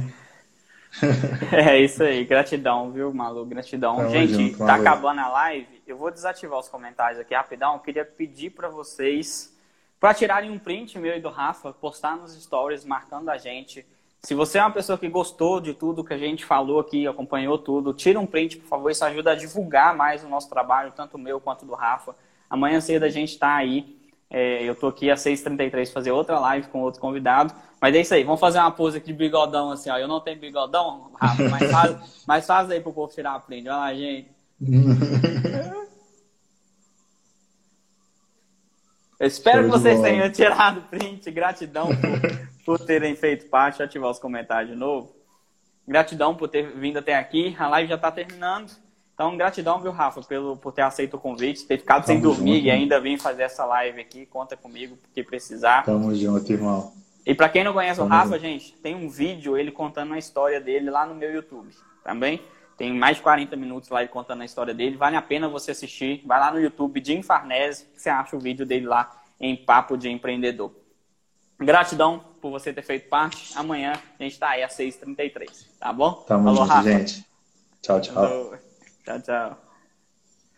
que... 1.49 1.55
é 1.55 1.85
isso 1.85 2.03
aí, 2.03 2.24
gratidão, 2.24 2.91
viu, 2.93 3.12
Malu? 3.12 3.45
Gratidão. 3.47 3.97
Tamo 3.97 4.11
Gente, 4.11 4.33
junto, 4.33 4.59
tá 4.59 4.76
acabando 4.76 5.20
a 5.20 5.28
live. 5.28 5.83
Eu 5.87 5.97
vou 5.97 6.11
desativar 6.11 6.59
os 6.59 6.68
comentários 6.68 7.20
aqui 7.20 7.35
rapidão. 7.35 7.74
Eu 7.74 7.81
queria 7.81 8.05
pedir 8.05 8.51
para 8.51 8.68
vocês 8.68 9.49
para 10.01 10.14
tirarem 10.14 10.51
um 10.51 10.59
print 10.59 10.98
meu 10.98 11.14
e 11.14 11.20
do 11.20 11.28
Rafa, 11.28 11.74
postar 11.74 12.16
nos 12.16 12.32
stories 12.42 12.86
marcando 12.86 13.28
a 13.28 13.36
gente. 13.36 13.84
Se 14.22 14.34
você 14.34 14.59
é 14.59 14.62
uma 14.62 14.70
pessoa 14.70 14.96
que 14.96 15.09
gostou 15.09 15.61
de 15.61 15.74
tudo 15.74 16.03
que 16.03 16.14
a 16.14 16.18
gente 16.18 16.44
falou 16.44 16.80
aqui, 16.80 17.07
acompanhou 17.07 17.59
tudo, 17.59 17.92
tira 17.92 18.18
um 18.18 18.26
print, 18.26 18.57
por 18.57 18.66
favor. 18.66 18.90
Isso 18.90 19.05
ajuda 19.05 19.32
a 19.32 19.34
divulgar 19.34 19.94
mais 19.94 20.24
o 20.24 20.28
nosso 20.28 20.48
trabalho, 20.48 20.92
tanto 20.96 21.16
o 21.16 21.20
meu 21.20 21.38
quanto 21.38 21.66
do 21.66 21.74
Rafa. 21.74 22.14
Amanhã 22.48 22.80
cedo 22.80 23.05
a 23.05 23.11
gente 23.11 23.32
está 23.32 23.55
aí. 23.55 23.98
É, 24.30 24.62
eu 24.62 24.74
tô 24.74 24.86
aqui 24.86 25.11
às 25.11 25.20
6h33 25.20 25.92
fazer 25.92 26.12
outra 26.12 26.38
live 26.38 26.68
com 26.68 26.80
outro 26.80 27.01
convidado. 27.01 27.53
Mas 27.80 27.94
é 27.94 28.01
isso 28.01 28.14
aí, 28.14 28.24
vamos 28.24 28.40
fazer 28.40 28.59
uma 28.59 28.70
pose 28.70 28.98
aqui 28.98 29.09
de 29.09 29.18
bigodão 29.18 29.70
assim, 29.70 29.90
ó. 29.90 29.98
Eu 29.98 30.09
não 30.09 30.20
tenho 30.20 30.38
bigodão, 30.38 31.11
Rafa, 31.14 31.48
mas 31.48 31.70
faz, 31.70 31.96
mas 32.26 32.46
faz 32.46 32.70
aí 32.70 32.80
pro 32.80 32.92
povo 32.92 33.12
tirar 33.12 33.34
a 33.34 33.40
print. 33.40 33.68
Olha 33.68 33.76
lá, 33.76 33.94
gente. 33.94 34.30
Eu 39.20 39.26
espero 39.26 39.64
que 39.64 39.68
vocês 39.68 40.00
tenham 40.00 40.30
tirado 40.32 40.80
print. 40.88 41.30
Gratidão 41.30 41.88
por, 41.88 42.78
por 42.78 42.86
terem 42.86 43.14
feito 43.14 43.50
parte. 43.50 43.76
Deixa 43.76 43.82
eu 43.82 43.86
ativar 43.86 44.10
os 44.10 44.18
comentários 44.18 44.72
de 44.72 44.76
novo. 44.78 45.14
Gratidão 45.86 46.34
por 46.34 46.48
ter 46.48 46.72
vindo 46.72 46.98
até 46.98 47.14
aqui. 47.14 47.54
A 47.58 47.68
live 47.68 47.90
já 47.90 47.96
está 47.96 48.10
terminando. 48.10 48.72
Então, 49.12 49.36
gratidão, 49.36 49.78
viu, 49.78 49.92
Rafa, 49.92 50.22
pelo, 50.22 50.56
por 50.56 50.72
ter 50.72 50.80
aceito 50.80 51.18
o 51.18 51.20
convite, 51.20 51.66
ter 51.66 51.76
ficado 51.76 52.06
Tamo 52.06 52.06
sem 52.06 52.20
dormir 52.22 52.54
junto, 52.54 52.66
e 52.66 52.70
ainda 52.70 52.98
vir 52.98 53.20
fazer 53.20 53.42
essa 53.42 53.66
live 53.66 54.00
aqui. 54.00 54.24
Conta 54.24 54.56
comigo, 54.56 54.96
porque 54.96 55.22
precisar. 55.22 55.84
Tamo 55.84 56.14
junto, 56.14 56.50
irmão. 56.50 56.90
E 57.26 57.34
para 57.34 57.50
quem 57.50 57.62
não 57.62 57.74
conhece 57.74 57.98
Tamo 57.98 58.08
o 58.08 58.10
Rafa, 58.10 58.30
junto. 58.30 58.40
gente, 58.40 58.72
tem 58.72 58.94
um 58.94 59.10
vídeo 59.10 59.58
ele 59.58 59.70
contando 59.70 60.14
a 60.14 60.18
história 60.18 60.58
dele 60.58 60.88
lá 60.88 61.04
no 61.04 61.14
meu 61.14 61.30
YouTube. 61.30 61.68
Também 62.02 62.40
tem 62.81 62.95
mais 62.95 63.18
de 63.18 63.22
40 63.22 63.55
minutos 63.57 63.91
lá 63.91 64.01
ele 64.01 64.09
contando 64.09 64.41
a 64.41 64.45
história 64.47 64.72
dele. 64.72 64.97
Vale 64.97 65.14
a 65.14 65.20
pena 65.20 65.47
você 65.47 65.72
assistir. 65.72 66.22
Vai 66.24 66.41
lá 66.41 66.51
no 66.51 66.59
YouTube, 66.59 67.03
Jim 67.05 67.22
Farnese, 67.22 67.85
que 67.85 68.01
você 68.01 68.09
acha 68.09 68.35
o 68.35 68.41
vídeo 68.41 68.64
dele 68.64 68.87
lá 68.87 69.20
em 69.39 69.55
Papo 69.55 69.99
de 69.99 70.09
Empreendedor. 70.09 70.72
Gratidão 71.59 72.24
por 72.41 72.51
você 72.51 72.72
ter 72.72 72.81
feito 72.81 73.07
parte. 73.11 73.53
Amanhã 73.55 73.93
a 74.18 74.22
gente 74.22 74.33
está 74.33 74.49
aí 74.49 74.62
às 74.62 74.72
6h33, 74.78 75.66
tá 75.78 75.93
bom? 75.93 76.24
Tamo 76.26 76.45
Falou, 76.45 76.66
junto, 76.66 76.83
gente. 76.83 77.26
Tchau, 77.83 78.01
tchau. 78.01 78.55
Tchau, 79.05 79.20
tchau. 79.20 79.69